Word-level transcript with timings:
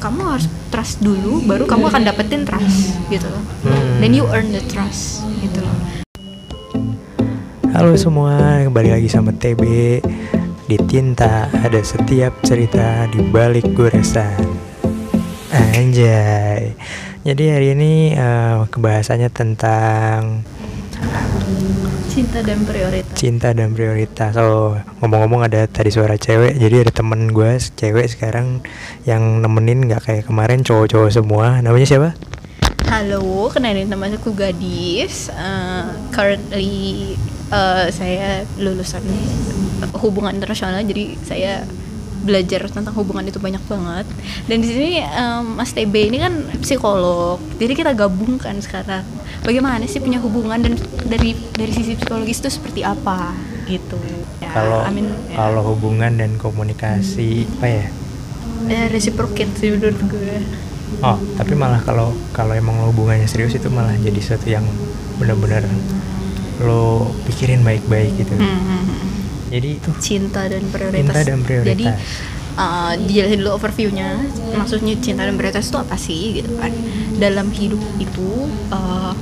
kamu 0.00 0.20
harus 0.24 0.48
trust 0.72 1.04
dulu 1.04 1.44
baru 1.44 1.68
kamu 1.68 1.92
akan 1.92 2.02
dapetin 2.08 2.48
trust 2.48 2.96
gitu 3.12 3.28
loh. 3.28 3.44
Hmm. 3.68 4.00
then 4.00 4.16
you 4.16 4.24
earn 4.32 4.48
the 4.48 4.64
trust 4.72 5.20
gitu 5.44 5.60
loh. 5.60 5.76
Halo 7.70 7.94
semua, 7.94 8.64
kembali 8.66 8.96
lagi 8.96 9.06
sama 9.12 9.30
TB 9.30 9.62
Di 10.66 10.76
Tinta 10.88 11.52
ada 11.52 11.80
setiap 11.84 12.32
cerita 12.40 13.06
di 13.12 13.20
balik 13.28 13.76
goresan. 13.76 14.40
Anjay. 15.52 16.72
Jadi 17.20 17.44
hari 17.52 17.76
ini 17.76 18.16
eh, 18.16 18.64
kebahasannya 18.72 19.28
tentang 19.28 20.40
cinta 22.10 22.42
dan 22.42 22.66
prioritas? 22.66 23.14
Cinta 23.14 23.48
dan 23.54 23.70
prioritas. 23.70 24.34
Oh 24.34 24.74
ngomong-ngomong 24.98 25.46
ada 25.46 25.70
tadi 25.70 25.94
suara 25.94 26.18
cewek 26.18 26.58
Jadi 26.58 26.82
ada 26.82 26.90
temen 26.90 27.30
gue 27.30 27.54
cewek 27.56 28.10
sekarang 28.10 28.66
yang 29.06 29.38
nemenin 29.38 29.86
gak 29.86 30.10
kayak 30.10 30.26
kemarin 30.26 30.66
cowok-cowok 30.66 31.10
semua. 31.14 31.62
Namanya 31.62 31.86
siapa? 31.86 32.10
halo 32.90 33.46
kenalin 33.54 33.86
nama 33.86 34.10
aku 34.10 34.34
Gadis. 34.34 35.30
Eh, 35.30 35.86
currently 36.10 37.14
eh, 37.54 37.86
saya 37.94 38.42
lulusan 38.58 39.06
hubungan 40.02 40.34
internasional 40.34 40.82
jadi 40.82 41.14
saya 41.22 41.62
belajar 42.26 42.66
tentang 42.68 42.92
hubungan 42.98 43.22
itu 43.30 43.38
banyak 43.38 43.62
banget. 43.70 44.10
Dan 44.50 44.58
di 44.58 44.68
sini 44.68 44.92
em, 44.98 45.54
Mas 45.54 45.70
TB 45.70 45.94
ini 46.10 46.18
kan 46.18 46.34
psikolog 46.58 47.38
jadi 47.62 47.78
kita 47.78 47.94
gabungkan 47.94 48.58
sekarang 48.58 49.06
bagaimana 49.44 49.84
sih 49.88 50.00
punya 50.00 50.20
hubungan 50.20 50.60
dan 50.60 50.74
dari 51.06 51.36
dari 51.56 51.72
sisi 51.72 51.96
psikologis 51.96 52.44
itu 52.44 52.50
seperti 52.52 52.80
apa 52.84 53.32
gitu 53.70 53.96
ya, 54.42 54.50
Kalau 54.50 54.82
I 54.82 54.90
mean, 54.90 55.08
ya, 55.30 55.36
kalau 55.38 55.62
hubungan 55.74 56.18
dan 56.18 56.34
komunikasi 56.36 57.46
apa 57.60 57.66
ya? 57.66 57.86
ya 58.68 58.82
reciprocate 58.92 59.52
sih 59.56 59.72
menurut 59.72 60.00
gue 60.10 60.36
Oh, 61.00 61.14
tapi 61.38 61.54
malah 61.54 61.78
kalau 61.86 62.10
kalau 62.34 62.50
emang 62.50 62.82
lo 62.82 62.90
hubungannya 62.90 63.30
serius 63.30 63.54
itu 63.54 63.70
malah 63.70 63.94
jadi 64.02 64.18
sesuatu 64.18 64.50
yang 64.50 64.66
benar-benar 65.22 65.62
lo 66.66 67.14
pikirin 67.30 67.62
baik-baik 67.62 68.18
gitu. 68.18 68.34
Hmm, 68.34 68.58
hmm, 68.58 68.82
hmm. 68.90 69.08
Jadi 69.54 69.68
itu 69.78 69.90
cinta 70.02 70.50
dan 70.50 70.66
prioritas. 70.66 70.98
Cinta 70.98 71.20
dan 71.22 71.38
prioritas. 71.46 71.70
Jadi 71.78 71.86
uh, 72.56 72.94
dijelasin 72.96 73.42
dulu 73.44 73.58
overviewnya. 73.58 74.18
Maksudnya 74.54 74.94
cinta 74.98 75.26
dan 75.26 75.36
prioritas 75.36 75.68
itu 75.68 75.78
apa 75.78 75.96
sih 75.98 76.42
gitu 76.42 76.50
kan? 76.58 76.72
Dalam 77.20 77.50
hidup 77.52 77.82
itu 78.00 78.28
uh, 78.72 79.12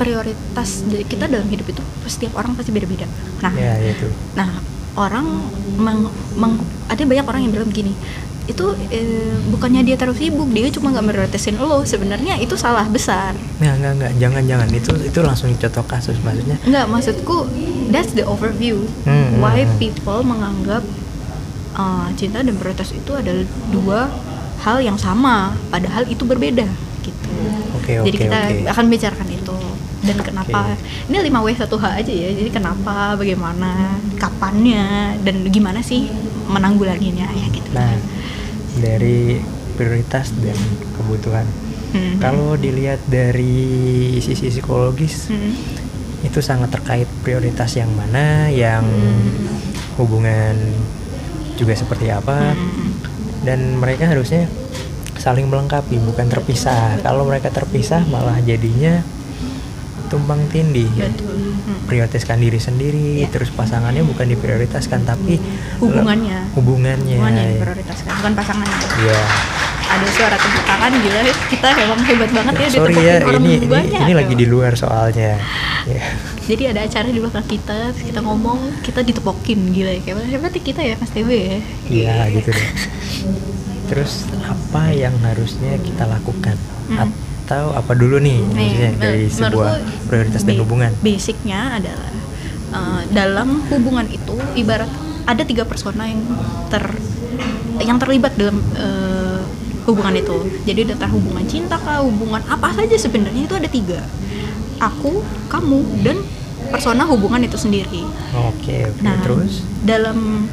prioritas 0.00 0.82
dari 0.88 1.04
kita 1.06 1.28
dalam 1.30 1.46
hidup 1.46 1.68
itu 1.68 1.82
setiap 2.08 2.40
orang 2.40 2.58
pasti 2.58 2.74
beda-beda. 2.74 3.06
Nah, 3.44 3.52
ya 3.54 3.78
itu. 3.82 4.08
nah 4.34 4.48
orang 4.98 5.24
meng, 5.78 6.10
meng- 6.36 6.64
ada 6.90 7.00
banyak 7.00 7.24
orang 7.24 7.40
yang 7.48 7.52
bilang 7.54 7.68
begini 7.70 7.94
itu 8.50 8.74
eh, 8.90 9.38
bukannya 9.54 9.86
dia 9.86 9.94
terlalu 9.94 10.18
sibuk 10.18 10.50
dia 10.50 10.66
cuma 10.74 10.90
nggak 10.90 11.14
prioritasin 11.14 11.54
lo 11.62 11.86
sebenarnya 11.86 12.42
itu 12.42 12.58
salah 12.58 12.82
besar 12.90 13.38
Nggak, 13.62 13.74
nggak, 13.78 13.92
nggak, 13.94 14.12
jangan, 14.18 14.42
jangan. 14.42 14.68
Itu 14.74 14.90
itu 14.98 15.18
langsung 15.22 15.54
contoh 15.54 15.84
kasus 15.86 16.18
maksudnya. 16.26 16.58
Enggak, 16.66 16.90
maksudku 16.90 17.46
that's 17.94 18.10
the 18.18 18.26
overview. 18.26 18.82
Hmm, 19.06 19.38
Why 19.38 19.62
hmm, 19.62 19.70
hmm. 19.70 19.78
people 19.78 20.20
menganggap 20.26 20.82
uh, 21.76 22.08
cinta 22.16 22.40
dan 22.40 22.54
prioritas 22.56 22.92
itu 22.92 23.12
adalah 23.12 23.44
dua 23.70 24.00
hal 24.62 24.78
yang 24.78 24.96
sama, 24.96 25.56
padahal 25.68 26.06
itu 26.06 26.22
berbeda 26.22 26.66
gitu. 27.02 27.30
Oke, 27.82 27.98
Jadi 27.98 28.16
oke, 28.16 28.24
kita 28.30 28.38
oke. 28.38 28.70
akan 28.70 28.84
bicarakan 28.86 29.28
itu 29.34 29.58
dan 30.02 30.18
kenapa 30.22 30.74
ini 31.06 31.18
5W 31.30 31.48
1H 31.54 31.84
aja 31.98 32.12
ya. 32.12 32.30
Jadi 32.34 32.50
kenapa, 32.50 33.14
bagaimana, 33.18 33.98
kapannya 34.18 35.18
dan 35.22 35.46
gimana 35.50 35.82
sih 35.82 36.10
menanggulanginya 36.46 37.26
ya 37.26 37.46
gitu. 37.50 37.70
Nah, 37.74 37.94
dari 38.78 39.38
prioritas 39.74 40.30
dan 40.42 40.58
kebutuhan. 40.98 41.46
Hmm. 41.92 42.16
Kalau 42.18 42.56
dilihat 42.56 43.04
dari 43.06 44.16
sisi 44.22 44.48
psikologis, 44.48 45.28
Hmm. 45.28 45.52
itu 46.22 46.38
sangat 46.38 46.70
terkait 46.72 47.06
prioritas 47.26 47.74
yang 47.76 47.90
mana, 47.92 48.48
yang 48.48 48.86
hubungan 49.98 50.56
juga 51.62 51.72
seperti 51.72 52.10
apa, 52.10 52.52
Hmm. 52.52 52.90
dan 53.40 53.58
mereka 53.76 54.04
harusnya 54.04 54.50
saling 55.14 55.46
melengkapi 55.46 56.02
bukan 56.02 56.26
terpisah 56.26 56.98
kalau 56.98 57.22
mereka 57.22 57.46
terpisah 57.48 58.02
malah 58.04 58.42
jadinya 58.42 59.06
tumpang 60.08 60.42
tindih 60.48 60.90
ya. 60.92 61.06
Prioritaskan 61.82 62.36
diri 62.36 62.58
sendiri 62.58 63.22
Ya. 63.22 63.28
terus 63.28 63.48
pasangannya 63.48 64.02
bukan 64.02 64.26
diprioritaskan 64.28 65.04
tapi 65.04 65.38
Hubungannya. 65.78 66.52
hubungannya 66.52 67.14
Hubungannya 67.14 67.42
yang 67.44 67.54
ya. 67.54 67.62
prioritaskan, 67.62 68.12
bukan 68.18 68.32
pasangannya. 68.34 68.78
Iya. 68.98 69.20
Ada 69.92 70.06
suara 70.08 70.36
tepuk 70.40 70.64
tangan 70.64 70.92
gila. 70.96 71.20
Kita 71.52 71.68
emang 71.76 72.00
hebat 72.08 72.30
banget 72.32 72.54
ya 72.56 72.68
sorry 72.72 72.94
ya 72.96 73.14
orang 73.20 73.44
ini 73.44 73.52
ini, 73.60 73.66
banyak 73.68 74.00
ini 74.08 74.14
lagi 74.16 74.34
emang. 74.34 74.42
di 74.42 74.46
luar 74.48 74.72
soalnya. 74.74 75.36
Ya. 75.82 76.02
jadi 76.46 76.62
ada 76.70 76.80
acara 76.86 77.10
di 77.10 77.18
belakang 77.18 77.46
kita 77.46 77.90
kita 77.94 78.20
ngomong 78.24 78.58
kita 78.80 79.00
ditepokin 79.04 79.60
gila. 79.74 79.90
Ya 79.92 80.00
kayak 80.00 80.28
hebat 80.30 80.52
ya 80.56 80.62
kita 80.62 80.80
ya 80.80 80.94
mas 80.96 81.12
ya? 81.12 81.58
Iya 81.88 82.16
gitu 82.32 82.48
deh. 82.50 82.70
Terus 83.92 84.24
apa 84.48 84.88
yang 84.96 85.12
harusnya 85.20 85.76
kita 85.84 86.08
lakukan? 86.08 86.56
Hmm. 86.92 87.08
atau 87.42 87.74
apa 87.74 87.92
dulu 87.94 88.16
nih 88.22 88.38
maksudnya 88.42 88.90
Nih, 88.90 89.00
dari 89.00 89.24
sebuah 89.28 89.70
prioritas 90.08 90.42
dan 90.46 90.56
hubungan? 90.62 90.90
basicnya 91.02 91.78
adalah 91.78 92.12
uh, 92.72 93.02
dalam 93.12 93.60
hubungan 93.70 94.06
itu 94.08 94.34
ibarat 94.56 94.88
ada 95.26 95.42
tiga 95.46 95.62
persona 95.62 96.10
yang 96.10 96.22
ter 96.72 96.82
yang 97.82 97.98
terlibat 97.98 98.34
dalam 98.38 98.58
uh, 98.78 99.21
hubungan 99.86 100.14
itu. 100.14 100.36
Jadi 100.64 100.78
ada 100.88 100.94
entah 100.98 101.10
hubungan 101.10 101.44
cinta 101.46 101.76
kah 101.78 102.02
hubungan 102.02 102.42
apa 102.46 102.70
saja 102.74 102.94
sebenarnya 102.94 103.46
itu 103.46 103.54
ada 103.54 103.68
tiga. 103.68 104.00
Aku 104.78 105.22
kamu 105.46 106.02
dan 106.02 106.18
persona 106.70 107.06
hubungan 107.06 107.42
itu 107.42 107.58
sendiri. 107.58 108.02
Oke 108.34 108.86
oke. 108.88 109.00
Nah, 109.02 109.18
terus? 109.22 109.62
dalam 109.82 110.46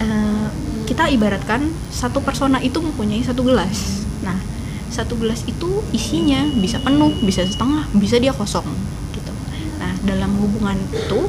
eh, 0.00 0.46
kita 0.84 1.08
ibaratkan 1.08 1.72
satu 1.88 2.20
persona 2.20 2.60
itu 2.60 2.80
mempunyai 2.80 3.24
satu 3.24 3.44
gelas. 3.44 4.04
Nah, 4.20 4.36
satu 4.92 5.16
gelas 5.16 5.44
itu 5.44 5.80
isinya 5.92 6.44
bisa 6.60 6.80
penuh, 6.80 7.12
bisa 7.24 7.44
setengah, 7.44 7.88
bisa 7.96 8.16
dia 8.20 8.32
kosong 8.32 8.68
gitu. 9.12 9.32
Nah, 9.80 9.92
dalam 10.04 10.32
hubungan 10.40 10.76
itu 10.92 11.28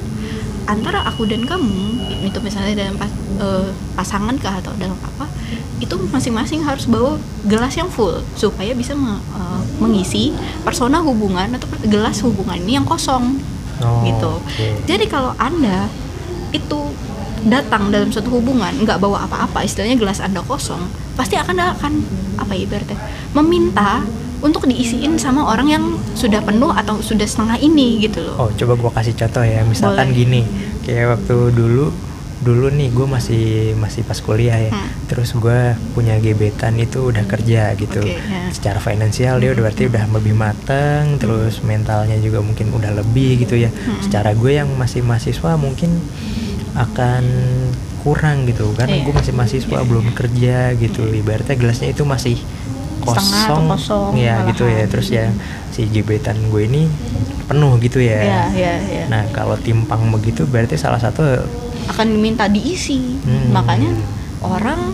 antara 0.66 1.06
aku 1.06 1.30
dan 1.30 1.46
kamu 1.46 2.02
itu 2.26 2.38
misalnya 2.42 2.74
dalam 2.74 2.96
pas- 2.98 3.22
eh, 3.38 3.70
pasangan 3.96 4.36
kah 4.42 4.60
atau 4.60 4.74
dalam 4.76 4.98
apa 4.98 5.30
itu 5.78 5.96
masing-masing 6.08 6.64
harus 6.64 6.86
bawa 6.86 7.20
gelas 7.44 7.76
yang 7.76 7.88
full 7.88 8.24
supaya 8.34 8.72
bisa 8.72 8.96
me- 8.96 9.20
eh, 9.20 9.62
mengisi 9.78 10.32
persona 10.64 11.00
hubungan 11.00 11.52
atau 11.52 11.68
gelas 11.86 12.24
hubungan 12.24 12.56
ini 12.58 12.76
yang 12.76 12.88
kosong 12.88 13.36
Oh, 13.76 14.08
gitu. 14.08 14.40
oke. 14.40 14.68
Jadi 14.88 15.04
kalau 15.06 15.36
anda 15.36 15.92
itu 16.50 16.80
datang 17.44 17.92
dalam 17.92 18.08
suatu 18.08 18.32
hubungan 18.32 18.72
nggak 18.72 18.98
bawa 18.98 19.28
apa-apa, 19.28 19.62
istilahnya 19.62 20.00
gelas 20.00 20.24
anda 20.24 20.40
kosong, 20.42 20.80
pasti 21.14 21.36
akan 21.36 21.60
akan 21.76 21.94
apa 22.40 22.56
ya 22.56 22.64
ibaratnya 22.64 22.96
meminta 23.36 24.00
untuk 24.40 24.64
diisiin 24.64 25.20
sama 25.20 25.44
orang 25.44 25.68
yang 25.68 25.84
sudah 26.14 26.40
penuh 26.40 26.72
atau 26.72 27.00
sudah 27.00 27.28
setengah 27.28 27.60
ini 27.60 28.00
gitu 28.00 28.24
loh. 28.24 28.48
Oh, 28.48 28.50
coba 28.50 28.74
gua 28.78 28.92
kasih 28.94 29.12
contoh 29.12 29.44
ya. 29.44 29.60
Misalkan 29.62 30.08
Boleh. 30.08 30.18
gini, 30.18 30.42
kayak 30.82 31.20
waktu 31.20 31.36
dulu 31.52 31.92
dulu 32.46 32.70
nih 32.70 32.94
gue 32.94 33.08
masih 33.10 33.46
masih 33.76 34.06
pas 34.06 34.22
kuliah 34.22 34.56
ya. 34.56 34.72
Hmm. 34.72 34.86
Terus 35.10 35.34
gue 35.34 35.60
punya 35.92 36.22
gebetan 36.22 36.78
itu 36.78 37.10
udah 37.10 37.26
kerja 37.26 37.74
gitu. 37.74 38.06
Oke, 38.06 38.22
ya. 38.22 38.54
Secara 38.54 38.78
finansial 38.78 39.42
dia 39.42 39.50
udah 39.50 39.66
berarti 39.66 39.90
udah 39.90 40.06
lebih 40.14 40.38
mateng, 40.38 41.18
terus 41.18 41.66
mentalnya 41.66 42.22
juga 42.22 42.46
mungkin 42.46 42.70
udah 42.70 43.02
lebih 43.02 43.42
gitu 43.42 43.58
ya. 43.58 43.74
Hmm. 43.74 43.98
Secara 44.00 44.38
gue 44.38 44.54
yang 44.54 44.70
masih 44.78 45.02
mahasiswa 45.02 45.58
mungkin 45.58 45.98
akan 46.78 47.24
kurang 48.06 48.46
gitu 48.46 48.70
karena 48.78 49.02
Iya. 49.02 49.04
gue 49.10 49.14
masih 49.18 49.34
mahasiswa 49.34 49.80
belum 49.82 50.14
kerja 50.14 50.58
gitu. 50.78 51.02
Ibaratnya 51.10 51.58
gelasnya 51.58 51.90
itu 51.90 52.06
masih 52.06 52.38
kosong, 53.02 53.66
kosong, 53.70 54.14
ya 54.18 54.38
malahan. 54.46 54.50
gitu 54.54 54.64
ya. 54.70 54.84
Terus 54.86 55.08
ya 55.10 55.26
si 55.74 55.90
gebetan 55.90 56.38
gue 56.54 56.70
ini 56.70 56.86
penuh 57.50 57.78
gitu 57.82 57.98
ya. 58.02 58.22
Ya, 58.22 58.42
ya, 58.54 58.74
ya. 58.82 59.04
Nah, 59.10 59.26
kalau 59.34 59.58
timpang 59.58 60.02
begitu 60.14 60.46
berarti 60.46 60.78
salah 60.78 61.02
satu 61.02 61.22
akan 61.90 62.06
diminta 62.12 62.46
diisi. 62.48 63.18
Hmm. 63.24 63.54
Makanya 63.54 63.92
orang 64.42 64.94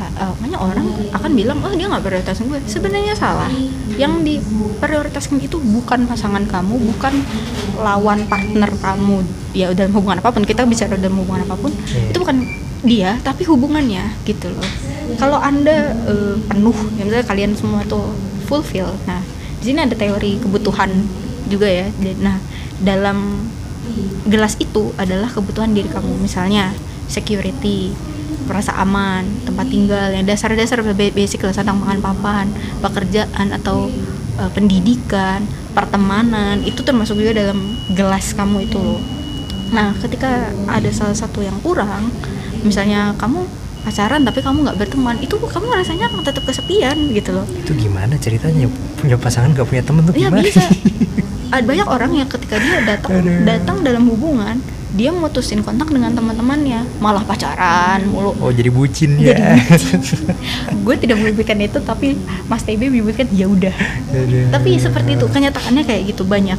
eh, 0.00 0.32
makanya 0.40 0.58
orang 0.58 0.86
akan 1.12 1.30
bilang 1.36 1.58
oh 1.60 1.72
dia 1.76 1.86
nggak 1.86 2.00
prioritasin 2.02 2.48
gue 2.48 2.60
sebenarnya 2.64 3.12
salah 3.12 3.50
yang 4.00 4.24
diprioritaskan 4.24 5.38
itu 5.44 5.60
bukan 5.60 6.08
pasangan 6.08 6.40
kamu 6.48 6.74
bukan 6.94 7.14
lawan 7.76 8.24
partner 8.26 8.70
kamu 8.80 9.20
ya 9.52 9.70
dalam 9.76 9.92
hubungan 9.92 10.18
apa 10.22 10.30
pun 10.32 10.42
kita 10.46 10.64
bicara 10.64 10.96
dalam 10.96 11.20
hubungan 11.20 11.44
apa 11.44 11.54
pun 11.58 11.72
Iya. 11.74 12.10
itu 12.14 12.18
bukan 12.18 12.36
dia 12.80 13.10
tapi 13.20 13.44
hubungannya 13.44 14.08
gitu 14.24 14.48
loh 14.48 14.64
kalau 15.20 15.36
anda 15.36 15.92
eh, 16.08 16.36
penuh 16.48 16.76
ya 16.96 17.02
misalnya 17.04 17.26
kalian 17.28 17.52
semua 17.52 17.84
tuh 17.84 18.14
fulfill 18.48 18.88
nah 19.04 19.20
di 19.60 19.64
sini 19.68 19.84
ada 19.84 19.92
teori 19.92 20.40
kebutuhan 20.40 20.88
juga 21.52 21.68
ya 21.68 21.86
nah 22.18 22.40
dalam 22.80 23.36
gelas 24.24 24.54
itu 24.56 24.92
adalah 24.96 25.26
kebutuhan 25.26 25.70
diri 25.70 25.86
kamu 25.86 26.18
misalnya 26.18 26.70
security 27.06 27.90
merasa 28.44 28.74
aman 28.74 29.22
tempat 29.42 29.66
tinggal 29.66 30.10
yang 30.10 30.24
dasar-dasar 30.24 30.82
ba- 30.82 30.94
basic 31.14 31.40
lah 31.40 31.52
tentang 31.52 31.78
makan 31.78 31.98
papan 31.98 32.46
pekerjaan 32.80 33.52
atau 33.52 33.86
eh, 34.36 34.50
pendidikan 34.50 35.42
pertemanan 35.70 36.58
itu 36.60 36.82
termasuk 36.82 37.14
juga 37.14 37.36
dalam 37.36 37.58
gelas 37.90 38.34
kamu 38.34 38.66
itu 38.66 38.74
loh. 38.74 38.98
Nah 39.70 39.94
ketika 39.96 40.50
ada 40.66 40.90
salah 40.90 41.14
satu 41.14 41.40
yang 41.40 41.54
kurang 41.60 42.10
misalnya 42.60 43.14
kamu 43.14 43.46
pacaran 43.80 44.20
tapi 44.20 44.42
kamu 44.42 44.66
nggak 44.66 44.76
berteman 44.76 45.16
itu 45.18 45.38
kamu 45.38 45.70
rasanya 45.72 46.10
akan 46.10 46.20
tetap 46.20 46.42
kesepian 46.42 46.96
gitu 47.14 47.30
loh. 47.32 47.46
Itu 47.54 47.72
gimana 47.72 48.18
ceritanya? 48.18 48.66
Punya 48.98 49.14
pasangan 49.14 49.54
gak 49.54 49.64
punya 49.64 49.80
temen 49.80 50.02
tuh 50.04 50.12
Iya 50.12 50.28
gimana? 50.28 50.42
bisa. 50.42 50.60
Ada 51.50 51.64
banyak 51.66 51.86
orang 51.86 52.12
yang 52.14 52.28
ketika 52.28 52.56
dia 52.56 52.78
datang 52.86 53.10
datang 53.42 53.76
dalam 53.82 54.06
hubungan, 54.06 54.62
dia 54.90 55.10
mutusin 55.10 55.62
kontak 55.62 55.86
dengan 55.86 56.10
teman-temannya, 56.10 56.82
malah 56.98 57.22
pacaran 57.22 58.02
mulu. 58.06 58.34
oh 58.38 58.50
jadi 58.50 58.70
bucin 58.70 59.18
ya 59.18 59.54
Gue 60.86 60.94
tidak 60.94 61.18
menyebutkan 61.18 61.58
itu, 61.58 61.78
tapi 61.80 62.18
Mas 62.46 62.62
TB 62.62 62.90
menyebutkan 62.90 63.26
ya 63.30 63.46
udah. 63.46 63.74
Tapi 64.50 64.78
seperti 64.78 65.14
itu 65.14 65.26
kenyataannya 65.26 65.82
kayak 65.84 66.02
gitu 66.10 66.22
banyak. 66.22 66.58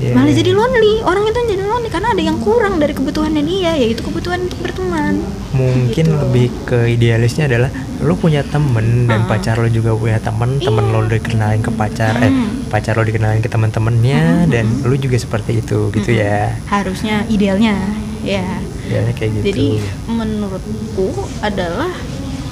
Iya, 0.00 0.16
Malah 0.16 0.32
iya. 0.32 0.38
jadi 0.40 0.50
lonely. 0.56 0.94
Orang 1.04 1.28
itu 1.28 1.38
jadi 1.44 1.60
lonely 1.60 1.88
karena 1.92 2.16
ada 2.16 2.22
yang 2.24 2.40
kurang 2.40 2.80
dari 2.80 2.96
kebutuhannya 2.96 3.44
dia, 3.44 3.76
yaitu 3.76 4.00
kebutuhan 4.00 4.48
untuk 4.48 4.56
berteman. 4.64 5.20
mungkin 5.52 6.06
Gitu. 6.08 6.14
lebih 6.14 6.46
ke 6.64 6.88
idealisnya 6.88 7.44
adalah 7.44 7.68
lu 8.00 8.16
punya 8.16 8.40
temen 8.40 9.04
dan 9.04 9.24
pacar 9.24 9.56
lu 9.56 9.68
juga 9.68 9.92
punya 9.92 10.16
temen 10.18 10.56
temen 10.56 10.84
Iya. 10.84 10.94
lo 10.94 11.00
dikenalin 11.06 11.60
ke 11.60 11.70
pacar 11.70 12.16
eh 12.16 12.32
Hmm. 12.32 12.64
pacar 12.66 12.96
lo 12.96 13.04
dikenalin 13.04 13.38
ke 13.38 13.48
teman-temannya 13.48 14.22
Hmm, 14.44 14.48
dan 14.48 14.66
hmm. 14.66 14.88
lu 14.88 14.96
juga 14.96 15.16
seperti 15.16 15.60
itu 15.60 15.92
gitu 15.92 16.10
Mm-mm. 16.10 16.24
ya 16.24 16.56
Harusnya 16.66 17.28
idealnya, 17.28 17.76
ya. 18.20 18.44
ya 18.88 19.04
kayak 19.12 19.30
gitu 19.38 19.44
Jadi 19.46 19.68
menurutku 20.06 21.08
adalah 21.40 21.92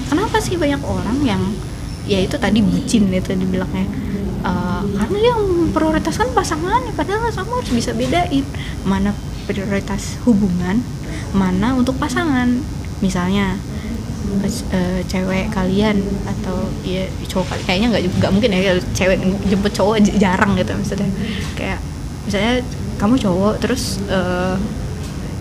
kenapa 0.06 0.36
sih 0.38 0.54
banyak 0.54 0.80
orang 0.80 1.18
yang 1.22 1.42
ya 2.04 2.20
itu 2.20 2.36
tadi 2.36 2.60
bucin 2.60 3.08
itu 3.08 3.32
dibilangnya 3.32 3.88
Eh, 4.38 4.82
karena 4.94 5.16
dia 5.18 5.34
memprioritaskan 5.34 6.30
pasangannya 6.30 6.94
padahal 6.94 7.26
kamu 7.26 7.58
harus 7.58 7.72
bisa 7.74 7.90
bedain 7.90 8.46
mana 8.86 9.10
prioritas 9.44 10.14
hubungan 10.22 10.78
mana 11.34 11.74
untuk 11.74 11.98
pasangan 11.98 12.46
misalnya 13.02 13.58
eh, 14.72 15.00
cewek 15.08 15.50
kalian 15.52 15.98
atau 16.26 16.68
ya 16.84 17.08
cowok 17.28 17.58
kayaknya 17.64 17.96
nggak 17.96 18.02
nggak 18.20 18.32
mungkin 18.32 18.50
ya 18.52 18.76
cewek 18.92 19.16
jemput 19.48 19.72
cowok 19.72 19.96
jarang 20.18 20.54
gitu 20.58 20.72
maksudnya. 20.74 21.10
Kayak 21.56 21.78
misalnya 22.28 22.54
kamu 22.98 23.14
cowok 23.18 23.54
terus 23.62 24.02
eh, 24.10 24.56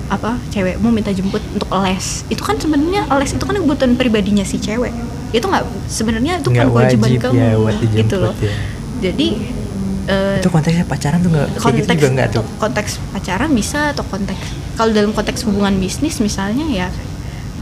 apa 0.08 0.40
cewekmu 0.56 0.88
minta 0.90 1.12
jemput 1.12 1.44
untuk 1.52 1.68
les. 1.84 2.24
Itu 2.32 2.42
kan 2.44 2.56
sebenarnya 2.56 3.12
les 3.20 3.32
itu 3.36 3.44
kan 3.44 3.56
kebutuhan 3.60 3.94
pribadinya 4.00 4.46
si 4.48 4.58
cewek. 4.58 4.94
Itu 5.36 5.52
nggak 5.52 5.64
sebenarnya 5.92 6.40
itu 6.40 6.50
kan 6.56 6.72
kewajiban 6.72 7.08
wajib 7.12 7.20
kamu 7.20 7.36
ya 7.36 7.52
gitu 7.52 7.76
dijemput 7.84 8.20
loh. 8.24 8.34
ya. 8.40 8.54
jadi 8.98 9.28
eh, 10.08 10.40
itu 10.40 10.50
konteksnya 10.50 10.86
pacaran 10.88 11.20
tuh 11.20 11.30
nggak 11.36 11.48
gitu 11.52 11.64
konteks 11.68 12.00
juga 12.00 12.10
nggak 12.16 12.28
tuh? 12.32 12.44
konteks 12.58 12.92
pacaran 13.12 13.50
bisa 13.52 13.80
atau 13.92 14.04
konteks 14.08 14.46
kalau 14.80 14.92
dalam 14.96 15.12
konteks 15.12 15.44
hubungan 15.44 15.76
bisnis 15.78 16.24
misalnya 16.24 16.66
ya 16.72 16.88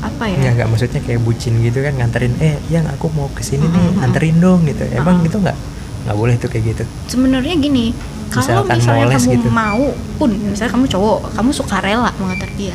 apa 0.06 0.24
ya 0.30 0.38
Nggak, 0.38 0.54
nggak 0.62 0.68
maksudnya 0.70 1.02
kayak 1.02 1.22
bucin 1.26 1.54
gitu 1.66 1.80
kan 1.82 1.94
nganterin 1.98 2.34
eh 2.38 2.56
yang 2.70 2.86
aku 2.88 3.10
mau 3.12 3.28
ke 3.34 3.42
sini 3.42 3.66
nih 3.66 3.82
Mm-mm. 3.82 4.06
anterin 4.06 4.38
dong 4.38 4.62
gitu 4.70 4.84
emang 4.94 5.20
Mm-mm. 5.20 5.28
gitu 5.28 5.38
nggak 5.42 5.58
nggak 6.06 6.18
boleh 6.22 6.36
tuh 6.38 6.50
kayak 6.54 6.64
gitu 6.78 6.84
sebenarnya 7.10 7.58
gini 7.58 7.92
kalau 8.30 8.66
misalnya 8.66 9.16
kamu 9.18 9.32
gitu. 9.38 9.50
mau 9.54 9.86
pun 10.18 10.30
misalnya 10.34 10.72
kamu 10.74 10.86
cowok 10.90 11.20
kamu 11.38 11.50
suka 11.54 11.78
rela 11.82 12.10
mengantar 12.18 12.50
dia 12.58 12.74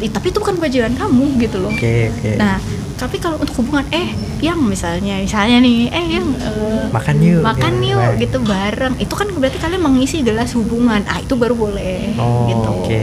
Ih, 0.00 0.10
tapi 0.12 0.28
itu 0.28 0.38
bukan 0.40 0.60
kewajiban 0.60 0.92
kamu 0.96 1.24
gitu 1.40 1.56
loh 1.60 1.72
oke 1.72 1.94
oke 2.12 2.30
Nah, 2.36 2.60
tapi 2.94 3.16
kalau 3.16 3.40
untuk 3.40 3.64
hubungan 3.64 3.84
eh 3.90 4.12
yang 4.44 4.60
misalnya 4.60 5.24
misalnya 5.24 5.64
nih 5.64 5.88
eh 5.88 6.06
yang 6.20 6.28
eh, 6.36 6.84
makan 6.92 7.16
yuk 7.24 7.40
makan 7.40 7.80
ya, 7.80 7.96
yuk 7.96 8.00
nah. 8.00 8.20
gitu 8.20 8.38
bareng. 8.44 8.94
Itu 9.00 9.14
kan 9.16 9.28
berarti 9.32 9.58
kalian 9.58 9.82
mengisi 9.82 10.20
gelas 10.20 10.52
hubungan. 10.52 11.00
Ah, 11.08 11.18
itu 11.18 11.32
baru 11.34 11.56
boleh 11.56 12.12
oh 12.20 12.44
gitu. 12.52 12.68
oke 12.68 13.02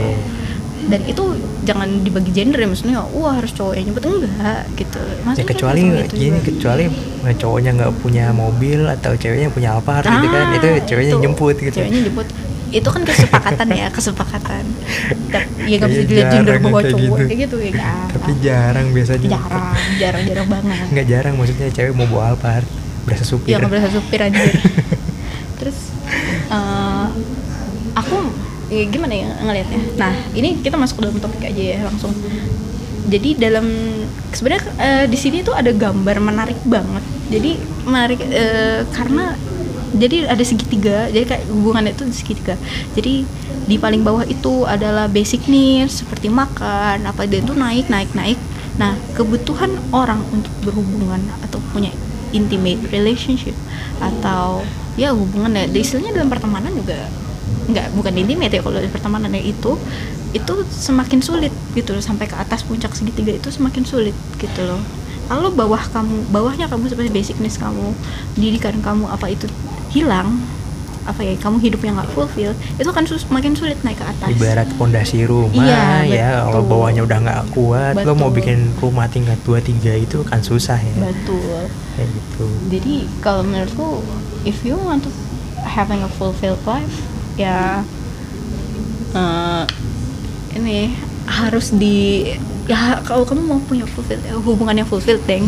Dan 0.92 1.02
itu 1.04 1.24
jangan 1.62 1.88
dibagi 2.02 2.32
gender 2.32 2.58
ya 2.58 2.68
maksudnya 2.68 3.00
wah 3.08 3.34
harus 3.34 3.52
cowok 3.52 3.74
yang 3.74 3.86
nyebut 3.88 4.04
enggak 4.04 4.28
gitu. 4.76 5.00
ya 5.00 5.16
Maksudnya 5.24 5.48
kecuali 5.48 5.82
gitu, 5.82 6.14
gini 6.14 6.36
juga. 6.36 6.48
kecuali 6.50 6.84
eh, 7.24 7.36
cowoknya 7.38 7.72
nggak 7.74 7.92
punya 7.98 8.26
mobil 8.32 8.82
atau 8.86 9.12
ceweknya 9.14 9.50
punya 9.50 9.70
Alphard 9.74 10.04
gitu 10.06 10.28
kan 10.28 10.44
Ah, 10.44 10.58
itu 10.58 10.68
ceweknya 10.86 11.14
itu. 11.14 11.24
jemput 11.24 11.56
gitu 11.58 11.76
Ceweknya 11.78 12.02
jemput. 12.04 12.28
Itu 12.72 12.88
kan 12.88 13.04
kesepakatan 13.04 13.68
ya, 13.70 13.88
kesepakatan. 13.90 14.64
Ya 15.62 15.76
nggak 15.78 15.90
bisa 15.90 16.02
Kayaknya 16.02 16.04
dilihat 16.06 16.32
gender 16.34 16.56
bahwa 16.58 16.82
cowok 16.82 16.98
gitu. 16.98 17.16
kayak 17.22 17.40
gitu 17.42 17.56
ya. 17.58 17.72
nggak. 17.72 18.06
tapi 18.12 18.32
jarang 18.42 18.88
biasanya 18.90 19.28
jarang, 19.30 19.66
jarang, 19.98 20.24
jarang 20.26 20.48
banget. 20.50 20.86
nggak 20.90 21.08
jarang 21.08 21.34
maksudnya 21.36 21.68
cewek 21.70 21.94
mau 21.94 22.06
bawa 22.06 22.24
Alphard 22.30 22.68
berasa 23.02 23.24
supir 23.24 23.48
Iya 23.48 23.58
nggak 23.60 23.72
berasa 23.72 23.90
supir 23.90 24.20
aja. 24.20 24.42
Terus 25.60 25.78
eh, 26.50 27.08
aku 27.94 28.18
ya 28.71 28.83
gimana 28.88 29.13
ya 29.13 29.27
ngelihatnya. 29.44 29.81
Nah 30.00 30.13
ini 30.31 30.63
kita 30.63 30.79
masuk 30.79 31.03
ke 31.03 31.12
dalam 31.12 31.19
topik 31.19 31.44
aja 31.44 31.63
ya 31.75 31.77
langsung. 31.83 32.15
Jadi 33.12 33.35
dalam 33.35 33.68
sebenarnya 34.31 34.63
eh, 34.79 35.06
di 35.12 35.18
sini 35.19 35.44
tuh 35.44 35.51
ada 35.51 35.75
gambar 35.75 36.23
menarik 36.23 36.56
banget. 36.63 37.03
Jadi 37.27 37.59
menarik 37.83 38.23
eh, 38.23 38.88
karena 38.95 39.35
jadi 39.91 40.31
ada 40.31 40.44
segitiga. 40.47 41.12
Jadi 41.12 41.25
kayak 41.27 41.44
hubungan 41.51 41.91
itu 41.91 42.07
segitiga. 42.15 42.56
Jadi 42.95 43.27
di 43.68 43.75
paling 43.75 44.07
bawah 44.07 44.23
itu 44.23 44.63
adalah 44.63 45.12
basic 45.12 45.51
needs 45.51 46.00
seperti 46.00 46.31
makan 46.31 47.03
apa 47.03 47.27
dan 47.27 47.44
itu 47.44 47.51
naik 47.51 47.91
naik 47.91 48.15
naik. 48.15 48.39
Nah 48.79 48.95
kebutuhan 49.19 49.75
orang 49.91 50.23
untuk 50.31 50.56
berhubungan 50.63 51.19
atau 51.44 51.59
punya 51.75 51.91
intimate 52.31 52.79
relationship 52.95 53.53
atau 54.00 54.63
ya 54.95 55.12
hubungan 55.12 55.51
ya 55.51 55.68
istilahnya 55.68 56.15
dalam 56.15 56.31
pertemanan 56.31 56.71
juga 56.71 57.12
nggak 57.71 57.88
bukan 57.94 58.13
intimate 58.13 58.51
ya 58.51 58.62
kalau 58.62 58.77
di 58.77 58.88
pertemanan 58.88 59.31
ya 59.31 59.41
itu 59.41 59.75
itu 60.31 60.53
semakin 60.68 61.19
sulit 61.19 61.51
gitu 61.71 61.91
loh 61.91 62.00
sampai 62.00 62.23
ke 62.23 62.35
atas 62.35 62.63
puncak 62.63 62.91
segitiga 62.91 63.31
itu 63.33 63.50
semakin 63.50 63.83
sulit 63.83 64.15
gitu 64.38 64.62
loh. 64.63 64.79
Kalau 65.25 65.47
bawah 65.50 65.79
kamu 65.88 66.27
bawahnya 66.27 66.68
kamu 66.68 66.88
seperti 66.88 67.09
basic 67.09 67.35
needs 67.39 67.56
kamu 67.56 67.95
pendidikan 68.33 68.75
kamu 68.79 69.07
apa 69.07 69.27
itu 69.27 69.47
hilang 69.89 70.39
apa 71.01 71.25
ya 71.25 71.33
kamu 71.33 71.57
hidup 71.59 71.81
yang 71.81 71.97
nggak 71.97 72.13
fulfill 72.13 72.53
itu 72.77 72.85
akan 72.85 73.03
sus- 73.03 73.25
makin 73.27 73.57
sulit 73.57 73.73
naik 73.81 73.97
ke 73.97 74.06
atas. 74.06 74.27
Ibarat 74.29 74.69
pondasi 74.77 75.25
rumah 75.25 75.50
Iya, 75.57 76.06
ya 76.06 76.29
kalau 76.45 76.62
betul. 76.62 76.69
bawahnya 76.69 77.01
udah 77.01 77.18
nggak 77.19 77.41
kuat 77.51 77.94
lo 77.97 78.13
mau 78.13 78.29
Betul. 78.29 78.38
bikin 78.38 78.57
rumah 78.77 79.07
tingkat 79.07 79.39
dua 79.41 79.59
tiga 79.59 79.97
itu 79.97 80.21
kan 80.21 80.39
susah 80.39 80.77
ya. 80.77 80.95
Betul. 81.01 81.65
Kayak 81.97 82.07
gitu. 82.07 82.45
Jadi 82.69 82.94
kalau 83.18 83.41
menurutku 83.41 84.06
if 84.44 84.61
you 84.61 84.78
want 84.78 85.01
to 85.01 85.09
having 85.63 85.99
a 85.99 86.11
fulfilled 86.11 86.61
life 86.63 87.01
ya. 87.42 87.81
Eh, 89.12 89.64
ini 90.56 90.95
harus 91.28 91.76
di 91.76 92.31
ya 92.68 93.00
kalau 93.04 93.28
kamu 93.28 93.42
mau 93.44 93.60
punya 93.68 93.83
fulfilled 93.83 94.24
hubungan 94.44 94.83
yang 94.83 94.88
fulfilled 94.88 95.24
deng 95.28 95.44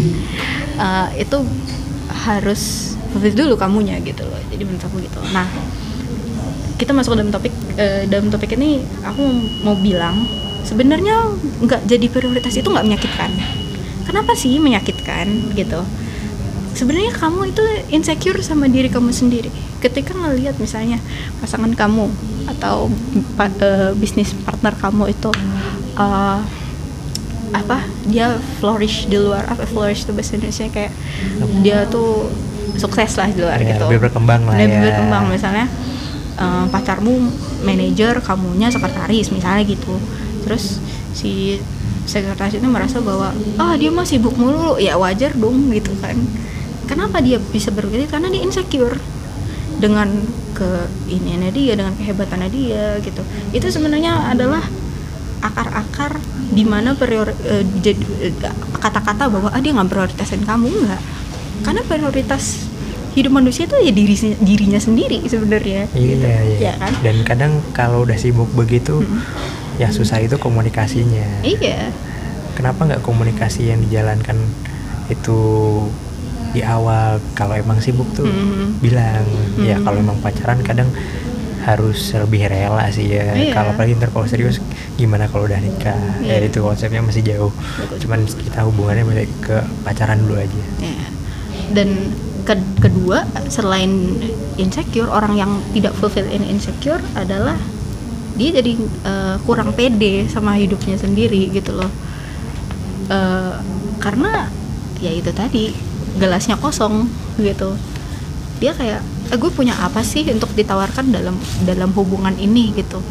eh, 0.75 1.07
itu 1.23 1.37
harus 2.27 2.93
fulfilled 3.11 3.37
dulu 3.37 3.55
kamunya 3.55 3.99
gitu 4.03 4.27
loh 4.27 4.39
jadi 4.51 4.63
menurut 4.67 4.83
aku 4.83 4.99
gitu. 4.99 5.19
Nah 5.31 5.47
kita 6.75 6.91
masuk 6.91 7.15
ke 7.15 7.17
dalam 7.23 7.31
topik 7.31 7.53
eh, 7.79 8.03
dalam 8.11 8.27
topik 8.27 8.51
ini 8.59 8.83
aku 9.05 9.23
mau 9.63 9.77
bilang 9.79 10.27
sebenarnya 10.67 11.31
nggak 11.63 11.87
jadi 11.87 12.05
prioritas 12.11 12.59
itu 12.59 12.67
nggak 12.67 12.83
menyakitkan. 12.83 13.31
Kenapa 14.03 14.35
sih 14.35 14.59
menyakitkan 14.59 15.55
gitu 15.55 15.79
sebenarnya 16.73 17.13
kamu 17.13 17.39
itu 17.47 17.63
insecure 17.89 18.39
sama 18.39 18.65
diri 18.65 18.87
kamu 18.87 19.09
sendiri. 19.09 19.49
Ketika 19.77 20.11
ngelihat 20.11 20.57
misalnya 20.57 20.97
pasangan 21.37 21.71
kamu 21.71 22.09
atau 22.49 22.89
pa- 23.33 23.51
eh, 23.53 23.91
bisnis 23.93 24.33
partner 24.37 24.73
kamu 24.73 25.09
itu 25.09 25.29
eh, 25.95 26.39
apa 27.53 27.77
dia 28.03 28.33
flourish 28.57 29.05
di 29.05 29.15
luar 29.15 29.45
apa 29.45 29.63
flourish 29.63 30.03
itu 30.03 30.11
bahasa 30.11 30.33
Indonesia 30.33 30.65
kayak 30.67 30.89
dia 31.61 31.85
tuh 31.85 32.25
sukses 32.73 33.13
lah 33.13 33.29
di 33.29 33.37
luar 33.37 33.61
Ya, 33.61 33.77
gitu. 33.77 33.85
lebih 33.85 34.09
berkembang 34.09 34.41
lah 34.43 34.57
lebih 34.57 34.73
ya. 34.73 34.83
berkembang 34.83 35.23
misalnya 35.29 35.65
eh, 36.35 36.65
pacarmu 36.67 37.13
manajer 37.61 38.17
kamunya 38.19 38.67
sekretaris 38.67 39.29
misalnya 39.29 39.61
gitu. 39.63 39.93
Terus 40.43 40.81
si 41.13 41.61
sekretaris 42.03 42.57
itu 42.57 42.65
merasa 42.65 42.99
bahwa 42.99 43.31
ah 43.55 43.77
dia 43.77 43.87
mah 43.87 44.03
sibuk 44.03 44.33
mulu. 44.33 44.75
Ya 44.75 44.97
wajar 44.97 45.31
dong 45.33 45.69
gitu 45.69 45.93
kan 46.01 46.17
kenapa 46.85 47.19
dia 47.19 47.39
bisa 47.39 47.69
berpikir 47.69 48.07
karena 48.07 48.27
dia 48.29 48.41
insecure 48.41 48.97
dengan 49.79 50.07
ke 50.53 50.69
iniannya 51.09 51.51
dia 51.51 51.73
dengan 51.73 51.93
kehebatannya 51.97 52.49
dia 52.49 52.97
gitu 53.01 53.21
itu 53.51 53.67
sebenarnya 53.67 54.31
adalah 54.31 54.61
akar-akar 55.43 56.21
di 56.53 56.63
mana 56.63 56.95
prior 56.95 57.33
eh, 57.43 57.65
eh, 57.83 58.31
kata-kata 58.79 59.27
bahwa 59.27 59.49
ah 59.51 59.59
dia 59.59 59.75
nggak 59.75 59.89
prioritasin 59.89 60.45
kamu 60.45 60.69
nggak 60.69 61.01
karena 61.67 61.81
prioritas 61.83 62.69
hidup 63.13 63.29
manusia 63.29 63.69
itu 63.69 63.77
ya 63.77 63.91
diri 63.93 64.15
dirinya 64.41 64.79
sendiri 64.81 65.21
sebenarnya 65.27 65.85
Iya, 65.93 66.07
gitu. 66.07 66.25
iya. 66.25 66.57
ya 66.57 66.73
kan 66.81 66.91
Dan 67.03 67.15
kadang 67.21 67.51
kalau 67.69 68.01
udah 68.09 68.17
sibuk 68.17 68.49
begitu, 68.57 69.05
Mm-mm. 69.05 69.21
yang 69.77 69.93
susah 69.93 70.17
itu 70.17 70.33
komunikasinya. 70.41 71.45
iya 71.45 71.93
kenapa 72.57 72.89
nggak 72.89 73.01
komunikasi 73.05 73.69
yang 73.69 73.81
dijalankan 73.85 74.37
itu 75.09 75.37
di 76.53 76.61
awal 76.61 77.17
kalau 77.33 77.53
emang 77.53 77.77
sibuk 77.77 78.05
tuh 78.13 78.23
Mhm. 78.23 78.77
bilang 78.79 79.25
ya 79.59 79.75
Mhm. 79.75 79.83
kalau 79.83 79.97
emang 79.99 80.17
pacaran 80.17 80.61
kadang 80.61 80.87
harus 81.59 82.11
lebih 82.11 82.45
rela 82.45 82.85
sih 82.87 83.07
ya 83.07 83.31
Iya. 83.31 83.51
kalau 83.51 83.71
apalagi 83.71 83.95
ntar 83.95 84.11
kalau 84.11 84.27
serius 84.27 84.59
gimana 84.93 85.25
kalau 85.25 85.43
udah 85.43 85.57
nikah 85.57 85.95
ya 86.19 86.35
Iya. 86.35 86.45
itu 86.45 86.59
konsepnya 86.59 86.99
masih 86.99 87.23
jauh 87.23 87.49
Betul. 87.49 87.97
cuman 87.99 88.19
kita 88.23 88.59
hubungannya 88.63 89.03
balik 89.03 89.31
ke 89.39 89.55
pacaran 89.81 90.21
dulu 90.21 90.37
aja 90.37 90.63
Ya. 90.77 91.07
Dan 91.71 92.11
ke- 92.43 92.59
kedua 92.77 93.23
selain 93.47 94.19
insecure 94.55 95.07
orang 95.07 95.33
yang 95.33 95.51
tidak 95.71 95.95
fulfill 95.95 96.27
in 96.27 96.43
insecure 96.43 96.99
adalah 97.13 97.55
dia 98.33 98.49
jadi 98.51 98.73
eh, 99.03 99.35
kurang 99.41 99.71
pede 99.71 100.27
sama 100.27 100.53
hidupnya 100.53 100.93
sendiri 100.95 101.49
gitu 101.49 101.71
loh. 101.71 101.89
Eh, 103.05 103.53
karena 103.97 104.47
ya 104.99 105.11
itu 105.11 105.31
tadi 105.31 105.71
gelasnya 106.17 106.57
kosong 106.59 107.09
gitu. 107.39 107.77
Dia 108.61 108.73
kayak 108.77 109.01
eh, 109.31 109.37
gue 109.37 109.51
punya 109.53 109.73
apa 109.79 110.05
sih 110.05 110.25
untuk 110.29 110.53
ditawarkan 110.53 111.09
dalam 111.13 111.35
dalam 111.65 111.89
hubungan 111.93 112.35
ini 112.37 112.73
gitu. 112.75 113.01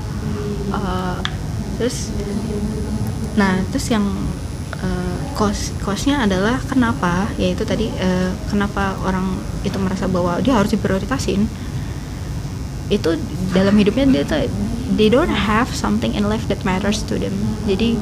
Eh, 0.72 1.18
terus 1.78 2.12
Nah, 3.32 3.64
terus 3.72 3.88
yang 3.88 4.04
uh, 4.76 5.16
kos 5.32 5.72
kosnya 5.80 6.20
adalah 6.24 6.60
kenapa? 6.68 7.32
Yaitu 7.40 7.64
tadi 7.64 7.88
eh, 7.96 8.30
kenapa 8.52 8.96
orang 9.08 9.40
itu 9.64 9.76
merasa 9.80 10.04
bahwa 10.04 10.36
dia 10.44 10.52
harus 10.52 10.76
diprioritasin. 10.76 11.48
Itu 12.92 13.16
dalam 13.56 13.72
hidupnya 13.80 14.04
dia 14.04 14.24
tuh 14.28 14.44
they 15.00 15.08
don't 15.08 15.32
have 15.32 15.72
something 15.72 16.12
in 16.12 16.28
life 16.28 16.44
that 16.52 16.60
matters 16.68 17.00
to 17.08 17.16
them. 17.16 17.32
Jadi 17.64 17.96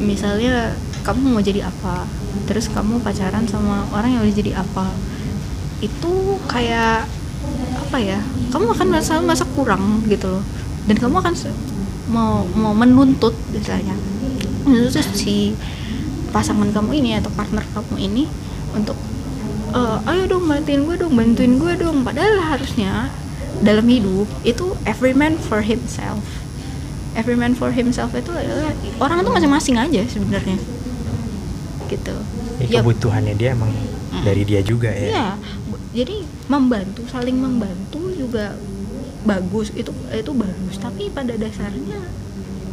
misalnya 0.00 0.72
kamu 1.04 1.36
mau 1.36 1.42
jadi 1.44 1.68
apa? 1.68 2.08
Terus 2.48 2.72
kamu 2.72 3.04
pacaran 3.04 3.44
sama 3.44 3.84
orang 3.92 4.18
yang 4.18 4.22
udah 4.24 4.34
jadi 4.34 4.52
apa? 4.56 4.88
Itu 5.84 6.40
kayak 6.48 7.04
apa 7.78 7.96
ya? 8.00 8.18
Kamu 8.50 8.72
akan 8.72 8.86
merasa 8.88 9.20
merasa 9.20 9.44
kurang 9.52 10.00
gitu 10.08 10.40
loh. 10.40 10.44
Dan 10.88 10.96
kamu 10.96 11.20
akan 11.20 11.34
mau 12.08 12.44
mau 12.52 12.76
menuntut 12.76 13.32
misalnya 13.52 13.96
menuntut 14.68 15.04
si 15.16 15.56
pasangan 16.32 16.68
kamu 16.72 17.00
ini 17.00 17.10
atau 17.16 17.32
partner 17.32 17.64
kamu 17.72 17.96
ini 17.96 18.24
untuk 18.76 18.96
"Eh, 19.72 19.98
ayo 20.12 20.28
dong 20.28 20.44
bantuin 20.44 20.84
gue 20.84 20.96
dong 21.00 21.14
bantuin 21.16 21.56
gue 21.56 21.72
dong 21.80 22.04
padahal 22.04 22.44
harusnya 22.44 23.08
dalam 23.64 23.86
hidup 23.88 24.28
itu 24.44 24.76
every 24.84 25.16
man 25.16 25.40
for 25.40 25.64
himself 25.64 26.20
every 27.16 27.38
man 27.38 27.54
for 27.56 27.72
himself 27.72 28.12
itu 28.12 28.34
adalah 28.34 28.74
orang 29.00 29.22
itu 29.24 29.30
masing-masing 29.30 29.76
aja 29.78 30.02
sebenarnya 30.10 30.58
gitu 32.04 32.16
ya, 32.60 32.80
kebutuhannya 32.80 33.34
dia 33.34 33.52
emang 33.52 33.72
Mm. 34.14 34.22
dari 34.22 34.42
dia 34.44 34.60
juga 34.60 34.86
ya 34.88 35.08
Iya, 35.10 35.28
jadi 35.90 36.16
membantu, 36.46 37.02
saling 37.08 37.34
membantu 37.34 37.98
juga 38.10 38.54
bagus 39.22 39.72
itu 39.72 39.90
itu 40.06 40.30
bagus. 40.30 40.78
Tapi 40.78 41.10
pada 41.10 41.34
dasarnya 41.34 41.98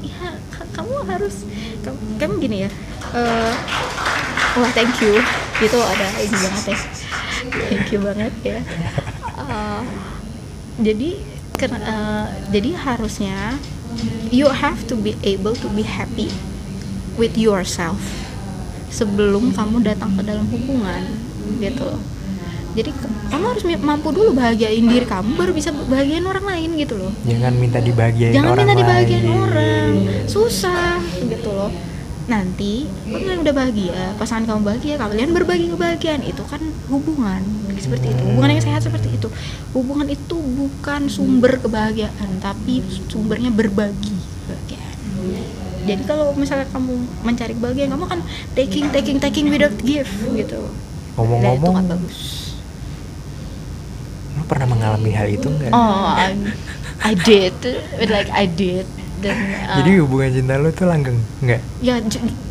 ya 0.01 0.38
ka- 0.50 0.69
kamu 0.71 1.01
harus 1.07 1.41
kamu, 1.81 1.97
kamu 2.17 2.33
gini 2.39 2.57
ya. 2.61 2.69
eh, 3.11 3.53
wah 4.53 4.71
thank 4.71 4.93
you 5.01 5.17
itu 5.57 5.77
ada 5.77 6.07
ini 6.19 6.38
banget 6.38 6.65
ya. 6.67 6.79
Thank 7.65 7.88
you 7.89 8.00
banget 8.00 8.33
ya. 8.43 8.59
Eh, 9.41 9.81
jadi 10.77 11.09
ken- 11.55 11.81
eh, 11.81 12.25
jadi 12.50 12.69
harusnya 12.77 13.57
you 14.29 14.45
have 14.45 14.85
to 14.85 14.93
be 14.93 15.17
able 15.23 15.57
to 15.57 15.65
be 15.69 15.81
happy 15.81 16.29
with 17.17 17.33
yourself 17.33 17.97
sebelum 18.91 19.55
kamu 19.55 19.81
datang 19.81 20.12
ke 20.19 20.21
dalam 20.21 20.45
hubungan 20.51 21.01
gitu 21.57 21.88
loh. 21.88 22.01
Jadi 22.71 22.91
kamu 23.27 23.45
harus 23.51 23.63
mampu 23.83 24.15
dulu 24.15 24.31
bahagiain 24.31 24.83
diri 24.83 25.03
kamu 25.03 25.36
baru 25.36 25.51
bisa 25.51 25.75
bahagiain 25.75 26.24
orang 26.24 26.45
lain 26.48 26.69
gitu 26.79 26.95
loh. 26.95 27.12
Jangan 27.27 27.53
minta 27.60 27.79
dibahagiain 27.83 28.31
jangan 28.31 28.55
orang 28.55 28.67
minta 28.67 28.75
dibahagiain 28.79 29.27
lain. 29.27 29.39
orang. 29.43 29.89
Susah 30.27 31.03
gitu 31.19 31.51
loh. 31.51 31.71
Nanti 32.31 32.88
kalian 33.12 33.43
udah 33.43 33.51
bahagia 33.55 34.15
pasangan 34.15 34.48
kamu 34.48 34.62
bahagia 34.63 34.95
kalian 34.95 35.36
berbagi 35.36 35.67
kebahagiaan. 35.67 36.24
Itu 36.24 36.48
kan 36.48 36.63
hubungan 36.88 37.43
seperti 37.75 38.15
itu. 38.15 38.24
Hubungan 38.24 38.55
yang 38.55 38.63
sehat 38.63 38.88
seperti 38.88 39.19
itu. 39.19 39.27
Hubungan 39.75 40.07
itu 40.07 40.39
bukan 40.39 41.12
sumber 41.12 41.60
kebahagiaan 41.60 42.39
tapi 42.39 42.79
sumbernya 43.12 43.51
berbagi 43.51 44.15
kebahagiaan 44.48 45.60
jadi 45.83 46.03
kalau 46.03 46.31
misalnya 46.33 46.67
kamu 46.69 46.93
mencari 47.21 47.53
kebahagiaan 47.53 47.89
kamu 47.89 48.03
akan 48.05 48.19
taking 48.53 48.85
taking 48.89 49.17
taking 49.17 49.45
without 49.47 49.73
give 49.81 50.09
gitu. 50.31 50.61
Itu 50.61 50.61
ngomong-ngomong 51.17 51.73
nggak 51.75 51.89
bagus. 51.91 52.19
lu 54.31 54.43
pernah 54.47 54.63
mengalami 54.65 55.11
hal 55.11 55.27
itu 55.27 55.43
nggak? 55.43 55.71
Oh 55.71 56.07
I, 56.07 56.31
I 57.03 57.13
did. 57.17 57.55
Like 58.00 58.31
I 58.31 58.47
did. 58.47 58.88
Dan 59.21 59.38
uh, 59.69 59.77
jadi 59.77 60.01
hubungan 60.01 60.33
cinta 60.33 60.57
lu 60.57 60.71
tuh 60.71 60.89
langgeng 60.89 61.19
nggak? 61.39 61.61
Ya 61.79 62.01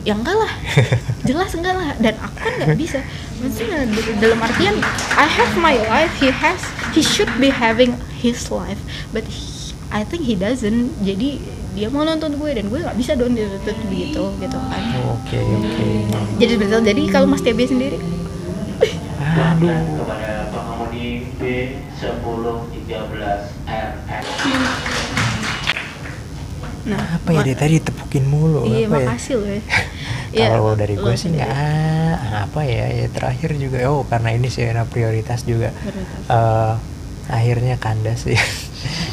ya 0.04 0.14
enggak 0.14 0.36
lah. 0.36 0.52
Jelas 1.28 1.50
enggak 1.52 1.74
lah. 1.74 1.90
Dan 1.98 2.14
aku 2.20 2.36
kan 2.36 2.52
nggak 2.58 2.78
bisa. 2.78 3.00
Maksudnya 3.40 3.88
dalam 4.20 4.38
artian 4.38 4.76
I 5.16 5.26
have 5.26 5.56
my 5.56 5.74
life. 5.88 6.12
He 6.20 6.30
has 6.30 6.60
he 6.92 7.02
should 7.02 7.32
be 7.40 7.50
having 7.50 7.96
his 8.14 8.52
life. 8.52 8.78
But 9.10 9.26
he- 9.26 9.58
I 9.90 10.06
think 10.06 10.22
he 10.22 10.38
doesn't. 10.38 10.94
Jadi 11.02 11.42
dia 11.80 11.88
mau 11.88 12.04
nonton 12.04 12.36
gue 12.36 12.50
dan 12.52 12.68
gue 12.68 12.76
nggak 12.76 12.92
bisa 13.00 13.16
dong 13.16 13.32
dituntut 13.32 13.72
begitu 13.88 14.20
gitu 14.36 14.58
kan. 14.60 14.82
Oke 15.16 15.40
oke. 15.40 15.88
Jadi 16.36 16.54
betul 16.60 16.84
jadi 16.84 17.02
kalau 17.08 17.24
Mas 17.24 17.40
TB 17.40 17.56
sendiri? 17.64 17.96
Aduh. 19.16 20.04
Kepada 20.04 20.52
pengemudi 20.52 21.24
B1013 21.40 23.24
RF. 23.64 24.24
nah 26.80 26.96
apa 27.20 27.28
ya 27.36 27.44
dia 27.44 27.56
tadi 27.60 27.76
tepukin 27.76 28.24
mulu 28.24 28.64
iya 28.64 28.88
apa 28.88 29.04
ya? 29.04 29.06
makasih 29.08 29.34
loh 29.40 29.48
ya. 29.48 29.62
Iya, 30.36 30.46
kalau 30.56 30.72
dari 30.78 30.94
gue 30.94 31.14
sih 31.16 31.32
nggak 31.32 31.52
apa 32.44 32.60
ya 32.62 32.86
ya 32.92 33.06
terakhir 33.08 33.56
juga 33.56 33.88
oh 33.88 34.04
karena 34.04 34.36
ini 34.36 34.52
sih 34.52 34.68
prioritas 34.92 35.48
juga. 35.48 35.72
Prioritas. 35.72 36.28
eh 36.28 36.74
akhirnya 37.30 37.78
kandas 37.80 38.26
sih 38.26 38.36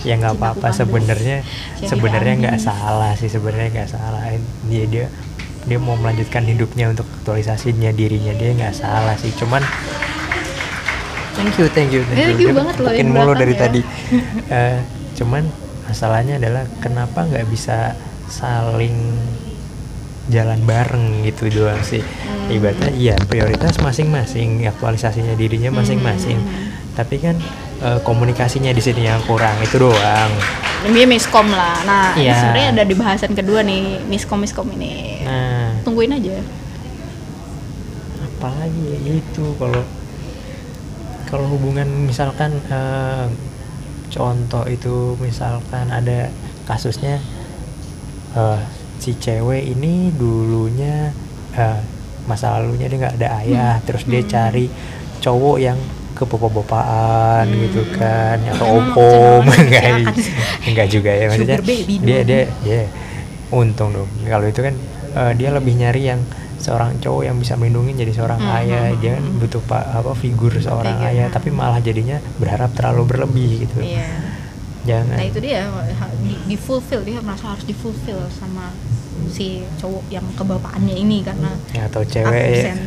ya 0.04 0.14
nggak 0.18 0.36
apa-apa. 0.38 0.74
sebenarnya 0.74 1.42
sebenarnya 1.82 2.34
nggak 2.38 2.60
salah 2.60 3.14
sih. 3.16 3.30
Sebenarnya 3.32 3.70
nggak 3.82 3.90
salah. 3.90 4.22
Dia 4.68 4.86
dia 4.86 5.06
dia 5.68 5.78
mau 5.80 5.96
melanjutkan 6.00 6.44
hidupnya 6.46 6.92
untuk 6.92 7.06
aktualisasinya 7.22 7.94
dirinya. 7.96 8.34
Dia 8.36 8.52
nggak 8.54 8.76
salah 8.76 9.16
sih. 9.18 9.32
Cuman 9.34 9.64
thank 11.38 11.56
you 11.58 11.68
thank 11.72 11.90
you 11.94 12.02
Thank 12.12 12.38
you. 12.42 12.50
Dia 12.50 12.54
banget 12.54 12.76
loh, 12.82 12.92
yang 12.94 13.10
mulu 13.14 13.34
dari 13.38 13.54
ya. 13.56 13.62
tadi. 13.66 13.82
Eh, 14.48 14.80
cuman 15.20 15.44
masalahnya 15.88 16.40
adalah 16.40 16.64
kenapa 16.80 17.28
nggak 17.28 17.48
bisa 17.52 17.96
saling 18.28 18.96
jalan 20.28 20.60
bareng 20.68 21.24
gitu 21.24 21.48
doang 21.52 21.80
sih. 21.84 22.04
Hmm. 22.04 22.52
ibaratnya 22.52 22.92
iya 22.96 23.16
prioritas 23.28 23.80
masing-masing 23.80 24.68
aktualisasinya 24.68 25.36
dirinya 25.40 25.72
masing-masing. 25.72 26.36
Hmm. 26.40 26.68
tapi 27.00 27.20
kan 27.24 27.36
eh, 27.80 28.00
komunikasinya 28.02 28.70
di 28.70 28.80
sini 28.80 29.04
yang 29.04 29.22
kurang 29.24 29.56
itu 29.60 29.78
doang. 29.78 30.32
Dia 30.88 31.06
miskom 31.06 31.50
lah. 31.50 31.82
Nah 31.84 32.06
ini 32.14 32.26
Iya. 32.26 32.36
sebenarnya 32.38 32.68
ada 32.72 32.84
di 32.84 32.96
bahasan 32.96 33.32
kedua 33.34 33.62
nih 33.62 34.06
miskom 34.06 34.40
miskom 34.40 34.70
ini. 34.72 35.22
Nah. 35.22 35.78
Tungguin 35.82 36.12
aja. 36.12 36.38
Apalagi 38.24 38.82
ya? 38.94 39.14
Itu 39.16 39.58
kalau 39.58 39.82
kalau 41.28 41.48
hubungan 41.50 42.08
misalkan 42.08 42.56
eh, 42.68 43.26
contoh 44.08 44.64
itu 44.66 45.18
misalkan 45.20 45.90
ada 45.90 46.32
kasusnya 46.64 47.20
eh, 48.34 48.60
si 48.98 49.14
cewek 49.14 49.66
ini 49.68 50.14
dulunya 50.14 51.12
eh, 51.54 51.80
masa 52.28 52.60
lalunya 52.60 52.88
dia 52.88 52.98
nggak 53.00 53.16
ada 53.20 53.30
ayah 53.42 53.74
terus 53.84 54.04
dia 54.04 54.20
Hmm. 54.20 54.30
cari 54.30 54.66
cowok 55.20 55.58
yang 55.58 55.80
kebapak-bapaan 56.18 57.46
Hmm. 57.46 57.60
gitu 57.64 57.82
kan 57.94 58.38
atau 58.44 58.82
kecenderungan 58.82 59.46
enggak 59.64 59.84
silakan. 59.86 60.14
enggak 60.66 60.88
juga 60.90 61.12
ya 61.12 61.26
maksudnya 61.28 61.58
dia 62.02 62.20
dia 62.26 62.42
dia 62.62 62.82
untung 63.50 63.94
dong. 63.94 64.10
Kalau 64.24 64.44
itu 64.44 64.60
kan 64.60 64.76
eh, 65.14 65.32
dia 65.34 65.50
lebih 65.50 65.74
nyari 65.74 66.04
yang 66.06 66.20
seorang 66.58 66.98
cowok 66.98 67.22
yang 67.24 67.38
bisa 67.38 67.54
melindungi 67.54 67.94
jadi 67.96 68.12
seorang 68.12 68.42
Hmm, 68.42 68.58
ayah. 68.58 68.86
hmm, 68.90 69.00
dia 69.00 69.12
kan 69.16 69.24
hmm. 69.24 69.40
butuh 69.40 69.62
pak 69.64 69.84
apa 69.94 70.12
figur 70.14 70.52
seorang 70.52 70.98
Figur, 70.98 71.10
ayah 71.14 71.28
tapi 71.30 71.50
malah 71.50 71.78
jadinya 71.78 72.18
berharap 72.36 72.74
terlalu 72.74 73.04
berlebih 73.08 73.50
gitu. 73.64 73.78
Iya. 73.80 74.10
Jangan. 74.84 75.16
Nah 75.20 75.26
itu 75.26 75.40
dia 75.40 75.68
di, 76.18 76.34
di 76.46 76.56
fulfill 76.56 77.04
dia 77.04 77.22
merasa 77.22 77.54
harus 77.54 77.64
di 77.64 77.72
fulfill 77.72 78.24
sama 78.32 78.74
si 79.28 79.60
cowok 79.78 80.08
yang 80.08 80.24
kebapaannya 80.34 80.96
ini 80.96 81.22
karena 81.22 81.52
ya, 81.72 81.86
atau 81.86 82.02
cewek 82.02 82.48
absen 82.48 82.78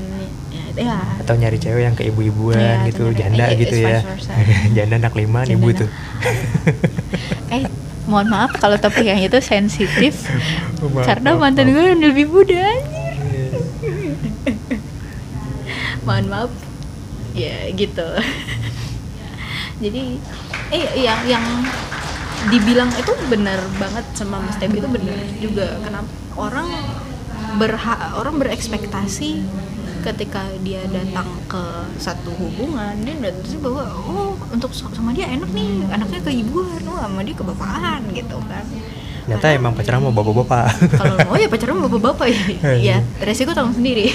ya. 0.83 0.99
Atau 1.17 1.35
nyari 1.35 1.57
cewek 1.57 1.83
yang 1.83 1.95
keibu-ibuan 1.95 2.57
Iya, 2.57 2.73
atau 2.75 2.89
gitu 2.89 3.03
nyari- 3.05 3.19
janda 3.19 3.45
eh, 3.45 3.57
gitu 3.59 3.77
ya. 3.79 3.99
janda 4.77 4.95
anak 4.99 5.15
lima 5.15 5.41
Janda 5.43 5.55
ibu 5.55 5.69
anak- 5.69 5.79
tuh. 5.79 5.89
Eh 7.53 7.63
mohon 8.07 8.27
maaf 8.27 8.53
kalau 8.55 8.75
topik 8.77 9.05
yang 9.05 9.19
itu 9.19 9.39
sensitif. 9.39 10.15
Maaf, 10.81 11.05
karena 11.05 11.31
maaf, 11.31 11.43
mantan 11.45 11.67
maaf. 11.67 11.77
gue 11.77 12.09
lebih 12.09 12.27
muda. 12.27 12.57
Iya, 12.57 12.73
mohon 16.03 16.27
maaf. 16.27 16.51
Ya 17.33 17.69
gitu. 17.71 18.09
Jadi 19.79 20.19
eh 20.71 20.85
yang 20.99 21.21
yang 21.27 21.45
dibilang 22.47 22.89
itu 22.91 23.13
benar 23.27 23.61
banget 23.77 24.05
sama 24.15 24.41
Mas 24.41 24.57
Tebi 24.57 24.79
itu 24.79 24.89
benar 24.89 25.15
juga. 25.37 25.69
Kenapa? 25.81 26.09
Orang 26.35 26.69
berha 27.53 27.95
orang 28.15 28.39
berekspektasi 28.39 29.43
ketika 30.01 30.43
dia 30.61 30.81
datang 30.89 31.29
ke 31.45 31.63
satu 31.97 32.33
hubungan 32.33 32.97
dia 33.01 33.15
datang 33.17 33.61
bahwa 33.61 33.85
oh 34.01 34.33
untuk 34.49 34.73
sama 34.73 35.13
dia 35.13 35.29
enak 35.29 35.51
nih 35.53 35.85
anaknya 35.89 36.21
ke 36.21 36.31
ibuan 36.33 36.81
oh 36.89 36.99
sama 36.99 37.21
dia 37.21 37.35
ke 37.35 37.45
bapakan 37.45 38.01
gitu 38.11 38.37
kan. 38.49 38.65
Ternyata 39.21 39.37
Padahal- 39.37 39.61
emang 39.61 39.73
pacaran 39.77 39.99
sama 40.01 40.13
bapak-bapak. 40.13 40.67
kalau 40.97 41.17
mau 41.23 41.37
ya 41.37 41.47
pacaran 41.47 41.73
sama 41.77 41.85
bapak-bapak 41.87 42.27
ya. 42.29 42.43
Ya 42.93 42.97
resiko 43.21 43.53
tanggung 43.53 43.77
sendiri. 43.77 44.11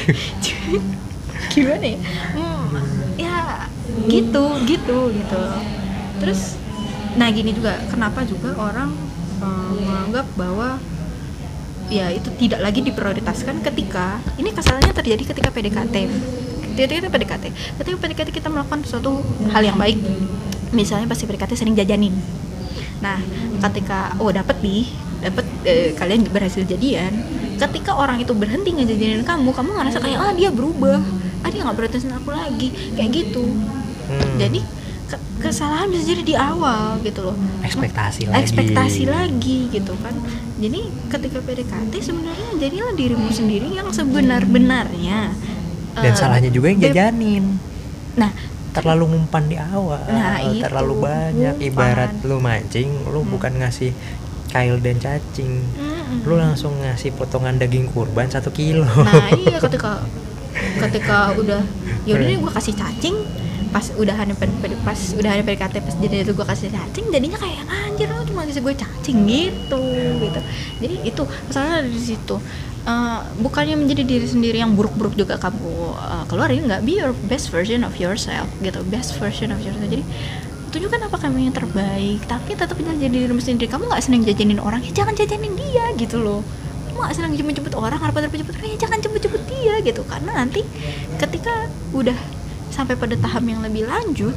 Gimana 1.54 1.86
ya? 1.86 2.00
Hmm, 2.36 2.68
ya 3.16 3.38
gitu 4.06 4.44
gitu 4.68 4.98
gitu 5.10 5.42
terus 6.20 6.60
nah 7.16 7.32
gini 7.32 7.56
juga 7.56 7.80
kenapa 7.88 8.28
juga 8.28 8.52
orang 8.60 8.92
eh, 9.40 9.72
menganggap 9.80 10.28
bahwa 10.36 10.78
ya 11.90 12.10
itu 12.10 12.34
tidak 12.42 12.66
lagi 12.66 12.82
diprioritaskan 12.82 13.62
ketika 13.62 14.18
ini 14.42 14.50
kesalahannya 14.50 14.94
terjadi 14.94 15.24
ketika 15.34 15.50
PDKT 15.54 15.96
ketika 16.76 17.08
PDKT 17.08 17.46
ketika 17.80 17.98
PDKT 18.02 18.30
kita 18.34 18.48
melakukan 18.50 18.84
suatu 18.84 19.22
hal 19.54 19.64
yang 19.64 19.78
baik 19.78 20.02
misalnya 20.76 21.08
pasti 21.08 21.24
PDKT 21.24 21.56
sering 21.56 21.76
jajanin. 21.78 22.12
Nah 23.00 23.20
ketika 23.70 24.12
oh 24.20 24.28
dapat 24.28 24.60
nih 24.60 24.92
dapat 25.24 25.46
eh, 25.64 25.96
kalian 25.96 26.28
berhasil 26.28 26.68
jadian 26.68 27.16
ketika 27.56 27.96
orang 27.96 28.20
itu 28.20 28.36
berhenti 28.36 28.76
ngejajanin 28.76 29.24
kamu 29.24 29.56
kamu 29.56 29.72
ngerasa 29.72 30.04
kayak 30.04 30.20
ah 30.20 30.34
dia 30.36 30.52
berubah. 30.52 31.00
Ah 31.46 31.50
dia 31.54 31.64
nggak 31.64 31.78
prioritasin 31.80 32.12
aku 32.12 32.36
lagi. 32.36 32.76
Kayak 33.00 33.10
gitu. 33.24 33.46
Hmm. 34.06 34.38
jadi 34.38 34.62
ke- 35.10 35.24
kesalahan 35.42 35.90
bisa 35.90 36.14
jadi 36.14 36.22
di 36.22 36.36
awal 36.38 37.02
gitu 37.02 37.26
loh. 37.26 37.36
Ekspektasi 37.66 38.30
lagi. 38.30 38.38
ekspektasi 38.38 39.04
lagi 39.10 39.58
gitu 39.74 39.98
kan 39.98 40.14
jadi 40.56 40.80
ketika 41.10 41.40
PDKT 41.40 41.94
sebenarnya 42.02 42.50
jadilah 42.58 42.94
dirimu 42.94 43.28
sendiri 43.30 43.68
yang 43.70 43.90
sebenar-benarnya 43.90 45.36
Dan 45.94 46.12
Eh, 46.12 46.14
salahnya 46.14 46.50
juga 46.50 46.68
yang 46.68 46.82
jajanin. 46.82 47.56
nah 48.14 48.32
Terlalu 48.72 49.08
ngumpan 49.08 49.44
di 49.46 49.56
awal, 49.56 50.04
Nah, 50.06 50.36
itu, 50.44 50.60
terlalu 50.60 50.94
banyak. 51.02 51.56
ngumpan. 51.56 51.68
Ibarat 51.72 52.12
lu 52.22 52.38
mancing, 52.38 52.92
lu 53.06 53.20
Hmm. 53.22 53.32
bukan 53.32 53.54
ngasih 53.58 53.96
kail 54.50 54.76
dan 54.78 54.96
cacing. 54.98 55.64
mm-mm. 55.72 56.24
Lu 56.24 56.36
langsung 56.36 56.76
ngasih 56.78 57.12
potongan 57.14 57.56
daging 57.56 57.88
kurban 57.88 58.28
satu 58.28 58.52
kilo. 58.52 58.84
nah 59.02 59.32
iya 59.40 59.56
ketika 59.58 60.04
ketika 60.78 61.32
udah 61.34 61.64
yaudah 62.04 62.26
nih 62.26 62.38
gue 62.38 62.52
kasih 62.54 62.74
cacing 62.74 63.16
pas 63.70 63.92
udah 63.94 64.16
ada 64.16 64.32
pas 64.82 65.00
udah 65.14 65.32
ada 65.34 65.42
PDKT 65.42 65.76
pas 65.82 65.96
jadi 65.98 66.16
itu 66.22 66.32
gue 66.32 66.46
kasih 66.46 66.70
cacing 66.70 67.06
jadinya 67.10 67.36
kayak 67.36 67.64
anjir 67.66 68.05
kasih 68.56 68.64
gue 68.64 68.76
cacing 68.80 69.20
gitu 69.28 69.84
gitu. 70.24 70.40
Jadi 70.80 70.96
itu 71.04 71.24
masalahnya 71.28 71.76
ada 71.84 71.92
di 71.92 72.00
situ. 72.00 72.36
Eh, 72.88 73.20
bukannya 73.44 73.76
menjadi 73.76 74.08
diri 74.08 74.24
sendiri 74.24 74.64
yang 74.64 74.80
buruk-buruk 74.80 75.20
juga 75.20 75.36
kamu 75.36 75.92
eh, 76.00 76.24
keluarin 76.32 76.64
nggak. 76.72 76.88
Be 76.88 77.04
your 77.04 77.12
best 77.28 77.52
version 77.52 77.84
of 77.84 78.00
yourself 78.00 78.48
gitu. 78.64 78.80
Best 78.88 79.20
version 79.20 79.52
of 79.52 79.60
yourself. 79.60 79.84
Jadi 79.92 80.08
tunjukkan 80.72 81.08
apa 81.12 81.18
kamu 81.20 81.52
yang 81.52 81.56
terbaik 81.56 82.24
tapi 82.32 82.56
tetap 82.56 82.80
jadi 82.80 83.12
dirimu 83.12 83.44
sendiri. 83.44 83.68
Kamu 83.68 83.92
nggak 83.92 84.00
seneng 84.00 84.24
jajanin 84.24 84.64
orang 84.64 84.80
ya 84.88 84.96
jangan 84.96 85.12
jajanin 85.20 85.52
dia 85.60 85.92
gitu 86.00 86.24
loh. 86.24 86.40
Kamu 86.88 87.04
nggak 87.04 87.16
seneng 87.20 87.36
jemput-jemput 87.36 87.76
orang 87.76 88.00
harus 88.00 88.16
jemput-jemput 88.16 88.56
orang 88.56 88.72
ya 88.72 88.80
jangan 88.80 88.98
jemput-jemput 89.04 89.44
dia 89.52 89.84
gitu. 89.84 90.02
Karena 90.08 90.32
nanti 90.32 90.64
ketika 91.20 91.68
udah 91.92 92.16
sampai 92.72 92.96
pada 92.96 93.20
tahap 93.20 93.44
yang 93.44 93.60
lebih 93.60 93.84
lanjut 93.88 94.36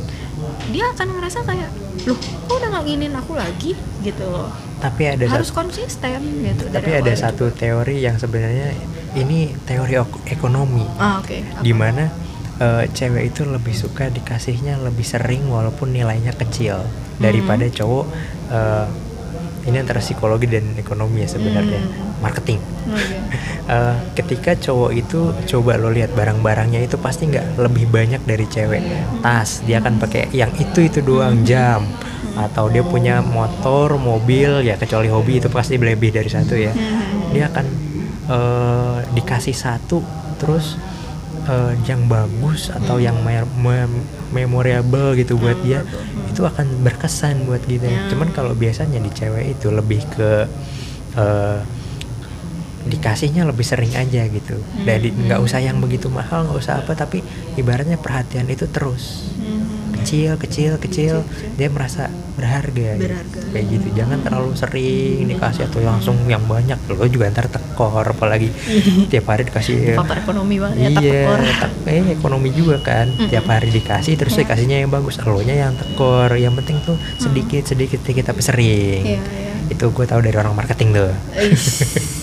dia 0.69 0.85
akan 0.89 1.07
ngerasa 1.15 1.39
kayak 1.43 1.71
loh 2.05 2.17
kok 2.17 2.55
udah 2.55 2.69
nggak 2.71 2.85
nginin 2.85 3.15
aku 3.15 3.33
lagi 3.35 3.73
gitu 4.01 4.25
loh 4.25 4.49
tapi 4.79 5.11
ada 5.11 5.27
harus 5.27 5.51
satu, 5.51 5.59
konsisten 5.59 6.21
gitu 6.41 6.65
tapi 6.71 6.91
ada 6.95 7.11
awal 7.11 7.19
satu 7.19 7.45
juga. 7.51 7.59
teori 7.59 7.97
yang 7.99 8.15
sebenarnya 8.15 8.71
ini 9.17 9.51
teori 9.67 9.99
ekonomi. 10.27 10.85
ah 10.97 11.19
oke 11.19 11.37
Apa? 11.43 11.63
Di 11.65 11.73
mana 11.73 12.07
eh, 12.59 12.85
cewek 12.87 13.35
itu 13.35 13.43
lebih 13.43 13.75
suka 13.75 14.07
dikasihnya 14.07 14.79
lebih 14.79 15.03
sering 15.03 15.47
walaupun 15.47 15.91
nilainya 15.91 16.31
kecil 16.33 16.79
daripada 17.17 17.67
Hmm. 17.67 17.75
cowok. 17.75 18.07
eh, 18.49 18.87
ini 19.69 19.79
antara 19.79 20.01
psikologi 20.01 20.49
dan 20.49 20.73
ekonomi 20.75 21.21
ya 21.21 21.29
sebenarnya, 21.29 21.79
Hmm. 21.79 22.19
marketing. 22.19 22.59
Oke. 22.89 23.17
Eh, 23.69 23.97
ketika 24.15 24.57
cowok 24.57 24.91
itu 24.91 25.21
coba 25.47 25.77
lo 25.77 25.93
lihat 25.93 26.09
barang-barangnya 26.11 26.81
itu 26.81 26.97
pasti 26.97 27.29
nggak 27.29 27.61
lebih 27.61 27.85
banyak 27.87 28.25
dari 28.25 28.49
cewek 28.49 28.81
tas 29.21 29.61
dia 29.61 29.77
akan 29.77 30.01
pakai 30.01 30.33
yang 30.33 30.49
itu 30.57 30.81
itu 30.83 31.05
doang 31.05 31.45
jam 31.45 31.85
atau 32.35 32.73
dia 32.73 32.81
punya 32.81 33.21
motor 33.21 34.01
mobil 34.01 34.65
ya 34.65 34.73
kecuali 34.75 35.07
hobi 35.07 35.37
itu 35.37 35.49
pasti 35.49 35.77
lebih 35.77 36.09
dari 36.11 36.27
satu 36.27 36.57
ya 36.57 36.73
Hmm. 36.73 37.29
dia 37.29 37.45
akan 37.47 37.67
eh, 38.27 38.99
dikasih 39.13 39.53
satu 39.53 40.01
terus 40.37 40.81
eh, 41.45 41.77
yang 41.85 42.09
bagus 42.09 42.69
atau 42.71 42.97
yang 42.97 43.21
me- 43.21 43.45
me- 43.55 44.05
memorable 44.31 45.13
gitu 45.13 45.37
buat 45.37 45.61
dia. 45.61 45.85
Itu 46.39 46.47
akan 46.47 46.87
berkesan 46.87 47.51
buat 47.51 47.59
kita 47.61 47.83
Ya. 47.83 48.07
cuman 48.07 48.31
kalau 48.31 48.55
biasanya 48.55 49.03
di 49.03 49.11
cewek 49.11 49.59
itu 49.59 49.75
lebih 49.75 50.07
ke 50.09 50.47
eh, 51.19 51.59
dikasihnya 52.87 53.43
lebih 53.43 53.67
sering 53.67 53.91
aja 53.91 54.23
gitu 54.25 54.55
dari 54.81 55.11
Hmm. 55.11 55.27
nggak 55.27 55.41
usah 55.43 55.59
yang 55.59 55.83
begitu 55.83 56.07
mahal 56.09 56.47
nggak 56.47 56.57
usah 56.57 56.79
apa 56.79 56.95
tapi 56.95 57.27
ibaratnya 57.55 57.99
perhatian 57.99 58.47
itu 58.47 58.71
terus 58.71 59.35
Hmm. 59.35 59.58
Kecil 60.09 60.33
kecil 60.41 60.73
kecil. 60.81 61.15
Dia 61.55 61.69
merasa 61.69 62.09
berharga. 62.33 62.97
Berharga. 62.97 63.41
kayak 63.49 63.67
gitu. 63.69 63.87
Jangan 63.95 64.19
terlalu 64.21 64.51
sering 64.55 65.27
dikasih 65.27 65.65
atau 65.65 65.81
langsung 65.81 66.17
yang 66.25 66.41
banyak. 66.45 66.81
Lo 66.89 67.05
juga 67.05 67.29
ntar 67.29 67.47
tekor 67.47 68.03
apalagi 68.03 68.49
tiap 69.11 69.27
hari 69.27 69.45
dikasih 69.45 69.93
faktor 69.95 70.17
ekonomi 70.19 70.57
banget 70.57 70.77
ya 70.79 70.89
iya 70.91 71.23
tekor. 71.25 71.41
tek- 71.45 71.77
eh 71.87 72.05
ekonomi 72.11 72.49
juga 72.51 72.77
kan. 72.81 73.07
Tiap 73.23 73.45
hari 73.47 73.69
dikasih 73.69 74.17
terus 74.17 74.33
Ya. 74.33 74.43
dikasihnya 74.43 74.77
yang 74.81 74.91
bagus. 74.91 75.21
Lo 75.21 75.41
nya 75.41 75.57
yang 75.61 75.75
tekor. 75.75 76.33
Yang 76.33 76.55
penting 76.59 76.77
tuh 76.83 76.97
sedikit 77.19 77.63
sedikit 77.65 78.01
sedikit 78.01 78.25
tapi 78.27 78.41
sering. 78.41 79.03
Iya, 79.05 79.21
iya. 79.21 79.53
itu 79.69 79.85
gue 79.87 80.07
tahu 80.07 80.21
dari 80.21 80.33
orang 80.35 80.57
marketing 80.57 80.97
tuh 80.97 81.13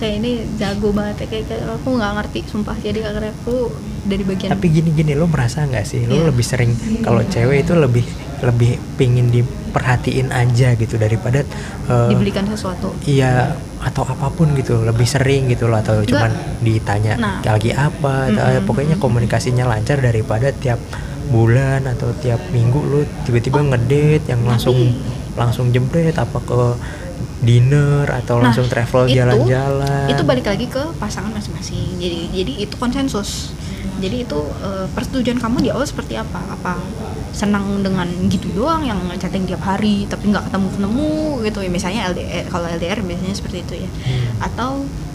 Oke 0.00 0.16
ini 0.16 0.32
jago 0.56 0.96
banget 0.96 1.16
ya 1.20 1.26
kayak, 1.28 1.44
kayak 1.46 1.64
aku 1.76 1.88
nggak 1.92 2.12
ngerti 2.16 2.38
sumpah 2.46 2.72
jadi 2.74 3.04
karena 3.04 3.28
aku 3.36 3.68
dari 4.02 4.24
bagian 4.24 4.48
tapi 4.48 4.72
gini 4.72 4.90
gini 4.90 5.12
lo 5.12 5.28
merasa 5.28 5.60
nggak 5.62 5.84
sih 5.84 6.08
lo 6.08 6.16
Iya. 6.16 6.24
lebih 6.24 6.40
sering 6.42 6.72
kalau 6.98 7.20
cewek 7.22 7.68
itu 7.68 7.76
lebih 7.76 8.04
lebih 8.40 8.80
pingin 8.96 9.28
diperhatiin 9.28 10.32
aja 10.32 10.72
gitu 10.72 10.96
daripada 10.96 11.44
eh, 11.84 12.08
dibelikan 12.08 12.48
sesuatu 12.48 12.96
iya 13.04 13.52
atau 13.78 14.00
apa 14.02 14.28
pun 14.30 14.56
gitu 14.56 14.80
lebih 14.80 15.04
sering 15.04 15.44
gitu 15.46 15.68
loh 15.68 15.76
atau 15.76 16.00
Nggak. 16.00 16.08
cuman 16.08 16.32
ditanya 16.60 17.14
Nah. 17.14 17.44
lagi 17.44 17.68
apa 17.70 18.14
atau- 18.26 18.40
Mm-mm. 18.48 18.64
pokoknya 18.64 18.96
komunikasinya 18.96 19.68
lancar 19.68 20.00
daripada 20.00 20.48
tiap 20.50 20.80
bulan 21.28 21.84
atau 21.84 22.08
tiap 22.16 22.40
minggu 22.48 22.80
lu 22.80 23.04
tiba-tiba 23.22 23.60
ngedate 23.60 24.24
yang 24.26 24.40
langsung 24.42 24.72
Oh, 24.72 24.80
tapi- 24.80 24.96
langsung 25.36 25.68
jebret 25.70 26.16
apa 26.16 26.40
ke 26.40 26.60
dinner 27.40 28.04
atau 28.06 28.36
Nah, 28.36 28.48
langsung 28.48 28.66
travel 28.66 29.06
itu- 29.06 29.16
jalan-jalan? 29.16 30.08
itu 30.08 30.22
balik 30.22 30.44
lagi 30.44 30.66
ke 30.66 30.82
pasangan 30.96 31.30
masing-masing. 31.30 31.96
Jadi 31.96 32.20
jadi 32.34 32.52
itu 32.60 32.74
konsensus. 32.76 33.52
Jadi 33.96 34.24
itu 34.24 34.38
eh, 34.60 34.86
persetujuan 34.90 35.36
kamu 35.36 35.56
di 35.60 35.68
awal 35.68 35.84
seperti 35.84 36.16
apa? 36.16 36.40
Apa 36.50 36.80
senang 37.30 37.80
dengan 37.80 38.08
gitu 38.26 38.50
doang 38.52 38.82
yang 38.82 38.98
chatting 39.14 39.44
tiap 39.44 39.62
hari 39.62 40.04
tapi 40.04 40.28
nggak 40.28 40.48
ketemu 40.48 40.66
ketemu 40.70 41.10
gitu? 41.42 41.58
Ya 41.60 41.70
misalnya 41.70 42.00
LDR 42.08 42.44
kalau 42.48 42.66
LDR 42.66 42.98
biasanya 42.98 43.34
seperti 43.34 43.56
itu 43.60 43.74
ya. 43.78 43.88
Hmm. 43.88 44.24
atau 44.42 44.70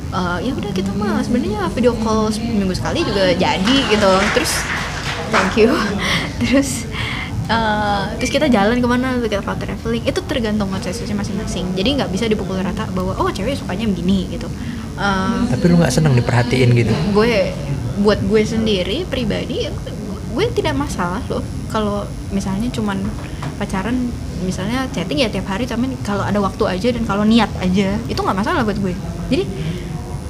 eh, 0.08 0.38
ya 0.42 0.52
udah 0.52 0.72
kita 0.72 0.94
mah 0.94 1.20
sebenarnya 1.20 1.66
video 1.70 1.94
call 2.00 2.30
seminggu 2.30 2.74
sekali 2.74 3.02
juga 3.02 3.34
jadi 3.36 3.78
gitu. 3.86 4.12
Terus 4.34 4.54
thank 5.30 5.58
you. 5.58 5.74
Terus 6.42 6.85
eh, 7.50 8.04
terus 8.18 8.32
kita 8.32 8.48
jalan 8.50 8.78
ke 8.82 8.88
mana 8.88 9.22
kita 9.22 9.42
kalau 9.42 9.58
traveling. 9.60 10.04
Itu 10.06 10.20
tergantung 10.26 10.70
konsensusnya 10.70 11.16
masing-masing. 11.18 11.74
Jadi 11.78 11.90
nggak 12.02 12.10
bisa 12.12 12.26
dipukul 12.26 12.58
rata 12.60 12.90
bahwa 12.94 13.16
oh 13.18 13.30
cewek 13.30 13.58
sukanya 13.58 13.86
begini 13.90 14.30
gitu. 14.34 14.48
Eh, 14.96 15.40
tapi 15.52 15.64
lu 15.68 15.76
nggak 15.80 15.94
seneng 15.94 16.16
diperhatiin 16.16 16.70
gitu? 16.72 16.94
gue 17.12 17.52
buat 18.00 18.20
gue 18.28 18.42
sendiri 18.44 19.08
pribadi 19.08 19.68
gue, 19.68 20.20
gue 20.36 20.46
tidak 20.56 20.76
masalah 20.76 21.24
loh. 21.32 21.44
Kalau 21.72 22.08
misalnya 22.32 22.72
cuman 22.72 23.04
pacaran 23.56 24.12
misalnya 24.44 24.88
chatting 24.92 25.24
ya 25.24 25.32
tiap 25.32 25.48
hari 25.48 25.64
tapi 25.64 25.88
kalau 26.04 26.24
ada 26.24 26.40
waktu 26.44 26.64
aja 26.68 26.88
dan 26.92 27.08
kalau 27.08 27.24
niat 27.24 27.48
aja 27.64 27.96
itu 28.08 28.20
nggak 28.20 28.38
masalah 28.38 28.64
buat 28.68 28.80
gue. 28.80 28.96
Jadi 29.32 29.44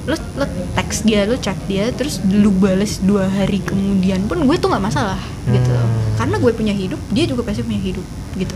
lo 0.06 0.14
lo 0.38 0.46
teks 0.78 1.02
dia 1.02 1.26
lo 1.26 1.34
chat 1.34 1.58
dia 1.66 1.90
terus 1.90 2.22
lu 2.22 2.54
bales 2.54 3.02
dua 3.02 3.26
hari 3.26 3.58
kemudian 3.58 4.22
pun 4.30 4.38
gue 4.46 4.56
tuh 4.56 4.70
nggak 4.70 4.84
masalah 4.86 5.18
gitu. 5.50 5.74
Hmm. 5.74 6.14
karena 6.14 6.36
gue 6.38 6.52
punya 6.54 6.74
hidup 6.74 7.00
dia 7.10 7.26
juga 7.26 7.42
pasti 7.42 7.66
punya 7.66 7.82
hidup 7.82 8.06
gitu. 8.38 8.54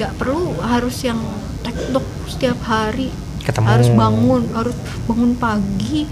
Nggak 0.00 0.12
perlu 0.16 0.56
harus 0.64 0.96
yang 1.04 1.20
tektok 1.60 2.04
setiap 2.28 2.58
hari. 2.64 3.12
Ketemu. 3.42 3.66
harus 3.66 3.88
bangun 3.90 4.42
harus 4.54 4.76
bangun 5.10 5.34
pagi 5.34 6.06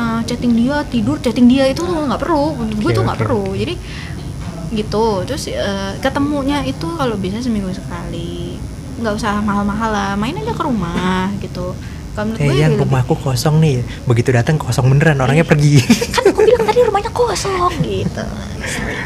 uh, 0.00 0.24
chatting 0.24 0.56
dia 0.56 0.80
tidur 0.88 1.20
chatting 1.20 1.44
dia 1.44 1.68
itu 1.70 1.84
tuh 1.84 1.94
nggak 1.94 2.18
perlu. 2.18 2.56
Gue 2.82 2.90
Oke, 2.90 2.96
tuh 2.98 3.02
nggak 3.06 3.18
oke. 3.20 3.24
perlu. 3.28 3.44
Jadi 3.54 3.74
gitu. 4.74 5.06
Terus 5.28 5.44
uh, 5.54 5.92
ketemunya 6.02 6.66
itu 6.66 6.86
kalau 6.98 7.14
bisa 7.14 7.38
seminggu 7.38 7.70
sekali. 7.70 8.58
Nggak 8.98 9.14
usah 9.22 9.38
mahal-mahal 9.38 9.90
lah 9.92 10.10
main 10.18 10.34
aja 10.34 10.50
ke 10.50 10.62
rumah 10.66 11.30
gitu 11.38 11.76
kalau 12.14 12.32
Eh 12.34 12.46
gue 12.46 12.54
yang 12.54 12.72
lebih- 12.72 12.86
rumahku 12.86 13.14
kosong 13.16 13.58
nih. 13.58 13.82
Begitu 14.04 14.30
datang 14.30 14.56
kosong 14.56 14.86
beneran 14.86 15.18
orangnya 15.18 15.42
pergi. 15.42 15.82
Kan 16.10 16.30
aku 16.30 16.40
bilang 16.40 16.64
tadi 16.64 16.80
rumahnya 16.80 17.10
kosong 17.10 17.74
gitu. 17.82 18.24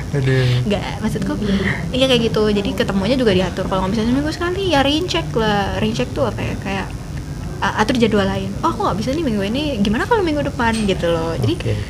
Aduh. 0.09 0.49
Nggak 0.65 0.85
maksudku 1.01 1.33
iya 1.91 2.07
kayak 2.07 2.23
gitu. 2.29 2.43
Jadi 2.49 2.71
ketemunya 2.73 3.17
juga 3.17 3.33
diatur. 3.33 3.65
Kalau 3.65 3.83
nggak 3.83 3.93
bisa 3.93 4.05
seminggu 4.05 4.31
sekali 4.31 4.71
ya 4.71 4.81
rain 4.81 5.05
check 5.05 5.27
lah. 5.33 5.77
Rain 5.77 5.93
check 5.93 6.13
tuh 6.13 6.25
apa 6.25 6.39
ya? 6.39 6.55
Kayak 6.59 6.87
uh, 7.59 7.81
atur 7.81 7.97
jadwal 7.97 8.25
lain. 8.25 8.53
Oh 8.61 8.69
aku 8.69 8.85
nggak 8.85 8.99
bisa 8.99 9.11
nih 9.11 9.25
minggu 9.25 9.43
ini. 9.43 9.63
Gimana 9.79 10.05
kalau 10.05 10.21
minggu 10.21 10.45
depan 10.45 10.77
gitu 10.79 11.09
loh. 11.09 11.33
Jadi. 11.35 11.55
Eh, 11.65 11.81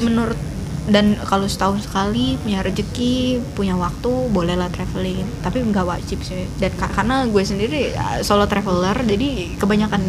menurut 0.00 0.38
dan 0.84 1.16
kalau 1.24 1.48
setahun 1.48 1.80
sekali 1.80 2.36
punya 2.36 2.60
rezeki 2.60 3.40
punya 3.54 3.72
waktu 3.72 4.10
bolehlah 4.28 4.68
traveling. 4.68 5.24
Tapi 5.40 5.64
nggak 5.64 5.80
wajib 5.82 6.20
sih. 6.20 6.44
Dan 6.56 6.74
ka- 6.74 6.90
karena 6.90 7.24
gue 7.24 7.40
sendiri 7.40 7.94
uh, 7.94 8.20
solo 8.20 8.44
traveler 8.44 8.92
jadi 9.00 9.56
kebanyakan 9.56 10.02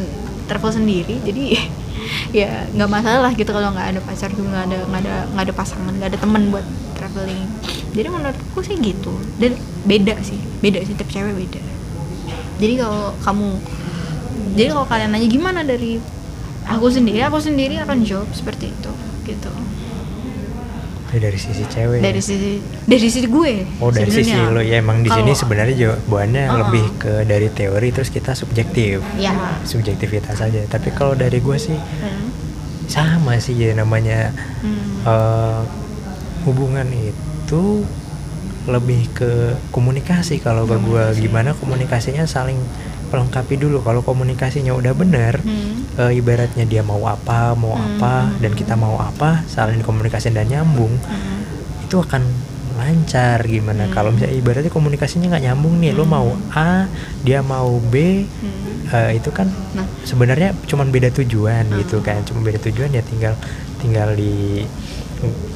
travel 0.46 0.72
sendiri 0.72 1.20
jadi 1.26 1.44
ya 2.40 2.70
nggak 2.74 2.90
masalah 2.90 3.32
gitu 3.34 3.50
kalau 3.50 3.74
nggak 3.74 3.98
ada 3.98 4.00
pacar 4.04 4.30
juga 4.34 4.50
nggak 4.52 4.66
ada 4.68 4.78
nggak 4.86 5.02
ada 5.02 5.16
nggak 5.34 5.46
ada 5.50 5.54
pasangan 5.56 5.94
nggak 5.96 6.10
ada 6.14 6.20
teman 6.20 6.44
buat 6.54 6.66
traveling. 6.96 7.48
Jadi 7.96 8.08
menurutku 8.12 8.60
sih 8.60 8.76
gitu. 8.80 9.14
Dan 9.40 9.56
beda 9.88 10.20
sih 10.24 10.40
beda 10.60 10.84
sih 10.84 10.94
tiap 10.98 11.10
cewek 11.12 11.34
beda. 11.36 11.62
Jadi 12.60 12.74
kalau 12.80 13.14
kamu 13.24 13.50
jadi 14.56 14.70
kalau 14.72 14.88
kalian 14.88 15.10
nanya 15.12 15.28
gimana 15.28 15.60
dari 15.64 16.00
aku 16.66 16.88
sendiri 16.90 17.22
aku 17.24 17.38
sendiri 17.40 17.78
akan 17.84 18.04
jawab 18.08 18.30
seperti 18.32 18.72
itu 18.72 18.92
gitu 19.28 19.52
Ya, 21.16 21.22
dari 21.22 21.40
sisi 21.40 21.64
cewek 21.64 22.04
dari 22.04 22.20
sisi 22.20 22.60
dari 22.84 23.00
sisi 23.00 23.24
gue 23.24 23.64
oh 23.80 23.88
dari 23.88 24.12
sisi 24.12 24.28
sebenarnya. 24.28 24.52
lo 24.52 24.60
ya 24.60 24.76
emang 24.78 25.00
di 25.00 25.08
sini 25.08 25.32
sebenarnya 25.32 25.76
jawabannya 25.78 26.44
Uh-uh. 26.44 26.58
lebih 26.60 26.86
ke 26.98 27.14
dari 27.24 27.48
teori 27.50 27.88
terus 27.90 28.12
kita 28.12 28.36
subjektif 28.36 29.00
ya 29.16 29.32
subjektivitas 29.64 30.36
aja 30.38 30.60
tapi 30.68 30.92
kalau 30.92 31.16
dari 31.16 31.40
gue 31.40 31.56
sih 31.56 31.72
Hmm. 31.72 32.28
sama 32.86 33.40
sih 33.40 33.56
ya 33.56 33.72
namanya 33.74 34.36
Hmm. 34.60 35.08
eh, 35.08 35.62
hubungan 36.44 36.84
itu 36.92 37.88
lebih 38.66 39.08
ke 39.14 39.32
komunikasi 39.70 40.38
kalau 40.38 40.66
ke 40.66 40.76
gue 40.76 41.04
gimana 41.18 41.56
komunikasinya 41.56 42.26
saling 42.26 42.60
melengkapi 43.08 43.56
dulu 43.56 43.80
kalau 43.80 44.02
komunikasinya 44.02 44.72
udah 44.72 44.94
bener 44.94 45.40
Hmm. 45.40 45.86
eh, 45.96 46.18
ibaratnya 46.18 46.64
dia 46.64 46.82
mau 46.82 47.02
apa 47.04 47.54
mau 47.54 47.74
Hmm. 47.74 47.98
apa 47.98 48.14
dan 48.38 48.52
kita 48.52 48.74
mau 48.74 48.98
apa 48.98 49.46
saling 49.46 49.80
komunikasi 49.80 50.30
dan 50.30 50.46
nyambung 50.46 50.92
Hmm. 51.02 51.86
itu 51.86 51.96
akan 51.96 52.26
lancar 52.76 53.40
gimana 53.42 53.88
Hmm. 53.88 53.94
kalau 53.94 54.12
misalnya 54.12 54.36
ibaratnya 54.36 54.68
komunikasinya 54.68 55.32
nggak 55.32 55.46
nyambung 55.48 55.80
nih 55.80 55.92
lo 55.92 56.04
Hmm. 56.04 56.12
mau 56.12 56.28
A 56.52 56.92
dia 57.24 57.40
mau 57.40 57.80
B 57.80 58.26
Hmm. 58.28 58.92
eh, 58.92 59.12
itu 59.16 59.32
kan 59.32 59.48
nah 59.72 59.88
sebenarnya 60.04 60.52
cuman 60.66 60.92
beda 60.92 61.10
tujuan 61.14 61.66
Hmm. 61.66 61.80
gitu 61.80 62.04
kan 62.04 62.20
cuma 62.24 62.44
beda 62.44 62.60
tujuan 62.60 62.92
ya 62.92 63.02
tinggal 63.02 63.34
tinggal 63.80 64.12
di 64.12 64.66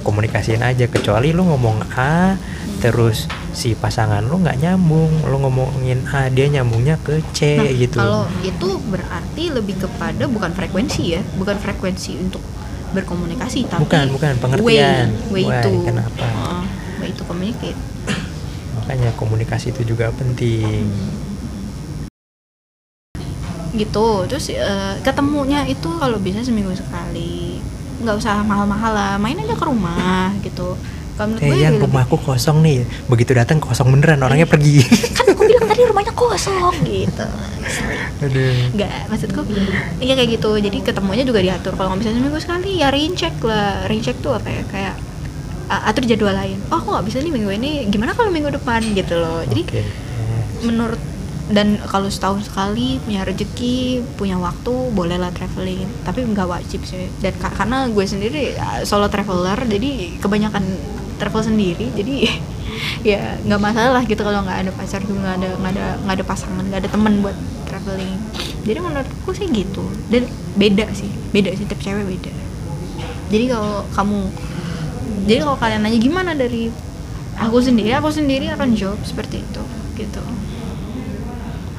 komunikasiin 0.02 0.64
aja 0.64 0.88
kecuali 0.88 1.30
lu 1.30 1.46
ngomong 1.46 1.84
A 1.94 2.40
terus 2.80 3.28
si 3.52 3.76
pasangan 3.76 4.24
lu 4.24 4.40
nggak 4.40 4.58
nyambung 4.64 5.12
lu 5.28 5.36
ngomongin 5.44 6.08
A 6.10 6.32
dia 6.32 6.48
nyambungnya 6.48 6.96
ke 7.00 7.20
C 7.36 7.60
Nah, 7.60 7.72
gitu 7.76 7.98
kalau 8.00 8.24
itu 8.42 8.70
berarti 8.88 9.44
lebih 9.52 9.76
kepada 9.78 10.24
bukan 10.26 10.52
frekuensi 10.56 11.20
ya 11.20 11.22
bukan 11.36 11.60
frekuensi 11.60 12.12
untuk 12.18 12.42
berkomunikasi 12.90 13.70
tapi 13.70 13.86
Bukan, 13.86 14.06
bukan, 14.16 14.34
pengertian. 14.42 15.14
way, 15.30 15.44
way 15.44 15.44
Why, 15.46 15.62
itu 15.62 15.72
kenapa? 15.86 16.26
Heeh, 16.26 16.62
way 17.04 17.10
itu 17.12 17.24
communicate 17.28 17.80
makanya 18.80 19.14
komunikasi 19.14 19.70
itu 19.70 19.94
juga 19.94 20.10
penting 20.16 20.90
gitu 23.70 24.26
terus 24.26 24.50
eh, 24.50 24.96
ketemunya 25.06 25.62
itu 25.70 25.86
kalau 26.02 26.18
bisa 26.18 26.42
seminggu 26.42 26.74
sekali 26.74 27.49
nggak 28.00 28.16
usah 28.16 28.42
mahal-mahal 28.42 28.92
lah 28.92 29.14
main 29.16 29.36
aja 29.36 29.54
ke 29.54 29.66
rumah 29.66 30.32
gitu. 30.46 30.76
Kalau 31.14 31.36
menurut 31.36 31.44
eh 31.44 31.52
gue 31.52 31.58
yang 31.60 31.76
lebih- 31.76 31.92
rumahku 31.92 32.16
kosong 32.18 32.64
nih. 32.64 32.80
Begitu 33.06 33.32
datang 33.34 33.60
kosong 33.60 33.92
beneran 33.92 34.24
orangnya 34.24 34.48
pergi. 34.48 34.80
Kan 35.12 35.36
aku 35.36 35.44
bilang 35.44 35.68
tadi 35.68 35.82
rumahnya 35.84 36.14
kosong 36.16 36.76
gitu. 36.88 37.28
Aduh. 38.24 38.56
Nggak 38.72 38.92
maksudku 39.08 39.42
iya 40.00 40.16
kayak 40.16 40.40
gitu. 40.40 40.52
Jadi 40.56 40.78
ketemunya 40.80 41.28
juga 41.28 41.44
diatur. 41.44 41.76
Kalau 41.76 41.92
nggak 41.92 42.02
bisa 42.02 42.12
seminggu 42.16 42.40
sekali 42.40 42.80
ya 42.80 42.88
rain 42.88 43.14
check 43.14 43.36
lah. 43.44 43.84
Rain 43.86 44.00
check 44.00 44.16
tuh 44.20 44.32
apa 44.32 44.48
ya? 44.48 44.64
Kayak 44.72 44.96
uh, 45.68 45.90
atur 45.92 46.08
jadwal 46.08 46.32
lain. 46.32 46.56
Oh 46.72 46.80
aku 46.80 46.88
nggak 46.88 47.06
bisa 47.06 47.18
nih 47.20 47.32
minggu 47.32 47.52
ini. 47.52 47.72
Gimana 47.88 48.16
kalau 48.16 48.32
minggu 48.32 48.56
depan 48.56 48.80
gitu 48.96 49.20
loh. 49.20 49.44
Jadi. 49.44 49.68
Eh, 49.76 49.88
menurut 50.64 51.00
dan 51.50 51.82
kalau 51.90 52.06
setahun 52.14 52.46
sekali 52.46 53.02
punya 53.02 53.26
rezeki 53.26 54.06
punya 54.16 54.38
waktu 54.38 54.74
bolehlah 54.94 55.34
traveling. 55.34 55.90
Tapi 56.06 56.22
nggak 56.30 56.46
wajib 56.46 56.86
sih. 56.86 57.10
Dan 57.18 57.34
ka- 57.42 57.54
karena 57.54 57.90
gue 57.90 58.06
sendiri 58.06 58.54
uh, 58.56 58.86
solo 58.86 59.10
traveler 59.10 59.58
jadi 59.66 60.22
kebanyakan 60.22 60.64
travel 61.18 61.42
sendiri. 61.42 61.90
Jadi 61.98 62.30
ya 63.10 63.42
nggak 63.42 63.62
masalah 63.62 64.06
gitu 64.06 64.22
kalau 64.22 64.46
nggak 64.46 64.70
ada 64.70 64.72
pacar 64.72 65.02
juga 65.02 65.26
nggak 65.26 65.36
ada 65.42 65.50
nggak 65.58 65.74
ada 65.74 65.86
nggak 66.06 66.16
ada 66.22 66.26
pasangan 66.26 66.64
nggak 66.70 66.82
ada 66.86 66.90
teman 66.94 67.14
buat 67.26 67.38
traveling. 67.66 68.18
Jadi 68.64 68.78
menurutku 68.78 69.30
sih 69.34 69.50
gitu. 69.50 69.84
Dan 70.08 70.30
beda 70.54 70.86
sih. 70.94 71.10
Beda 71.34 71.50
sih 71.58 71.66
tiap 71.66 71.82
cewek 71.82 72.06
beda. 72.06 72.34
Jadi 73.34 73.46
kalau 73.50 73.86
kamu 73.90 74.20
jadi 75.26 75.40
kalau 75.46 75.58
kalian 75.58 75.82
nanya 75.82 76.00
gimana 76.02 76.32
dari 76.38 76.70
aku 77.38 77.58
sendiri 77.62 77.94
aku 77.94 78.10
sendiri 78.10 78.50
akan 78.54 78.74
jawab 78.74 79.00
seperti 79.06 79.42
itu 79.42 79.62
gitu 79.96 80.24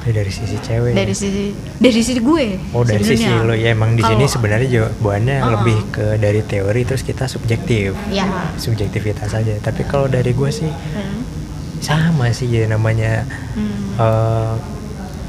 ya 0.01 0.11
dari 0.11 0.29
sisi 0.29 0.57
cewek 0.57 0.91
dari 0.91 1.13
sisi 1.13 1.53
dari 1.77 1.93
sisi 1.93 2.17
gue 2.17 2.45
Oh 2.71 2.81
dari 2.81 2.99
sisi 2.99 3.21
sebenarnya. 3.21 3.45
lo 3.45 3.53
ya 3.53 3.69
emang 3.69 3.93
di 3.93 4.01
sini 4.01 4.25
sebenarnya 4.25 4.67
jawabannya 4.67 5.37
Uh-uh. 5.37 5.51
lebih 5.55 5.77
ke 5.89 6.05
dari 6.17 6.41
teori 6.41 6.81
terus 6.83 7.01
kita 7.01 7.25
subjektif 7.25 7.93
ya 8.09 8.25
subjektivitas 8.55 9.29
aja 9.31 9.53
tapi 9.59 9.83
kalau 9.83 10.05
dari 10.05 10.31
gue 10.31 10.49
sih 10.49 10.67
Hmm. 10.67 11.21
sama 11.79 12.29
sih 12.29 12.45
ya 12.47 12.65
namanya 12.65 13.25
Hmm. 13.53 13.93
eh, 13.95 14.53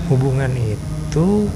hubungan 0.08 0.52
itu 0.52 1.48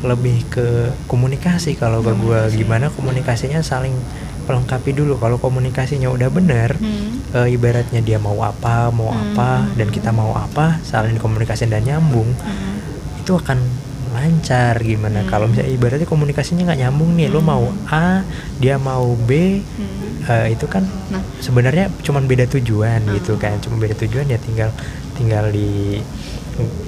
lebih 0.00 0.44
ke 0.46 0.66
komunikasi 1.04 1.74
kalau 1.74 1.98
ke 1.98 2.12
gue 2.12 2.40
gimana 2.54 2.88
komunikasinya 2.90 3.60
saling 3.60 3.96
melengkapi 4.44 4.92
dulu 4.92 5.16
kalau 5.16 5.36
komunikasinya 5.36 6.08
udah 6.08 6.28
bener 6.28 6.76
Hmm. 6.76 7.20
eh, 7.34 7.48
ibaratnya 7.50 7.98
dia 7.98 8.16
mau 8.16 8.36
apa 8.40 8.88
mau 8.88 9.10
Hmm. 9.10 9.34
apa 9.34 9.66
dan 9.74 9.88
kita 9.88 10.12
mau 10.12 10.32
apa 10.32 10.78
saling 10.82 11.16
komunikasi 11.16 11.66
dan 11.66 11.82
nyambung 11.82 12.30
Hmm. 12.36 13.20
itu 13.20 13.32
akan 13.32 13.58
lancar 14.14 14.78
gimana 14.78 15.24
Hmm. 15.24 15.28
kalau 15.28 15.50
misalnya 15.50 15.74
ibaratnya 15.74 16.06
komunikasinya 16.06 16.70
nggak 16.70 16.80
nyambung 16.86 17.18
nih 17.18 17.26
lo 17.26 17.42
Hmm. 17.42 17.48
mau 17.48 17.64
A 17.90 18.22
dia 18.56 18.78
mau 18.78 19.18
B 19.18 19.58
Hmm. 19.58 20.30
eh, 20.30 20.54
itu 20.54 20.70
kan 20.70 20.86
nah 21.10 21.24
sebenarnya 21.40 21.90
cuman 22.00 22.24
beda 22.24 22.46
tujuan 22.46 23.02
Hmm. 23.02 23.18
gitu 23.18 23.34
kan 23.34 23.58
cuma 23.58 23.76
beda 23.76 23.98
tujuan 23.98 24.30
ya 24.30 24.38
tinggal 24.38 24.70
tinggal 25.18 25.50
di 25.50 25.98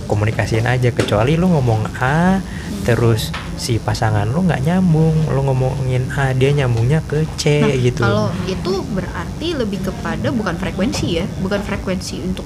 komunikasiin 0.07 0.62
aja 0.62 0.95
kecuali 0.95 1.35
lu 1.35 1.51
ngomong 1.51 1.90
A 1.99 2.38
terus 2.87 3.35
si 3.57 3.77
pasangan 3.77 4.29
lu 4.29 4.45
nggak 4.45 4.62
nyambung 4.62 5.16
lu 5.27 5.40
ngomongin 5.42 6.05
A 6.12 6.31
dia 6.31 6.53
nyambungnya 6.53 7.01
ke 7.03 7.25
C 7.35 7.59
Nah, 7.59 7.73
gitu. 7.75 8.01
kalau 8.01 8.29
itu 8.45 8.73
berarti 8.87 9.49
lebih 9.53 9.81
kepada 9.83 10.29
bukan 10.29 10.55
frekuensi 10.55 11.07
ya 11.14 11.27
bukan 11.40 11.61
frekuensi 11.61 12.21
untuk 12.23 12.45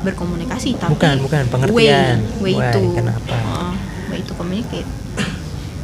berkomunikasi 0.00 0.74
tapi 0.76 0.94
Bukan, 0.94 1.16
bukan, 1.20 1.42
pengertian. 1.48 2.18
way, 2.38 2.42
way 2.42 2.54
Why, 2.56 2.70
itu 2.70 2.80
kenapa? 2.92 3.22
Heeh, 3.28 3.72
way 4.08 4.18
itu 4.18 4.32
communicate. 4.32 4.88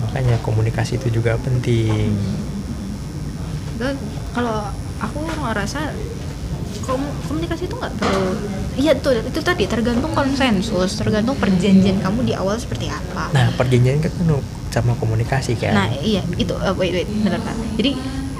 Makanya 0.00 0.36
komunikasi 0.40 0.96
itu 0.96 1.08
juga 1.12 1.38
penting. 1.38 2.14
Dan 3.78 3.94
kalau 4.32 4.74
aku 4.98 5.18
ngerasa 5.22 5.94
kom- 6.82 7.14
komunikasi 7.24 7.66
itu 7.66 7.74
nggak 7.74 7.94
perlu 7.94 8.34
iya 8.74 8.94
tuh 8.94 9.10
itu 9.20 9.40
tadi 9.40 9.66
tergantung 9.66 10.10
konsensus 10.12 10.94
tergantung 10.94 11.34
perjanjian 11.34 11.98
kamu 11.98 12.22
di 12.24 12.34
awal 12.34 12.54
seperti 12.54 12.86
apa. 12.86 13.30
Nah 13.30 13.50
perjanjian 13.52 13.98
kan 13.98 14.10
sama 14.68 14.92
komunikasi 14.96 15.56
kan 15.56 15.74
Nah 15.74 15.88
iya 15.98 16.20
itu 16.36 16.52
uh, 16.52 16.74
wait 16.76 16.92
wait 16.92 17.08
benar 17.08 17.40
kan. 17.40 17.56
Jadi 17.74 17.96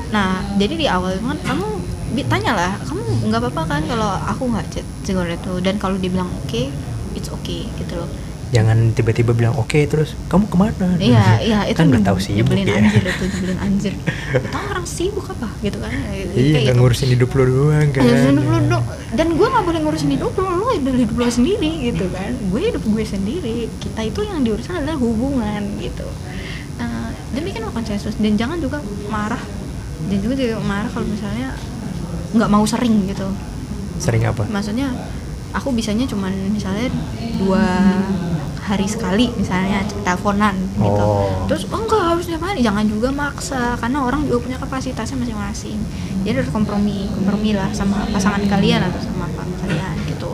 nah 0.08 0.40
jadi 0.56 0.74
di 0.74 0.86
awal 0.88 1.20
kan 1.20 1.36
kamu 1.44 1.66
bi- 2.12 2.24
tanyalah 2.24 2.80
kamu 2.80 3.28
nggak 3.28 3.40
apa-apa 3.44 3.62
kan 3.68 3.82
kalau 3.84 4.08
aku 4.24 4.48
nggak 4.48 4.66
chat 4.72 4.86
segala 5.04 5.32
itu 5.32 5.60
dan 5.60 5.76
kalau 5.76 5.96
dia 5.96 6.08
bilang 6.08 6.28
oke 6.32 6.62
it's 7.12 7.28
okay 7.28 7.68
gitu 7.76 7.96
loh. 7.96 8.08
Jangan 8.48 8.96
tiba-tiba 8.96 9.36
bilang 9.36 9.52
oke 9.60 9.76
terus 9.84 10.16
kamu 10.32 10.48
ke 10.48 10.56
mana? 10.56 10.88
Iya 10.96 11.26
iya 11.44 11.58
itu 11.68 11.76
kan 11.76 11.92
udah 11.92 12.00
tahu 12.00 12.18
sibuk 12.18 12.48
nyebelin 12.56 12.64
ya. 12.64 12.76
anjir 12.80 13.02
itu 13.04 13.24
nyebelin 13.32 13.58
anjir. 13.60 13.92
Tahu 14.48 14.64
orang 14.72 14.86
sibuk 14.88 15.26
apa 15.28 15.48
gitu 15.60 15.78
kan. 15.78 15.92
iya 15.92 16.24
Kayak 16.32 16.48
nggak 16.48 16.62
gitu. 16.64 16.80
ngurusin 16.80 17.08
hidup 17.12 17.30
lo 17.36 17.42
doang 17.44 17.88
kan. 17.92 18.00
Ngurusin 18.04 18.36
hidup 18.40 18.64
dong. 18.72 18.84
dan 19.08 19.26
gue 19.36 19.46
nggak 19.52 19.64
boleh 19.68 19.80
ngurusin 19.84 20.10
hidup 20.16 20.32
lu 20.36 20.46
lu 20.48 20.66
hidup 20.96 21.16
lu 21.16 21.24
sendiri 21.28 21.70
gitu 21.92 22.04
kan? 22.08 22.32
Gue 22.48 22.60
hidup 22.72 22.82
gue 22.88 23.04
sendiri. 23.04 23.56
Kita 23.80 24.00
itu 24.00 24.20
yang 24.24 24.40
diurusan 24.40 24.80
adalah 24.80 24.96
hubungan 24.96 25.62
gitu. 25.80 26.08
Nah, 26.80 27.12
dan 27.12 27.42
bikin 27.44 27.62
konsensus 27.68 28.16
dan 28.16 28.32
jangan 28.40 28.56
juga 28.60 28.80
marah. 29.12 29.40
Dan 30.08 30.24
juga 30.24 30.40
tidak 30.40 30.64
marah 30.64 30.88
kalau 30.88 31.04
misalnya 31.04 31.52
nggak 32.32 32.48
mau 32.48 32.64
sering 32.64 33.04
gitu. 33.12 33.28
Sering 34.00 34.24
apa? 34.24 34.48
Maksudnya 34.48 34.88
aku 35.52 35.72
bisanya 35.72 36.04
cuman 36.04 36.32
misalnya 36.52 36.88
dua 37.40 37.64
hari 38.68 38.84
sekali 38.84 39.32
misalnya 39.32 39.80
teleponan 40.04 40.54
gitu 40.76 41.00
Oh. 41.08 41.48
terus 41.48 41.64
oh 41.72 41.80
enggak 41.80 42.04
harus 42.04 42.24
tiap 42.28 42.44
hari 42.44 42.60
jangan 42.60 42.84
juga 42.84 43.08
maksa 43.08 43.74
karena 43.80 44.04
orang 44.04 44.28
juga 44.28 44.44
punya 44.44 44.58
kapasitasnya 44.60 45.16
masing-masing 45.16 45.80
jadi 46.22 46.44
harus 46.44 46.52
kompromi 46.52 47.08
kompromi 47.16 47.56
lah 47.56 47.72
sama 47.72 48.04
pasangan 48.12 48.44
kalian 48.44 48.84
atau 48.84 49.00
sama 49.00 49.24
apa 49.24 49.42
kalian 49.64 49.94
gitu 50.12 50.32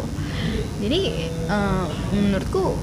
jadi 0.83 0.99
eh, 1.47 1.85
menurutku 2.11 2.75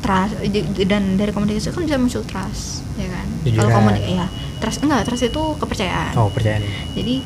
trust 0.00 0.40
dan 0.88 1.20
dari 1.20 1.30
komunikasi 1.34 1.68
kan 1.74 1.84
bisa 1.84 1.98
muncul 2.00 2.22
trust 2.24 2.86
ya 2.96 3.06
kan 3.12 3.26
kalau 3.44 3.68
Jujuran. 3.68 3.76
komunikasi 3.76 4.14
ya 4.16 4.26
trust 4.58 4.78
enggak 4.80 5.00
trust 5.04 5.24
itu 5.28 5.42
kepercayaan 5.60 6.12
oh 6.16 6.32
percaya 6.32 6.62
nih 6.62 6.72
jadi 6.96 7.16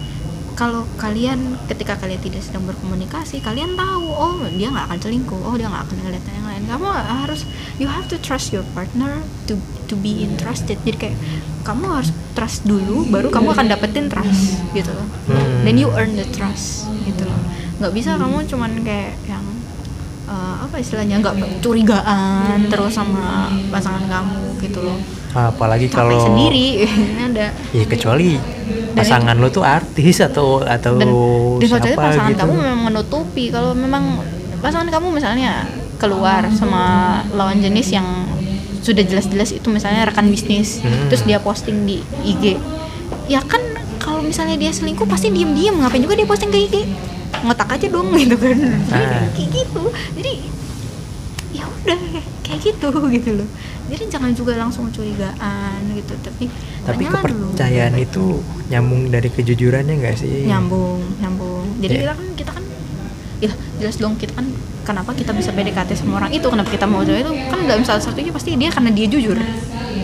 kalau 0.53 0.85
kalian 1.01 1.57
ketika 1.65 1.97
kalian 1.97 2.21
tidak 2.21 2.45
sedang 2.45 2.69
berkomunikasi, 2.69 3.41
kalian 3.41 3.73
tahu 3.73 4.05
oh 4.05 4.37
dia 4.53 4.69
nggak 4.69 4.85
akan 4.85 4.99
selingkuh, 5.01 5.41
oh 5.49 5.57
dia 5.57 5.65
nggak 5.65 5.89
akan 5.89 5.97
ngeliat 6.05 6.21
yang 6.29 6.37
lain. 6.37 6.42
Kamu 6.67 6.87
harus 6.89 7.47
you 7.77 7.89
have 7.91 8.07
to 8.07 8.17
trust 8.19 8.55
your 8.55 8.65
partner 8.77 9.23
to 9.51 9.59
to 9.87 9.95
be 9.99 10.23
interested. 10.23 10.79
Jadi 10.83 10.97
kayak 10.99 11.17
kamu 11.63 11.85
harus 11.87 12.11
trust 12.35 12.67
dulu, 12.67 13.07
baru 13.07 13.31
kamu 13.31 13.55
akan 13.55 13.67
dapetin 13.71 14.07
trust 14.11 14.59
gitu 14.75 14.91
loh. 14.91 15.07
Hmm. 15.31 15.63
Then 15.63 15.79
you 15.79 15.91
earn 15.95 16.19
the 16.19 16.27
trust 16.35 16.91
gitu 17.07 17.27
loh. 17.29 17.41
Nggak 17.79 17.93
bisa 17.95 18.19
kamu 18.19 18.47
cuman 18.51 18.71
kayak 18.83 19.15
yang 19.27 19.45
eh, 20.27 20.55
apa 20.65 20.77
istilahnya 20.79 21.21
nggak 21.21 21.63
curigaan 21.63 22.67
terus 22.71 22.95
sama 22.95 23.51
pasangan 23.71 24.07
kamu 24.09 24.43
gitu 24.63 24.81
loh. 24.83 24.99
apalagi 25.33 25.89
kalau 25.89 26.13
sendiri 26.21 26.85
ini 26.85 27.25
ada 27.33 27.57
ya 27.73 27.85
kecuali 27.89 28.37
pasangan 28.93 29.33
lo 29.41 29.49
tuh 29.49 29.65
artis 29.65 30.21
atau 30.21 30.61
atau 30.61 31.01
dan 31.01 31.09
dan 31.09 31.65
siapa 31.65 31.81
soalnya 31.81 31.97
pasangan 31.97 32.29
gitu 32.29 32.41
kamu 32.45 32.55
memang 32.61 32.81
menutupi 32.93 33.45
kalau 33.49 33.73
memang 33.73 34.21
pasangan 34.61 34.93
kamu 34.93 35.09
misalnya 35.09 35.65
keluar 36.03 36.51
sama 36.51 36.83
lawan 37.31 37.59
jenis 37.59 37.89
yang 37.93 38.27
sudah 38.79 39.01
jelas-jelas 39.01 39.53
itu 39.53 39.69
misalnya 39.69 40.03
rekan 40.03 40.27
bisnis 40.27 40.83
Hmm. 40.83 41.07
terus 41.07 41.23
dia 41.23 41.39
posting 41.39 41.87
di 41.87 42.03
IG 42.21 42.59
ya 43.25 43.39
kan 43.41 43.63
kalau 43.97 44.19
misalnya 44.21 44.59
dia 44.59 44.69
selingkuh 44.69 45.07
pasti 45.07 45.31
diem-diem. 45.31 45.79
Ngapain 45.79 46.03
juga 46.03 46.19
dia 46.19 46.27
posting 46.27 46.51
ke 46.51 46.59
IG 46.61 46.75
ngotak 47.41 47.71
aja 47.71 47.87
dong 47.87 48.11
gitu 48.19 48.35
kan. 48.35 48.59
Jadi 48.85 48.99
Ah. 48.99 49.31
kayak 49.31 49.49
gitu. 49.53 49.83
Jadi 50.13 50.33
ya 51.53 51.65
udah 51.65 51.99
kayak 52.43 52.61
gitu 52.61 52.89
gitu 53.15 53.31
loh. 53.33 53.49
Jadi 53.87 54.05
jangan 54.09 54.31
juga 54.33 54.53
langsung 54.57 54.91
curigaan 54.91 55.81
gitu. 55.93 56.19
Tapi 56.19 56.45
tapi 56.83 56.99
tanyalah 57.01 57.23
dulu. 57.25 57.47
kepercayaan 57.49 57.95
itu 57.97 58.25
nyambung 58.69 59.03
dari 59.07 59.29
kejujurannya 59.29 59.95
nggak 59.97 60.17
sih? 60.17 60.45
Nyambung 60.45 60.99
nyambung. 61.19 61.65
Jadi 61.79 61.95
Iya. 61.95 62.03
kita 62.03 62.13
kan 62.13 62.27
kita 62.35 62.51
kan 62.53 62.65
ya 63.39 63.51
jelas 63.79 63.97
dong 63.97 64.15
kita 64.17 64.35
kan 64.35 64.47
kenapa 64.83 65.15
kita 65.15 65.31
bisa 65.33 65.55
PDKT 65.55 65.95
sama 65.97 66.23
orang 66.23 66.31
itu? 66.35 66.47
Kenapa 66.47 66.69
kita 66.69 66.85
mau 66.85 67.03
itu? 67.07 67.33
Kan 67.49 67.65
dalam 67.65 67.83
salah 67.87 68.03
satunya 68.03 68.35
pasti 68.35 68.59
dia 68.59 68.71
karena 68.75 68.91
dia 68.91 69.07
jujur. 69.07 69.39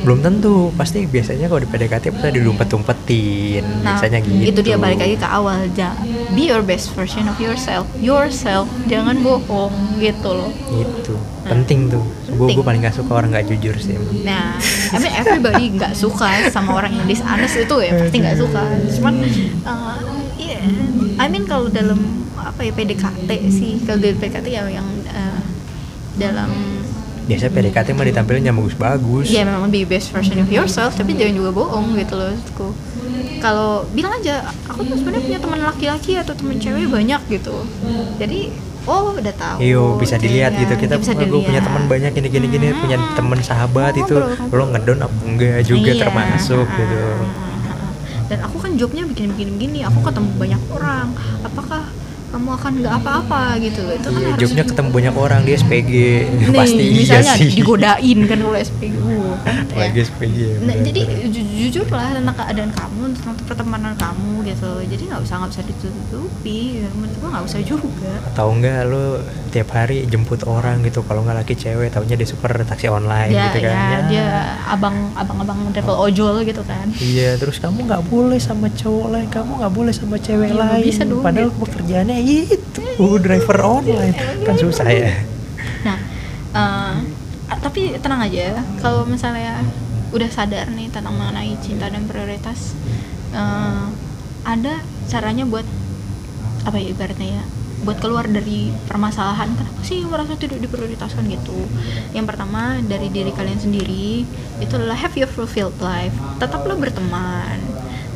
Belum 0.07 0.23
tentu. 0.23 0.71
Pasti 0.79 1.05
biasanya 1.05 1.51
kalau 1.51 1.61
di 1.63 1.69
PDKT 1.69 2.05
pasti 2.15 2.39
dilumpet-lumpetin 2.39 3.65
nah 3.83 3.99
biasanya 3.99 4.19
gitu 4.23 4.43
itu 4.55 4.61
dia 4.63 4.77
balik 4.79 5.03
lagi 5.03 5.17
ke 5.19 5.29
awal. 5.29 5.59
Ja, 5.75 5.93
be 6.33 6.49
your 6.49 6.63
best 6.63 6.95
version 6.95 7.27
of 7.27 7.37
yourself. 7.43 7.85
Yourself. 7.99 8.71
Jangan 8.87 9.21
bohong 9.21 9.75
gitu 9.99 10.31
loh. 10.33 10.51
Itu 10.71 11.19
penting 11.45 11.91
tuh. 11.91 12.05
Gue 12.39 12.55
gue 12.55 12.65
paling 12.65 12.85
gak 12.85 12.95
suka 12.95 13.19
orang 13.19 13.35
nggak 13.35 13.47
jujur 13.51 13.75
sih 13.81 13.99
emang. 13.99 14.15
Nah, 14.23 14.57
I 14.95 14.97
mean 15.03 15.13
everybody 15.17 15.75
nggak 15.75 15.97
suka 15.97 16.47
sama 16.55 16.79
orang 16.79 16.95
yang 16.95 17.07
dishonest 17.09 17.59
itu 17.59 17.77
ya 17.83 17.93
pasti 17.99 18.17
nggak 18.21 18.39
suka. 18.39 18.63
Cuman, 19.01 19.15
uh, 19.67 19.99
iya, 20.39 20.61
I 21.19 21.27
mean 21.27 21.49
kalau 21.49 21.73
dalam 21.73 22.28
apa 22.49 22.61
ya 22.65 22.73
PDKT 22.73 23.31
sih, 23.49 23.73
kalau 23.85 23.99
dari 23.99 24.17
PDKT 24.17 24.47
ya 24.49 24.63
yang 24.67 24.89
uh, 25.07 25.41
dalam 26.17 26.51
biasa 27.29 27.53
PDKT 27.53 27.93
mah 27.93 28.09
ditampilin 28.09 28.41
yang 28.41 28.57
bagus-bagus 28.57 29.29
ya 29.29 29.45
memang 29.45 29.69
be 29.69 29.85
best 29.85 30.09
version 30.09 30.41
of 30.41 30.49
yourself, 30.49 30.97
tapi 30.97 31.13
jangan 31.13 31.37
juga 31.37 31.51
bohong 31.53 31.93
gitu 31.95 32.17
loh. 32.17 32.33
maksudku. 32.33 32.69
Kalau 33.39 33.85
bilang 33.93 34.17
aja, 34.17 34.49
aku 34.67 34.83
tuh 34.83 34.97
sebenarnya 34.97 35.23
punya 35.23 35.39
teman 35.39 35.61
laki-laki 35.63 36.13
atau 36.17 36.33
teman 36.35 36.59
cewek 36.59 36.89
banyak 36.89 37.21
gitu. 37.31 37.55
Jadi, 38.19 38.51
oh 38.83 39.15
udah 39.15 39.35
tahu. 39.37 39.57
Iyo 39.61 39.83
bisa 39.95 40.17
dilihat 40.17 40.57
ya, 40.57 40.65
gitu 40.65 40.75
kita 40.75 40.97
bisa 40.97 41.13
gue 41.15 41.29
punya 41.29 41.61
teman 41.61 41.85
banyak 41.87 42.11
gini 42.17 42.29
gini 42.33 42.47
gini 42.49 42.67
punya 42.75 42.97
Hmm. 42.97 43.15
teman 43.15 43.39
sahabat 43.39 43.95
itu 43.95 44.17
Ngobrol, 44.17 44.59
lo 44.59 44.65
ngedon 44.75 44.99
apa 45.05 45.17
enggak 45.23 45.61
juga 45.69 45.91
Iya, 45.93 46.03
termasuk 46.09 46.67
ah, 46.67 46.77
gitu 46.81 46.97
ah, 46.97 47.13
ah, 47.13 47.73
ah. 47.77 47.91
dan 48.27 48.39
aku 48.43 48.57
kan 48.59 48.73
jobnya 48.75 49.05
bikin 49.05 49.31
begini 49.31 49.51
begini 49.55 49.79
aku 49.85 50.01
ketemu 50.03 50.29
banyak 50.35 50.63
orang 50.73 51.07
apakah 51.45 51.83
kamu 52.29 52.49
akan 52.53 52.73
nggak 52.79 52.95
apa-apa 52.95 53.41
gitu. 53.59 53.83
Itu 53.89 54.09
kan 54.09 54.19
Iya, 54.19 54.29
harus 54.31 54.41
jobnya 54.43 54.65
ketemu 54.65 54.89
banyak 54.91 55.15
orang 55.17 55.41
dia 55.43 55.57
SPG 55.57 55.93
nih, 56.29 56.49
pasti 56.53 56.83
iya 56.83 56.95
misalnya 56.95 57.35
sih. 57.35 57.49
digodain 57.51 58.19
kan 58.23 58.39
kalau 58.39 58.59
SPG 58.69 58.95
uh, 58.95 59.35
kan, 59.39 59.55
ya. 59.65 59.77
lagi 59.79 59.99
SPG 60.03 60.37
ya, 60.39 60.57
Nah, 60.61 60.75
jadi 60.79 61.01
ju- 61.27 61.49
jujur 61.59 61.87
lah 61.89 62.09
tentang 62.11 62.37
keadaan 62.37 62.71
kamu 62.71 63.01
tentang 63.15 63.35
pertemanan 63.43 63.93
kamu 63.95 64.33
gitu. 64.47 64.71
Jadi 64.83 65.03
nggak 65.05 65.21
usah 65.21 65.35
nggak 65.39 65.51
usah 65.51 65.65
ditutupi. 65.65 66.61
Menurut 66.91 67.15
gua 67.19 67.29
nggak 67.31 67.45
usah 67.47 67.61
juga. 67.63 68.13
Atau 68.27 68.47
enggak 68.51 68.81
lo 68.85 69.05
tiap 69.49 69.69
hari 69.71 70.05
jemput 70.05 70.45
orang 70.45 70.81
gitu. 70.83 71.01
Kalau 71.03 71.23
nggak 71.23 71.39
laki 71.39 71.55
cewek 71.55 71.89
taunya 71.89 72.15
dia 72.15 72.25
super 72.25 72.53
taksi 72.59 72.87
online 72.87 73.31
ya, 73.31 73.49
gitu 73.49 73.59
kan. 73.63 73.73
ya 73.73 73.99
dia 74.05 74.27
abang 74.67 74.97
abang 75.15 75.39
abang 75.41 75.59
travel 75.71 75.97
ojol 75.99 76.43
gitu 76.43 76.61
kan. 76.63 76.87
Iya, 76.95 77.37
terus 77.37 77.57
kamu 77.57 77.87
nggak 77.87 78.03
boleh 78.07 78.39
sama 78.39 78.69
cowok 78.69 79.07
lain, 79.09 79.29
kamu 79.29 79.51
nggak 79.57 79.73
boleh 79.73 79.93
sama 79.93 80.17
cewek 80.17 80.47
Iya, 80.47 80.55
nggak 80.55 80.71
lain. 80.71 80.85
bisa 80.85 81.03
dong, 81.03 81.21
Padahal 81.21 81.49
gitu. 81.49 81.61
pekerjaannya 81.61 82.18
itu 82.21 82.85
driver 83.23 83.59
online, 83.63 84.15
kan 84.43 84.59
susah 84.59 84.89
ya. 84.91 85.13
Nah, 85.87 85.99
a- 86.53 87.61
tapi 87.63 87.97
tenang 87.99 88.23
aja, 88.23 88.61
kalau 88.79 89.07
misalnya 89.07 89.63
udah 90.09 90.29
sadar 90.33 90.73
nih 90.73 90.89
tentang 90.89 91.15
mengenai 91.17 91.53
cinta 91.61 91.89
dan 91.89 92.05
prioritas, 92.09 92.75
eh, 93.33 93.85
ada 94.45 94.81
caranya 95.09 95.45
buat 95.45 95.65
apa 96.65 96.77
ya 96.81 96.93
ibaratnya 96.93 97.41
ya, 97.41 97.45
buat 97.85 98.01
keluar 98.01 98.25
dari 98.27 98.73
permasalahan. 98.89 99.53
Kenapa 99.55 99.81
sih 99.85 100.03
merasa 100.05 100.35
tidak 100.35 100.59
diprioritaskan 100.65 101.29
gitu? 101.29 101.57
Yang 102.13 102.27
pertama 102.35 102.81
dari 102.85 103.09
diri 103.09 103.31
kalian 103.33 103.61
sendiri 103.61 104.25
itu 104.59 104.73
adalah 104.75 104.97
have 104.99 105.15
your 105.15 105.31
fulfilled 105.31 105.77
life. 105.79 106.13
Tetaplah 106.41 106.77
berteman, 106.77 107.61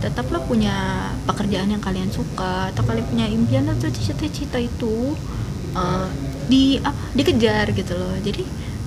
tetaplah 0.02 0.42
punya 0.42 0.74
pekerjaan 1.22 1.70
yang 1.70 1.78
kalian 1.78 2.10
suka, 2.10 2.68
atau 2.68 2.82
kalian 2.82 3.06
punya 3.06 3.26
impian 3.26 3.64
atau 3.66 3.86
cita-cita 3.88 4.58
itu 4.58 5.14
eh, 5.72 6.06
di 6.44 6.76
apa 6.78 6.98
dikejar 7.12 7.70
gitu 7.70 7.94
loh. 7.94 8.18
Jadi 8.18 8.42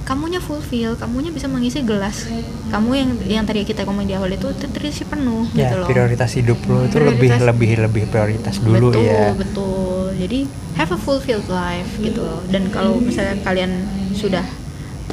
kamunya 0.06 0.38
fulfill 0.38 0.94
kamunya 0.94 1.32
bisa 1.32 1.48
mengisi 1.48 1.82
gelas. 1.82 2.30
Kamu 2.68 2.90
yang 2.92 3.10
yang 3.26 3.44
tadi 3.44 3.64
kita 3.64 3.82
ngomong 3.82 4.04
di 4.04 4.14
awal 4.14 4.30
itu 4.30 4.52
ter- 4.54 4.70
terisi 4.70 5.02
penuh 5.02 5.50
Ya, 5.52 5.66
gitu 5.66 5.76
loh. 5.80 5.88
prioritas 5.88 6.30
hidup 6.36 6.60
lo 6.64 6.84
itu 6.84 7.00
lebih 7.00 7.32
Prioritas- 7.32 7.48
lebih 7.48 7.72
lebih 7.82 8.04
prioritas 8.06 8.56
dulu 8.60 8.92
betul, 8.92 9.02
ya. 9.02 9.34
betul. 9.34 10.06
Jadi 10.16 10.40
have 10.76 10.92
a 10.92 11.00
fulfilled 11.00 11.48
life 11.48 11.90
gitu 11.98 12.22
loh. 12.22 12.44
Dan 12.46 12.70
kalau 12.70 13.00
misalnya 13.00 13.40
kalian 13.42 13.72
sudah 14.14 14.46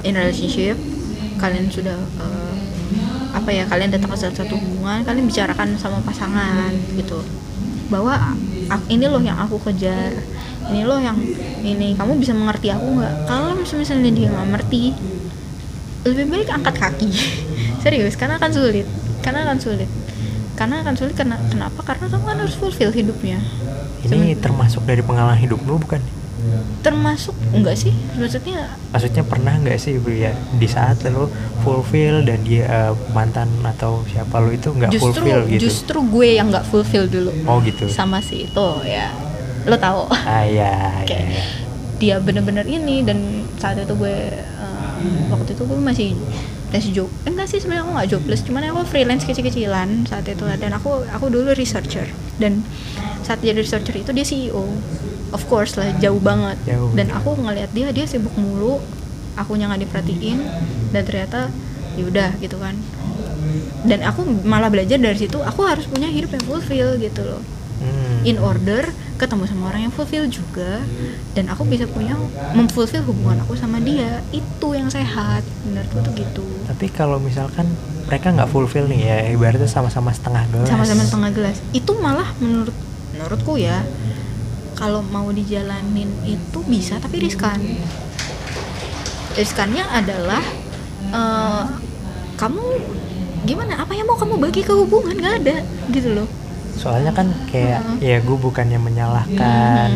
in 0.03 0.13
relationship 0.13 0.77
kalian 1.39 1.67
sudah 1.69 1.97
eh, 1.97 2.52
apa 3.33 3.49
ya 3.49 3.65
kalian 3.65 3.91
datang 3.91 4.13
ke 4.13 4.19
satu, 4.19 4.55
hubungan 4.55 5.03
kalian 5.03 5.25
bicarakan 5.25 5.75
sama 5.77 5.99
pasangan 6.05 6.69
gitu. 6.95 7.25
Bahwa 7.89 8.37
"A- 8.69 8.87
ini 8.89 9.09
loh 9.09 9.21
yang 9.21 9.37
aku 9.37 9.57
kejar 9.61 10.13
ini 10.71 10.87
loh 10.87 10.97
yang 10.97 11.19
ini 11.61 11.97
kamu 11.99 12.21
bisa 12.21 12.33
mengerti 12.33 12.71
aku 12.71 13.01
nggak? 13.01 13.15
Kalau 13.27 13.57
misalnya 13.59 14.11
dia 14.13 14.29
nggak 14.31 14.49
ngerti 14.55 14.83
lebih 16.05 16.25
baik 16.29 16.49
angkat 16.51 16.75
kaki. 16.79 17.11
Serius 17.83 18.15
karena 18.15 18.39
akan 18.39 18.53
sulit 18.53 18.87
karena 19.23 19.47
akan 19.49 19.59
sulit. 19.59 19.91
Karena 20.53 20.85
akan 20.85 20.95
sulit 20.95 21.15
karena 21.17 21.41
kenapa? 21.49 21.81
Karena 21.83 22.07
kamu 22.13 22.25
kan 22.29 22.37
harus 22.39 22.55
fulfill 22.55 22.93
hidupnya. 22.93 23.41
Ini 24.05 24.37
termasuk 24.37 24.85
dari 24.85 25.01
pengalaman 25.01 25.39
hidup 25.39 25.63
lo 25.65 25.81
bukan? 25.81 25.99
Termasuk 26.81 27.33
enggak 27.51 27.79
sih? 27.79 27.95
Maksudnya 28.15 28.75
Maksudnya 28.91 29.23
pernah 29.23 29.55
nggak 29.55 29.79
sih 29.79 29.97
Bu, 29.97 30.11
ya 30.11 30.31
di 30.53 30.67
saat 30.67 30.99
lo 31.07 31.31
fulfill 31.61 32.23
dan 32.23 32.43
dia 32.43 32.67
eh, 32.67 32.93
mantan 33.11 33.49
atau 33.63 34.03
siapa 34.05 34.37
lo 34.37 34.51
itu 34.51 34.69
nggak 34.69 34.91
justru 34.91 35.23
fulfill 35.23 35.41
gitu? 35.47 35.61
justru 35.63 35.99
gue 36.03 36.29
yang 36.37 36.51
nggak 36.51 36.67
fulfill 36.67 37.07
dulu 37.07 37.31
Oh 37.47 37.63
gitu. 37.63 37.87
sama 37.87 38.19
si 38.19 38.47
itu 38.47 38.67
ya. 38.83 39.15
Lo 39.63 39.77
tahu. 39.77 40.11
Ah 40.11 40.43
ya, 40.43 40.99
ya, 41.01 41.07
Kayak 41.09 41.27
ya. 41.31 41.45
dia 41.97 42.17
bener-bener 42.19 42.67
ini 42.67 43.01
dan 43.01 43.19
saat 43.57 43.79
itu 43.79 43.95
gue 43.95 44.17
eh, 44.35 45.01
waktu 45.31 45.55
itu 45.55 45.63
gue 45.63 45.79
masih 45.79 46.19
masih 46.69 46.91
job. 46.93 47.09
Eh, 47.23 47.31
enggak 47.31 47.47
sih 47.47 47.61
sebenarnya 47.61 47.85
aku 47.85 47.93
nggak 47.95 48.09
jobless 48.11 48.43
cuman 48.43 48.67
aku 48.67 48.81
freelance 48.85 49.23
kecil-kecilan 49.23 50.05
saat 50.05 50.27
itu. 50.27 50.43
Dan 50.59 50.73
aku 50.73 51.07
aku 51.07 51.31
dulu 51.31 51.55
researcher. 51.55 52.11
Dan 52.37 52.67
saat 53.23 53.39
jadi 53.39 53.55
researcher 53.55 53.95
itu 53.95 54.11
dia 54.11 54.27
CEO 54.27 54.67
of 55.33 55.43
course 55.49 55.75
lah 55.81 55.91
jauh 55.99 56.21
banget. 56.21 56.57
Jauh. 56.69 56.93
dan 56.95 57.11
aku 57.11 57.35
ngelihat 57.37 57.71
dia 57.73 57.89
dia 57.91 58.07
sibuk 58.07 58.33
mulu. 58.37 58.79
Akunya 59.35 59.67
nggak 59.67 59.89
diperhatiin. 59.89 60.39
Dan 60.93 61.03
ternyata 61.09 61.49
ya 61.97 62.05
udah 62.07 62.31
gitu 62.39 62.57
kan. 62.61 62.77
Dan 63.83 64.07
aku 64.07 64.23
malah 64.47 64.71
belajar 64.71 64.97
dari 65.01 65.19
situ 65.19 65.41
aku 65.43 65.67
harus 65.67 65.89
punya 65.91 66.07
hidup 66.07 66.31
yang 66.33 66.45
fulfill 66.47 66.95
gitu 67.01 67.25
loh. 67.25 67.43
Hmm. 67.83 68.23
in 68.23 68.39
order 68.39 68.87
ketemu 69.19 69.51
sama 69.51 69.75
orang 69.75 69.91
yang 69.91 69.95
fulfill 69.95 70.27
juga. 70.31 70.83
Dan 71.35 71.51
aku 71.51 71.67
bisa 71.67 71.87
punya 71.91 72.15
memfulfill 72.55 73.03
hubungan 73.07 73.43
aku 73.43 73.59
sama 73.59 73.83
dia. 73.83 74.23
Itu 74.31 74.75
yang 74.75 74.91
sehat 74.91 75.43
menurutku 75.67 75.99
tuh 76.03 76.13
gitu. 76.15 76.47
Tapi 76.67 76.87
kalau 76.91 77.19
misalkan 77.19 77.67
mereka 78.07 78.31
nggak 78.35 78.51
fulfill 78.51 78.87
nih 78.87 79.01
ya, 79.03 79.17
ibaratnya 79.35 79.71
sama-sama 79.71 80.11
setengah 80.15 80.47
gelas. 80.51 80.71
sama-sama 80.71 81.03
setengah 81.07 81.31
gelas. 81.35 81.57
Itu 81.75 81.99
malah 81.99 82.31
menurut 82.39 82.75
menurutku 83.13 83.61
ya 83.61 83.85
kalau 84.83 84.99
mau 85.07 85.31
dijalanin 85.31 86.11
itu 86.27 86.59
bisa 86.67 86.99
tapi 86.99 87.23
riskan 87.23 87.63
riskannya 89.33 89.87
adalah 89.87 90.43
eh, 91.07 91.63
kamu 92.35 92.63
gimana 93.43 93.79
apa 93.79 93.95
yang 93.95 94.07
mau 94.07 94.19
kamu 94.19 94.39
bagi 94.39 94.61
ke 94.61 94.75
hubungan 94.75 95.15
nggak 95.15 95.37
ada 95.39 95.57
gitu 95.89 96.11
loh 96.13 96.29
Soalnya 96.73 97.13
kan 97.13 97.29
kayak 97.47 97.85
Heeh. 98.01 98.17
ya 98.17 98.19
gue 98.19 98.35
bukannya 98.35 98.81
menyalahkan 98.81 99.91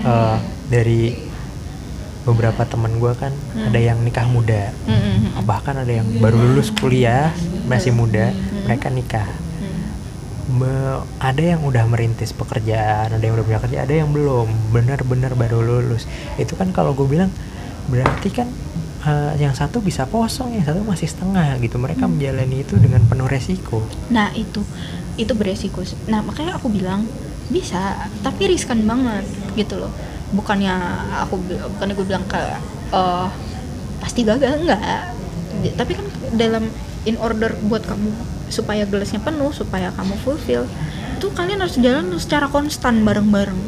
eh, 0.00 0.36
dari 0.66 1.28
beberapa 2.24 2.64
temen 2.64 2.96
gue 2.96 3.12
kan 3.12 3.30
Hmm. 3.52 3.70
ada 3.70 3.78
yang 3.78 3.98
nikah 4.02 4.26
muda, 4.26 4.74
Mm-mm. 4.84 5.46
bahkan 5.46 5.78
ada 5.78 5.88
yang 5.88 6.04
baru 6.18 6.36
lulus 6.36 6.68
kuliah 6.70 7.30
masih 7.64 7.90
muda, 7.90 8.28
Hmm. 8.28 8.66
mereka 8.66 8.90
nikah. 8.90 9.28
Be- 10.46 11.02
ada 11.18 11.42
yang 11.42 11.66
udah 11.66 11.90
merintis 11.90 12.30
pekerjaan, 12.30 13.10
ada 13.10 13.18
yang 13.18 13.34
udah 13.34 13.46
punya 13.46 13.58
kerja, 13.58 13.78
ada 13.82 13.90
yang 13.90 14.14
belum, 14.14 14.46
benar-benar 14.70 15.34
baru 15.34 15.58
lulus. 15.58 16.06
Itu 16.38 16.54
kan 16.54 16.70
kalau 16.70 16.94
gue 16.94 17.02
bilang 17.02 17.34
berarti 17.90 18.30
kan 18.30 18.46
eh, 19.02 19.42
yang 19.42 19.58
satu 19.58 19.82
bisa 19.82 20.06
kosong, 20.06 20.54
yang 20.54 20.62
satu 20.62 20.86
masih 20.86 21.10
setengah 21.10 21.58
gitu. 21.58 21.82
Mereka 21.82 22.06
menjalani 22.06 22.62
itu 22.62 22.78
dengan 22.78 23.02
penuh 23.10 23.26
resiko. 23.26 23.82
Nah 24.14 24.30
itu 24.38 24.62
itu 25.18 25.34
beresiko. 25.34 25.82
Nah 26.06 26.22
makanya 26.22 26.62
aku 26.62 26.70
bilang 26.70 27.10
bisa, 27.50 28.06
tapi 28.22 28.46
riskan 28.46 28.86
banget 28.86 29.26
gitu 29.58 29.82
loh. 29.82 29.90
Bukannya 30.30 30.74
aku 31.26 31.42
bukannya 31.74 31.94
gue 31.98 32.06
bilang 32.06 32.22
kayak 32.30 32.62
eh, 32.94 33.26
pasti 33.98 34.22
gagal 34.22 34.62
enggak. 34.62 35.10
Tapi 35.74 35.92
kan 35.98 36.06
dalam 36.38 36.70
in 37.02 37.18
order 37.18 37.50
buat 37.66 37.82
kamu 37.82 38.35
supaya 38.48 38.86
gelasnya 38.86 39.20
penuh, 39.20 39.50
supaya 39.50 39.90
kamu 39.94 40.14
fulfill, 40.22 40.64
itu 41.16 41.26
kalian 41.32 41.60
harus 41.60 41.76
jalan 41.78 42.10
secara 42.18 42.46
konstan 42.46 43.02
bareng-bareng. 43.02 43.58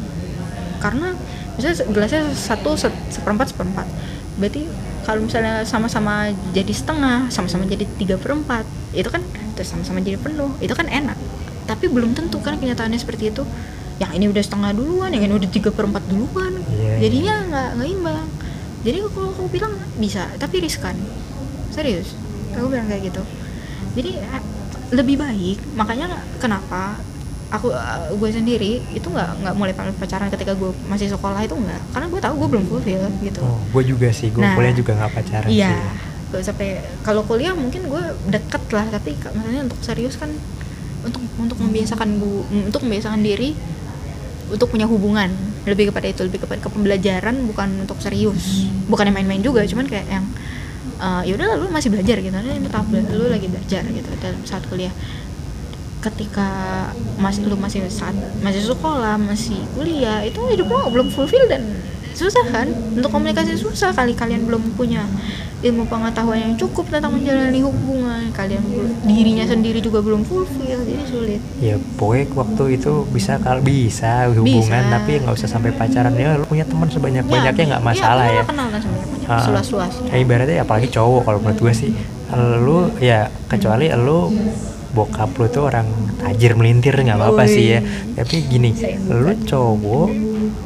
Karena 0.79 1.11
misalnya 1.59 1.83
gelasnya 1.91 2.23
satu 2.31 2.79
se- 2.79 3.01
seperempat 3.11 3.51
seperempat, 3.51 3.87
berarti 4.39 4.63
kalau 5.03 5.25
misalnya 5.25 5.65
sama-sama 5.65 6.31
jadi 6.55 6.71
setengah, 6.71 7.27
sama-sama 7.33 7.65
jadi 7.65 7.83
tiga 7.97 8.15
perempat, 8.15 8.63
itu 8.95 9.09
kan 9.09 9.19
terus 9.57 9.73
sama-sama 9.73 9.99
jadi 9.99 10.15
penuh, 10.21 10.53
itu 10.63 10.71
kan 10.71 10.87
enak. 10.87 11.17
Tapi 11.67 11.85
belum 11.91 12.15
tentu 12.15 12.39
kan 12.39 12.57
kenyataannya 12.57 12.97
seperti 12.97 13.29
itu. 13.33 13.43
Yang 13.99 14.11
ini 14.15 14.25
udah 14.31 14.43
setengah 14.45 14.71
duluan, 14.71 15.11
yang 15.11 15.27
ini 15.27 15.35
udah 15.35 15.49
tiga 15.51 15.75
perempat 15.75 16.07
duluan, 16.07 16.55
Iya, 16.71 17.03
jadinya 17.03 17.35
nggak 17.51 17.69
nggak 17.75 17.89
imbang. 17.99 18.27
Jadi 18.79 18.97
kalau 19.11 19.29
aku 19.35 19.43
bilang 19.51 19.75
bisa, 19.99 20.23
tapi 20.39 20.63
riskan. 20.63 20.95
Serius, 21.67 22.15
aku 22.55 22.71
bilang 22.71 22.87
kayak 22.87 23.11
gitu. 23.11 23.19
Jadi 23.99 24.23
lebih 24.89 25.21
baik, 25.21 25.57
makanya 25.77 26.21
kenapa 26.41 26.97
aku 27.49 27.73
eh, 27.73 28.13
gue 28.13 28.29
sendiri 28.29 28.71
itu 28.93 29.09
nggak 29.09 29.41
nggak 29.41 29.55
mulai 29.57 29.73
pacaran 29.73 30.29
ketika 30.29 30.53
gue 30.53 30.69
masih 30.85 31.09
sekolah 31.09 31.41
itu 31.41 31.53
nggak. 31.57 31.81
Karena 31.93 32.07
gue 32.09 32.21
tahu 32.21 32.33
gue 32.41 32.49
belum 32.57 32.65
fulfill 32.69 33.05
gitu. 33.21 33.41
Oh, 33.41 33.61
gue 33.73 33.83
juga 33.85 34.09
sih, 34.13 34.29
gue 34.29 34.41
Nah, 34.41 34.53
kuliah 34.57 34.73
juga 34.73 34.97
nggak 34.97 35.11
pacaran 35.13 35.49
iya. 35.49 35.73
sih. 35.73 36.07
gue 36.29 36.45
sampai 36.45 36.77
kalau 37.01 37.25
kuliah 37.25 37.57
mungkin 37.57 37.89
gue 37.89 38.03
deket 38.29 38.61
lah 38.69 38.85
tapi 38.93 39.17
misalnya 39.33 39.65
untuk 39.65 39.81
serius 39.81 40.13
kan 40.13 40.29
untuk 41.01 41.25
untuk 41.41 41.57
membiasakan 41.57 42.21
gue 42.21 42.69
untuk 42.69 42.85
membiasakan 42.85 43.25
diri 43.25 43.57
untuk 44.53 44.69
punya 44.69 44.85
hubungan. 44.85 45.33
Lebih 45.65 45.89
kepada 45.89 46.05
itu 46.05 46.21
lebih 46.21 46.45
kepada 46.45 46.61
ke 46.61 46.69
pembelajaran 46.69 47.33
bukan 47.49 47.81
untuk 47.81 47.97
serius. 47.97 48.69
Bukan 48.85 49.09
yang 49.09 49.17
main-main 49.17 49.41
juga 49.41 49.65
cuman 49.65 49.89
kayak 49.89 50.05
yang 50.05 50.25
eh, 50.99 51.21
ya 51.27 51.33
udah 51.35 51.47
lu 51.59 51.67
masih 51.71 51.89
belajar 51.89 52.19
gitu. 52.19 52.35
Ini 52.35 52.69
tahap 52.69 52.87
bela- 52.91 53.09
lu 53.09 53.25
lagi 53.31 53.47
belajar 53.47 53.83
gitu 53.87 54.09
dalam 54.19 54.39
saat 54.43 54.63
kuliah. 54.67 54.93
Ketika 55.99 56.47
masih 57.19 57.43
lu 57.43 57.59
masih 57.59 57.83
saat 57.91 58.15
masih 58.39 58.63
sekolah 58.63 59.19
masih 59.19 59.59
kuliah 59.75 60.23
itu 60.23 60.39
hidup 60.47 60.71
lu 60.71 60.79
belum 60.95 61.07
fulfill 61.11 61.43
dan 61.51 61.75
susah 62.15 62.47
kan? 62.51 62.71
Untuk 62.95 63.11
komunikasi 63.11 63.59
susah 63.59 63.91
kali. 63.91 64.15
Kalian 64.15 64.47
belum 64.47 64.79
punya 64.79 65.03
ilmu 65.59 65.91
pengetahuan 65.91 66.39
yang 66.39 66.53
cukup 66.55 66.87
tentang 66.87 67.11
menjalani 67.11 67.59
hubungan. 67.59 68.31
Kalian 68.31 68.63
dirinya 69.03 69.43
sendiri 69.43 69.83
juga 69.83 69.99
belum 69.99 70.23
fulfill 70.23 70.79
jadi 70.87 71.03
sulit. 71.03 71.43
Ya 71.59 71.75
pokoknya 71.99 72.31
waktu 72.31 72.79
itu 72.79 73.03
bisa 73.11 73.35
kalau 73.43 73.59
bisa 73.59 74.31
hubungan 74.31 74.83
Bisa. 74.87 74.95
tapi 74.95 75.19
nggak 75.19 75.35
usah 75.35 75.51
sampai 75.51 75.75
pacaran. 75.75 76.15
Ya 76.15 76.39
lu 76.39 76.47
punya 76.47 76.63
teman 76.63 76.87
sebanyak 76.87 77.27
banyaknya 77.27 77.75
nggak 77.75 77.83
iya, 77.83 77.91
masalah 77.91 78.27
ya. 78.31 78.43
kenal 78.47 78.71
kan 78.71 78.79
semuanya 78.79 79.08
Ah. 79.29 79.39
seluas-luas 79.39 79.93
Ya, 80.03 80.17
ibaratnya 80.17 80.65
apalagi 80.65 80.89
cowok 80.89 81.21
kalau 81.23 81.39
menurut 81.39 81.61
gue 81.61 81.73
sih 81.75 81.91
lu 82.59 82.89
ya 82.99 83.19
kecuali 83.45 83.89
lu 83.91 84.33
bokap 84.89 85.33
lu 85.33 85.45
tuh 85.47 85.65
orang 85.65 85.85
tajir 86.17 86.53
melintir 86.53 86.97
nggak 86.97 87.13
apa-apa 87.15 87.45
sih 87.45 87.65
ya 87.69 87.79
tapi 88.15 88.41
gini 88.43 88.73
lu 89.07 89.37
cowok 89.39 90.09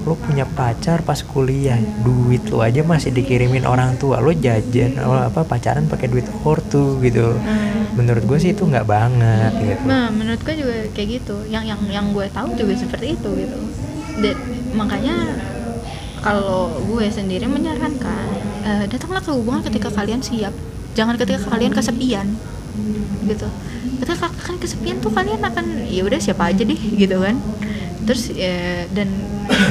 lu 0.04 0.16
punya 0.18 0.44
pacar 0.46 1.00
pas 1.00 1.20
kuliah 1.22 1.76
duit 2.00 2.44
lu 2.48 2.60
aja 2.60 2.84
masih 2.84 3.12
dikirimin 3.12 3.64
orang 3.64 3.96
tua 3.96 4.20
lu 4.20 4.32
jajan 4.32 4.96
oh, 5.00 5.28
apa 5.28 5.44
pacaran 5.44 5.88
pakai 5.88 6.08
duit 6.08 6.24
ortu 6.44 7.00
gitu 7.00 7.36
Hmm. 7.36 8.00
menurut 8.00 8.24
gue 8.24 8.38
sih 8.38 8.52
itu 8.52 8.64
nggak 8.64 8.84
banget 8.86 9.52
gitu 9.56 9.84
Nah, 9.84 10.08
menurut 10.10 10.40
gue 10.40 10.56
juga 10.56 10.76
kayak 10.92 11.10
gitu. 11.14 11.36
Yang 11.46 11.64
yang 11.70 11.82
yang 11.92 12.06
gue 12.10 12.26
tahu 12.28 12.56
juga 12.56 12.74
seperti 12.74 13.14
itu 13.14 13.30
gitu. 13.38 13.58
Dan 14.18 14.36
makanya 14.74 15.16
kalau 16.20 16.74
gue 16.82 17.06
sendiri 17.08 17.46
menyarankan 17.46 18.28
eh, 18.64 18.86
datanglah 18.88 19.22
ke 19.22 19.32
hubungan 19.32 19.62
ketika 19.62 19.92
kalian 19.92 20.20
siap. 20.20 20.54
Jangan 20.94 21.16
ketika 21.20 21.52
kalian 21.52 21.72
kesepian. 21.72 22.28
Gitu. 23.24 23.48
Ketika 24.02 24.28
kalian 24.30 24.60
kesepian 24.60 24.98
tuh 25.00 25.12
kalian 25.12 25.40
akan 25.40 25.88
ya 25.88 26.02
udah 26.04 26.20
siapa 26.20 26.50
aja 26.50 26.64
deh 26.64 26.80
gitu 26.98 27.20
kan. 27.20 27.38
Terus 28.04 28.36
ya, 28.36 28.84
dan 28.92 29.08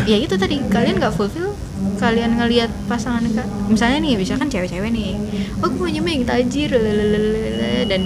ya 0.09 0.17
itu 0.17 0.35
tadi 0.41 0.57
kalian 0.69 0.97
nggak 0.97 1.13
fulfill 1.13 1.53
kalian 1.99 2.39
ngelihat 2.39 2.71
pasangan 2.87 3.23
misalnya 3.67 3.99
nih 4.03 4.15
misalkan 4.19 4.47
cewek-cewek 4.47 4.91
nih 4.91 5.19
oh 5.63 5.71
gue 5.71 5.79
maunya 5.83 6.03
yang 6.03 6.27
tajir 6.27 6.71
lalalala, 6.71 7.87
dan 7.87 8.03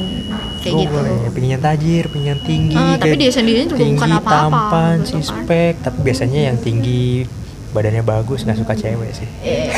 kayak 0.61 0.75
Lu 0.77 0.81
gitu 0.85 0.93
boleh 0.97 1.17
pengen 1.33 1.61
tajir, 1.61 2.05
pengen 2.09 2.39
tinggi 2.45 2.77
Ah, 2.77 2.97
tapi 2.97 3.17
dia 3.17 3.33
sendiri 3.33 3.69
juga 3.69 3.81
tinggi, 3.85 3.97
bukan 4.01 4.11
apa-apa, 4.17 4.49
tampan, 4.53 4.97
gitu 5.05 5.21
kan. 5.29 5.73
tapi 5.81 5.99
biasanya 6.05 6.41
yang 6.53 6.57
tinggi 6.61 7.25
badannya 7.73 8.05
bagus 8.05 8.45
nggak 8.49 8.59
suka 8.65 8.75
cewek 8.77 9.11
sih 9.13 9.29
Eh, 9.45 9.69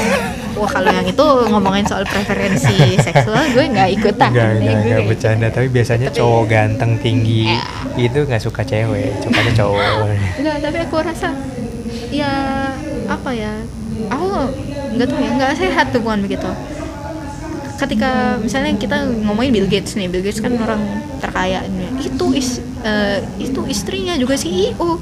wah 0.58 0.70
kalau 0.70 0.90
yang 0.90 1.06
itu 1.06 1.26
ngomongin 1.48 1.86
soal 1.86 2.02
preferensi 2.04 2.98
seksual 2.98 3.42
gue 3.54 3.64
nggak 3.70 3.88
ikutan 3.94 4.30
enggak, 4.34 4.50
gue 4.58 4.62
enggak 4.66 4.82
nggak 4.84 5.02
bercanda 5.06 5.46
Tapi 5.48 5.68
biasanya 5.70 6.08
Tapi- 6.10 6.18
cowok 6.18 6.42
ganteng, 6.50 6.92
tinggi 6.98 7.46
Ya. 7.48 7.62
Itu 7.96 8.26
nggak 8.26 8.42
suka 8.42 8.62
cewek, 8.66 9.22
sukanya 9.22 9.52
cowok 9.54 9.82
Enggak, 10.38 10.56
tapi 10.60 10.76
aku 10.82 10.96
rasa 11.00 11.28
ya 12.08 12.32
apa 13.08 13.30
ya? 13.32 13.52
Aku 14.12 14.26
nggak 14.94 15.06
tahu 15.08 15.20
ya, 15.20 15.30
nggak 15.36 15.52
sehat 15.58 15.86
hubungan 15.96 16.24
begitu. 16.24 16.48
Ketika 17.78 18.42
misalnya 18.42 18.74
kita 18.74 19.06
ngomongin 19.22 19.54
Bill 19.54 19.68
Gates 19.70 19.94
nih, 19.94 20.10
Bill 20.10 20.22
Gates 20.24 20.42
kan 20.42 20.50
orang 20.58 20.82
terkaya. 21.22 21.62
Itu 22.02 22.34
is 22.34 22.58
eh, 22.82 23.22
itu 23.38 23.62
istrinya 23.70 24.18
juga 24.18 24.34
CEO 24.34 24.98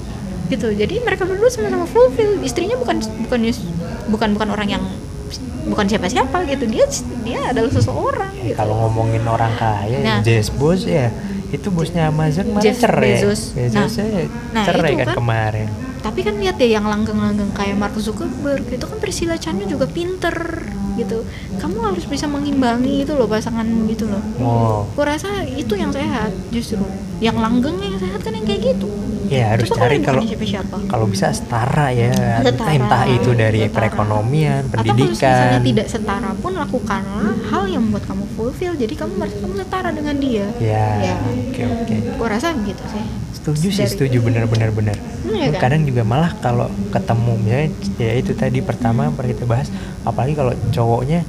gitu. 0.53 0.69
Jadi 0.77 1.01
mereka 1.01 1.25
berdua 1.25 1.49
sama-sama 1.49 1.89
fulfill. 1.89 2.41
Istrinya 2.45 2.77
bukan 2.77 3.01
bukan 3.27 3.41
bukan 4.13 4.29
bukan 4.37 4.49
orang 4.53 4.69
yang 4.79 4.85
bukan 5.67 5.85
siapa-siapa 5.85 6.47
gitu. 6.47 6.65
Dia 6.67 6.85
dia 7.23 7.41
adalah 7.51 7.69
seseorang 7.69 8.33
Ya, 8.33 8.45
gitu. 8.47 8.57
Kalau 8.57 8.75
ngomongin 8.87 9.23
orang 9.23 9.53
kaya, 9.55 9.99
Nah. 10.01 10.21
Jeff 10.23 10.51
Bezos 10.53 10.87
ya 10.87 11.11
Itu 11.47 11.71
bosnya 11.71 12.09
Amazon 12.09 12.51
malah 12.51 12.63
Jeff 12.63 12.79
cerai 12.79 13.19
Bezos. 13.19 13.53
Bezosnya 13.53 14.27
Nah, 14.51 14.65
cerai 14.65 14.93
itu 14.93 14.99
kan, 15.01 15.07
kan. 15.07 15.17
kemarin 15.17 15.69
tapi 15.97 16.23
kan 16.23 16.39
lihat 16.39 16.55
deh 16.55 16.71
yang 16.71 16.87
langgeng-langgeng 16.87 17.51
kayak 17.51 17.75
Mark 17.75 17.99
Zuckerberg 17.99 18.63
itu 18.71 18.87
kan 18.87 18.99
Priscilla 19.03 19.35
Chan 19.35 19.59
juga 19.59 19.91
pinter 19.91 20.63
gitu 20.95 21.27
kamu 21.59 21.83
harus 21.83 22.07
bisa 22.07 22.31
mengimbangi 22.31 23.03
itu 23.03 23.11
loh 23.11 23.27
pasanganmu 23.27 23.91
gitu 23.91 24.07
loh 24.07 24.23
Oh, 24.39 24.87
aku 24.87 25.03
rasa 25.03 25.43
itu 25.43 25.75
yang 25.75 25.91
sehat 25.91 26.31
justru 26.49 26.79
yang 27.19 27.37
langgeng 27.37 27.77
yang 27.79 27.97
sehat 27.97 28.21
kan 28.21 28.33
yang 28.33 28.45
kayak 28.45 28.63
gitu. 28.71 28.89
Ya 29.27 29.51
harus 29.51 29.67
Coba 29.67 29.91
cari 29.91 29.99
kalau 29.99 30.23
kalau 30.87 31.07
bisa 31.07 31.35
setara 31.35 31.91
ya. 31.91 32.15
Setara, 32.41 32.71
entah 32.71 33.05
itu 33.07 33.31
dari 33.33 33.67
setara. 33.67 33.75
perekonomian 33.75 34.63
atau 34.65 34.79
kalau 34.79 34.95
misalnya 34.95 34.95
pendidikan 34.95 35.67
tidak 35.67 35.87
setara 35.89 36.31
pun 36.37 36.53
lakukanlah 36.55 37.35
hal 37.51 37.65
yang 37.67 37.83
membuat 37.83 38.07
kamu 38.07 38.25
fulfill. 38.33 38.75
Jadi 38.75 38.95
kamu 38.95 39.13
merasa 39.17 39.37
kamu 39.37 39.55
setara 39.57 39.91
dengan 39.91 40.15
dia. 40.17 40.47
Ya 40.57 40.87
Ya. 41.03 41.15
oke 41.19 41.63
oke. 41.75 41.97
Aku 42.15 42.25
rasa 42.25 42.55
gitu 42.55 42.85
sih. 42.87 43.03
Setuju 43.35 43.67
sih 43.69 43.79
Dari- 43.81 43.93
setuju. 43.93 44.17
Benar-benar 44.21 44.71
benar 44.71 44.97
Iya 45.27 45.51
kan? 45.53 45.61
kadang 45.61 45.83
juga 45.83 46.03
malah 46.03 46.31
kalau 46.37 46.71
ketemu 46.89 47.33
misalnya 47.37 47.67
ya 47.99 48.13
itu 48.15 48.33
tadi 48.33 48.59
pertama 48.61 49.11
pernah 49.11 49.31
kita 49.33 49.45
bahas 49.45 49.69
apalagi 50.03 50.35
kalau 50.35 50.55
cowoknya 50.71 51.27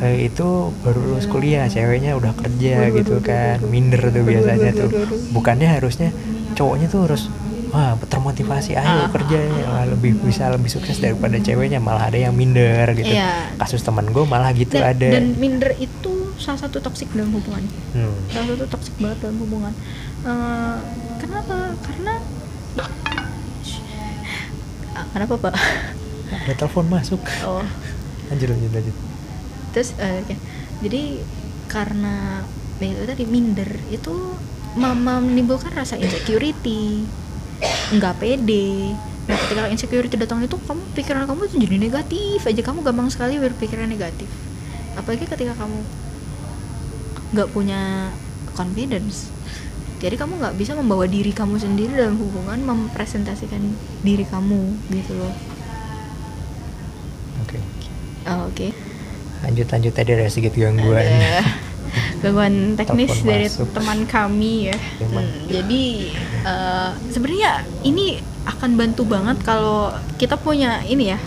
eh, 0.00 0.26
itu 0.26 0.48
baru 0.80 0.98
lulus 1.04 1.24
kuliah 1.24 1.64
ceweknya 1.66 2.14
udah 2.14 2.32
kerja 2.34 2.88
gitu 2.90 3.20
kan 3.20 3.60
minder 3.64 4.00
tuh 4.06 4.22
biasanya 4.22 4.70
tuh. 4.72 4.88
bukannya 5.30 5.68
harusnya 5.68 6.08
cowoknya 6.52 6.88
tuh 6.88 7.00
harus 7.04 7.22
wah 7.70 7.94
termotivasi 8.02 8.74
ayo 8.74 9.06
Ah. 9.06 9.08
kerja 9.08 9.38
ya. 9.38 9.62
Wah, 9.64 9.84
lebih 9.86 10.18
bisa 10.20 10.50
lebih 10.50 10.66
sukses 10.66 10.98
daripada 10.98 11.38
ceweknya 11.38 11.78
malah 11.78 12.10
ada 12.10 12.18
yang 12.18 12.34
minder 12.34 12.90
gitu. 12.92 13.06
Iya. 13.08 13.54
kasus 13.56 13.80
teman 13.80 14.10
gue 14.10 14.24
malah 14.24 14.50
gitu 14.50 14.74
dan, 14.74 14.90
ada. 14.92 15.08
dan 15.14 15.38
minder 15.38 15.70
itu 15.78 16.10
salah 16.34 16.58
satu 16.58 16.80
toksik 16.80 17.12
dalam 17.12 17.30
hubungan. 17.30 17.62
Hmm. 17.94 18.10
salah 18.28 18.46
satu 18.50 18.64
toksik 18.68 18.94
banget 18.98 19.22
dalam 19.22 19.38
hubungan. 19.38 19.72
Eh, 20.20 20.76
kenapa? 21.18 21.56
Karena 21.80 22.14
Ah, 24.90 25.06
kenapa 25.12 25.34
pak? 25.38 25.54
Ada 26.44 26.54
telepon 26.56 26.86
masuk. 26.88 27.22
Oh. 27.42 27.62
Lanjut 28.28 28.48
lanjut 28.48 28.70
lanjut 28.72 28.96
terus 29.70 29.94
eh, 29.98 30.22
oke. 30.22 30.34
jadi 30.82 31.02
karena 31.70 32.42
ya 32.80 32.96
itu 32.96 33.04
tadi 33.06 33.24
minder 33.28 33.70
itu 33.92 34.14
menimbulkan 34.76 35.74
rasa 35.74 35.98
insecurity. 35.98 37.04
Nggak 37.94 38.14
pede. 38.22 38.94
Nah 39.26 39.36
ketika 39.46 39.68
insecurity 39.70 40.16
datang 40.16 40.42
itu 40.42 40.56
kamu 40.58 40.82
pikiran 40.94 41.24
kamu 41.26 41.40
tuh 41.50 41.58
jadi 41.58 41.76
negatif 41.78 42.40
aja. 42.46 42.62
Kamu 42.62 42.86
gampang 42.86 43.10
sekali 43.10 43.38
berpikiran 43.38 43.90
negatif. 43.90 44.30
Apalagi 44.94 45.26
ketika 45.26 45.54
kamu 45.58 45.78
nggak 47.34 47.48
punya 47.50 48.10
confidence. 48.54 49.30
Jadi 50.00 50.16
kamu 50.16 50.40
nggak 50.40 50.56
bisa 50.56 50.72
membawa 50.72 51.04
diri 51.04 51.30
kamu 51.30 51.60
sendiri 51.60 51.92
dalam 51.92 52.16
hubungan 52.16 52.64
mempresentasikan 52.64 53.60
diri 54.00 54.24
kamu 54.24 54.80
gitu 54.88 55.12
loh. 55.18 55.34
Oke. 57.44 57.58
Oh, 58.24 58.48
oke. 58.48 58.66
lanjut 58.70 58.89
lanjut 59.40 59.66
tadi 59.66 59.86
ada 59.90 60.26
sedikit 60.26 60.54
gangguan 60.54 61.00
Ada 61.00 61.42
gangguan 62.20 62.54
teknis 62.78 63.10
Telepon 63.10 63.26
dari 63.26 63.46
masuk. 63.46 63.66
teman 63.72 63.98
kami 64.04 64.54
ya. 64.68 64.76
Hmm, 65.00 65.26
jadi 65.48 65.84
eh, 66.44 66.90
sebenarnya 67.08 67.52
ini 67.82 68.20
akan 68.42 68.70
bantu 68.74 69.02
banget 69.04 69.40
kalau 69.40 69.90
kita 70.16 70.36
punya 70.36 70.80
ini 70.84 71.10
ya 71.10 71.18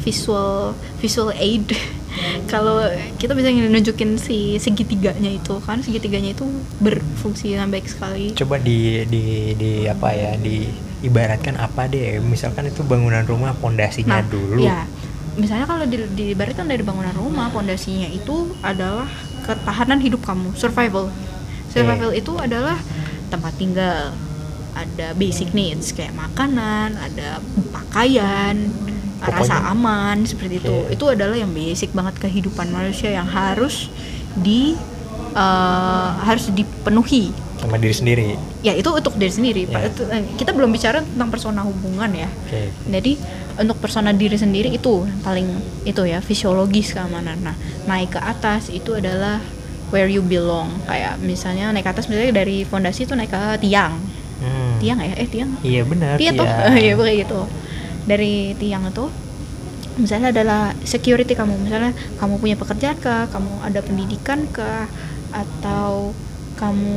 visual 0.00 0.74
visual 0.98 1.30
aid. 1.32 1.70
kalau 2.52 2.84
kita 3.16 3.32
bisa 3.32 3.48
nunjukin 3.48 4.20
si 4.20 4.60
segitiganya 4.60 5.32
itu 5.32 5.56
kan 5.64 5.80
segitiganya 5.80 6.36
itu 6.36 6.44
berfungsi 6.76 7.56
dengan 7.56 7.72
baik 7.72 7.88
sekali. 7.88 8.36
coba 8.36 8.60
di 8.60 9.00
di 9.08 9.22
di 9.56 9.72
apa 9.88 10.12
ya 10.12 10.36
di 10.36 10.68
ibaratkan 11.00 11.56
apa 11.56 11.88
deh 11.88 12.20
misalkan 12.20 12.68
itu 12.68 12.84
bangunan 12.84 13.24
rumah 13.24 13.56
pondasinya 13.56 14.20
Nah, 14.20 14.28
dulu 14.28 14.60
Ya, 14.60 14.84
misalnya 15.36 15.64
kalau 15.64 15.84
di, 15.88 15.96
diibaratkan 16.12 16.68
dari 16.68 16.84
bangunan 16.84 17.14
rumah, 17.16 17.48
pondasinya 17.48 18.08
itu 18.08 18.52
adalah 18.60 19.08
ketahanan 19.42 19.98
hidup 19.98 20.22
kamu, 20.22 20.52
survival. 20.54 21.08
Survival 21.72 22.12
itu 22.12 22.36
adalah 22.36 22.76
tempat 23.32 23.52
tinggal, 23.56 24.12
ada 24.76 25.16
basic 25.16 25.56
needs 25.56 25.92
kayak 25.96 26.12
makanan, 26.12 26.96
ada 27.00 27.40
pakaian, 27.72 28.68
rasa 29.22 29.56
Pokoknya- 29.56 29.70
aman 29.72 30.16
seperti 30.28 30.54
itu. 30.60 30.72
Oke. 30.72 30.94
Itu 30.98 31.04
adalah 31.08 31.36
yang 31.38 31.52
basic 31.54 31.96
banget 31.96 32.20
kehidupan 32.20 32.68
manusia 32.68 33.12
yang 33.14 33.28
harus 33.28 33.88
di 34.36 34.76
eh, 35.32 36.08
harus 36.28 36.52
dipenuhi 36.52 37.32
sama 37.56 37.78
diri 37.78 37.94
sendiri 37.94 38.24
ya 38.60 38.74
itu 38.74 38.90
untuk 38.90 39.14
diri 39.16 39.32
sendiri. 39.32 39.62
Ya. 39.70 39.86
Itu, 39.88 40.02
eh, 40.10 40.28
kita 40.34 40.50
belum 40.52 40.68
bicara 40.74 41.00
tentang 41.00 41.30
persona 41.32 41.62
hubungan 41.64 42.10
ya 42.12 42.28
oke 42.28 42.60
jadi 42.90 43.12
untuk 43.60 43.76
persona 43.80 44.12
diri 44.14 44.36
sendiri 44.38 44.72
itu 44.72 45.04
yang 45.04 45.20
paling 45.20 45.48
itu 45.84 46.02
ya 46.06 46.22
fisiologis 46.22 46.94
keamanan. 46.96 47.40
Nah 47.42 47.56
naik 47.84 48.16
ke 48.16 48.20
atas 48.20 48.72
itu 48.72 48.96
adalah 48.96 49.42
where 49.92 50.08
you 50.08 50.24
belong. 50.24 50.72
Kayak 50.88 51.20
misalnya 51.20 51.68
naik 51.72 51.84
ke 51.84 51.92
atas 51.92 52.08
misalnya 52.08 52.32
dari 52.32 52.64
fondasi 52.64 53.04
itu 53.04 53.12
naik 53.12 53.32
ke 53.32 53.64
tiang. 53.68 54.00
Hmm. 54.42 54.76
Tiang 54.82 54.98
ya? 54.98 55.14
Eh 55.14 55.28
tiang? 55.30 55.50
iya 55.62 55.82
benar 55.86 56.18
Iya 56.18 56.32
tuh. 56.34 56.46
tiang. 56.46 56.74
Iya 56.82 56.92
pokoknya 56.96 57.16
gitu. 57.22 57.40
Dari 58.08 58.34
tiang 58.58 58.82
itu 58.90 59.06
misalnya 60.00 60.32
adalah 60.32 60.72
security 60.82 61.36
kamu. 61.36 61.54
Misalnya 61.68 61.92
kamu 62.16 62.40
punya 62.40 62.56
pekerjaan 62.56 62.96
kah, 62.98 63.28
kamu 63.28 63.52
ada 63.62 63.80
pendidikan 63.84 64.48
kah, 64.48 64.88
atau 65.32 66.16
kamu 66.62 66.94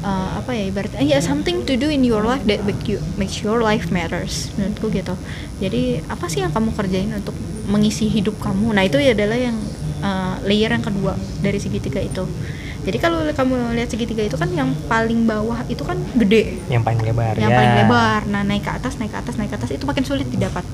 uh, 0.00 0.30
apa 0.40 0.56
ya 0.56 0.64
ibaratnya 0.72 1.04
ya 1.04 1.20
something 1.20 1.68
to 1.68 1.76
do 1.76 1.92
in 1.92 2.00
your 2.00 2.24
life 2.24 2.40
that 2.48 2.64
make 2.64 2.88
you 2.88 2.96
makes 3.20 3.44
your 3.44 3.60
life 3.60 3.92
matters 3.92 4.48
menurutku 4.56 4.88
gitu. 4.88 5.12
Jadi 5.60 6.00
apa 6.08 6.24
sih 6.32 6.40
yang 6.40 6.56
kamu 6.56 6.72
kerjain 6.72 7.12
untuk 7.12 7.36
mengisi 7.68 8.08
hidup 8.08 8.40
kamu? 8.40 8.72
Nah 8.72 8.88
itu 8.88 8.96
adalah 8.96 9.36
yang 9.36 9.60
uh, 10.00 10.40
layer 10.48 10.72
yang 10.72 10.80
kedua 10.80 11.12
dari 11.44 11.60
segitiga 11.60 12.00
itu. 12.00 12.24
Jadi 12.84 13.00
kalau 13.00 13.24
kamu 13.24 13.76
lihat 13.76 13.88
segitiga 13.92 14.24
itu 14.24 14.36
kan 14.36 14.48
yang 14.52 14.72
paling 14.88 15.24
bawah 15.28 15.60
itu 15.68 15.84
kan 15.84 16.00
gede. 16.16 16.60
Yang 16.72 16.82
paling 16.84 17.00
lebar 17.04 17.34
yang 17.36 17.52
ya. 17.52 17.56
paling 17.60 17.74
lebar. 17.84 18.20
Nah 18.28 18.42
naik 18.44 18.64
ke 18.64 18.72
atas 18.72 18.96
naik 18.96 19.12
ke 19.12 19.18
atas 19.20 19.36
naik 19.36 19.52
ke 19.52 19.56
atas 19.60 19.70
itu 19.72 19.84
makin 19.84 20.04
sulit 20.04 20.28
didapat 20.32 20.64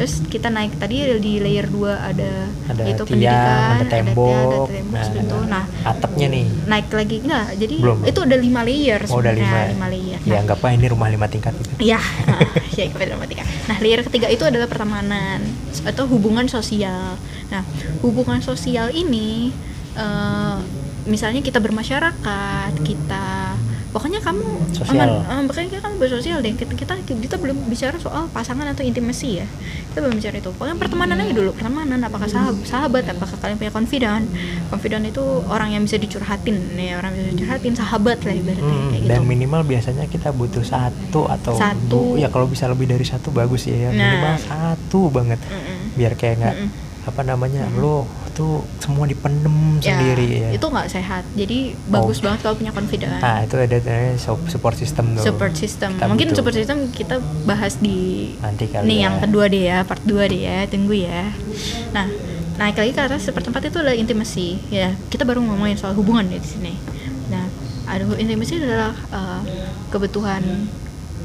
terus 0.00 0.24
kita 0.32 0.48
naik 0.48 0.80
tadi 0.80 1.04
di 1.20 1.44
layer 1.44 1.68
2 1.68 1.76
ada, 1.92 2.32
ada 2.72 2.82
itu 2.88 3.04
tiang 3.04 3.20
pendidikan 3.20 3.76
ada 3.76 3.84
tembok, 3.92 4.32
ada, 4.32 4.58
tembok 4.72 4.96
nah, 4.96 5.04
seperti 5.04 5.28
itu. 5.28 5.38
nah 5.44 5.64
atapnya 5.84 6.26
nih 6.32 6.46
naik 6.64 6.88
lagi 6.88 7.16
enggak 7.20 7.46
jadi 7.60 7.76
Belum. 7.84 7.98
itu 8.08 8.18
udah 8.24 8.38
lima 8.40 8.60
layer 8.64 9.00
oh 9.04 9.08
sebenarnya, 9.20 9.44
lima 9.44 9.60
lima 9.76 9.86
layer 9.92 10.20
ya 10.24 10.32
Nah, 10.40 10.40
nggak 10.48 10.56
apa 10.56 10.68
ini 10.72 10.86
rumah 10.88 11.08
lima 11.12 11.26
tingkat 11.28 11.52
itu 11.52 11.68
Iya, 11.92 12.00
nah, 12.00 12.40
ya 12.76 12.84
kita 12.88 12.96
matematika. 12.96 13.44
Nah, 13.68 13.76
layer 13.84 14.00
ketiga 14.08 14.32
itu 14.32 14.44
adalah 14.48 14.68
pertemanan 14.68 15.44
atau 15.84 16.08
hubungan 16.08 16.48
sosial. 16.48 17.20
Nah, 17.52 17.62
hubungan 18.00 18.40
sosial 18.40 18.88
ini 18.96 19.52
eh, 20.00 20.56
misalnya 21.04 21.44
kita 21.44 21.60
bermasyarakat, 21.60 22.72
kita 22.80 23.56
pokoknya 23.90 24.20
kamu 24.20 24.46
Sosial. 24.72 25.02
aman, 25.02 25.08
eh, 25.36 25.44
pokoknya 25.44 25.80
kamu 25.80 25.94
bersosial 25.96 26.38
deh. 26.38 26.52
Kita, 26.52 26.72
kita 26.72 26.94
kita 27.02 27.36
belum 27.36 27.66
bicara 27.66 27.96
soal 27.96 28.26
pasangan 28.28 28.64
atau 28.64 28.80
intimasi 28.80 29.28
ya. 29.36 29.46
Kita 29.86 29.98
belum 30.00 30.14
bicara 30.14 30.36
itu. 30.36 30.50
Pokoknya 30.50 30.76
pertemanan 30.76 31.16
aja 31.16 31.32
dulu. 31.32 31.50
Pertemanan 31.50 31.98
apakah 32.00 32.26
sahabat, 32.26 32.62
sahabat 32.62 33.02
apakah 33.04 33.34
kalian 33.36 33.56
punya 33.56 33.70
confidant? 33.70 34.24
Confidant 34.68 35.04
itu 35.04 35.22
orang 35.44 35.70
yang 35.70 35.82
bisa 35.82 35.96
dicurhatin, 35.96 36.56
ya 36.72 36.96
orang 36.96 37.12
yang 37.12 37.24
bisa 37.24 37.34
dicurhatin, 37.36 37.72
sahabat 37.74 38.18
lah 38.20 38.32
ibaratnya 38.32 38.62
Hmm, 38.62 38.88
kayak 38.88 39.00
gitu. 39.00 39.10
dan 39.10 39.20
minimal 39.24 39.60
biasanya 39.62 40.04
kita 40.06 40.30
butuh 40.30 40.62
satu 40.62 41.26
atau 41.26 41.54
Satu. 41.54 42.14
du- 42.14 42.16
ya 42.16 42.28
kalau 42.28 42.46
bisa 42.46 42.66
lebih 42.66 42.86
dari 42.86 43.02
satu 43.02 43.30
bagus 43.30 43.66
ya 43.66 43.90
Nah. 43.90 43.96
minimal 43.96 44.34
satu 44.38 45.00
banget 45.08 45.40
Mm-mm. 45.42 45.94
biar 45.94 46.12
kayak 46.14 46.36
nggak 46.38 46.54
Mm-mm. 46.56 46.88
Apa 47.02 47.20
namanya 47.22 47.64
Mm-mm. 47.64 47.80
lo 47.80 48.04
tuh 48.30 48.60
semua 48.76 49.04
dipendem 49.04 49.52
Ya, 49.80 49.96
sendiri 49.96 50.26
ya 50.38 50.48
itu 50.52 50.62
nggak 50.62 50.88
sehat 50.88 51.24
jadi 51.32 51.72
bagus 51.86 52.20
Oh. 52.20 52.28
banget 52.28 52.40
kalau 52.42 52.54
punya 52.54 52.70
confident 52.70 53.16
nah 53.16 53.40
itu 53.40 53.56
ada 53.56 53.78
support 54.46 54.74
system 54.74 55.16
tuh 55.16 55.24
support 55.24 55.52
system 55.54 55.96
Kita 55.96 56.06
mungkin 56.06 56.28
butuh. 56.28 56.36
support 56.38 56.54
system 56.54 56.78
kita 56.90 57.16
bahas 57.42 57.76
di 57.76 58.30
nanti 58.38 58.68
kali 58.68 58.84
nih 58.86 58.96
ya. 58.96 59.02
yang 59.02 59.14
kedua 59.18 59.44
deh 59.46 59.64
ya 59.64 59.78
part 59.82 60.02
2 60.02 60.12
deh 60.26 60.42
ya 60.42 60.58
tunggu 60.66 60.94
ya 60.94 61.32
nah 61.90 62.06
naik 62.56 62.76
lagi 62.76 62.92
ke 62.92 63.00
atas 63.02 63.24
seperti 63.24 63.48
tempat 63.48 63.62
itu 63.64 63.78
adalah 63.78 63.96
intimacy 63.96 64.60
ya 64.68 64.92
kita 65.08 65.24
baru 65.24 65.40
ngomongin 65.40 65.74
soal 65.74 65.96
hubungan 65.96 66.28
ya 66.28 66.36
di 66.36 66.48
sini 66.50 66.72
nah 67.28 67.48
ada 67.88 68.04
intimacy 68.14 68.60
adalah 68.60 68.92
uh, 69.08 69.40
kebutuhan 69.88 70.44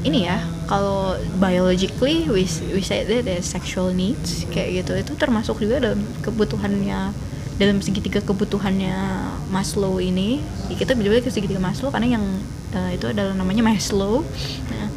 ini 0.06 0.30
ya 0.30 0.38
kalau 0.70 1.18
biologically 1.42 2.30
we 2.30 2.46
we 2.70 2.82
say 2.82 3.02
that 3.02 3.26
as 3.26 3.46
sexual 3.46 3.90
needs 3.90 4.46
kayak 4.54 4.82
gitu. 4.86 4.92
Itu 4.94 5.12
termasuk 5.18 5.58
juga 5.58 5.82
dalam 5.82 6.00
kebutuhannya 6.22 7.10
dalam 7.56 7.80
segitiga 7.80 8.22
kebutuhannya 8.22 8.94
Maslow 9.50 9.98
ini. 9.98 10.38
Ya 10.70 10.74
kita 10.78 10.94
bilang 10.94 11.18
ke 11.18 11.30
segitiga 11.34 11.58
Maslow 11.58 11.90
karena 11.90 12.18
yang 12.20 12.24
uh, 12.72 12.90
itu 12.94 13.10
adalah 13.10 13.34
namanya 13.34 13.66
Maslow. 13.66 14.22
Nah, 14.70 14.88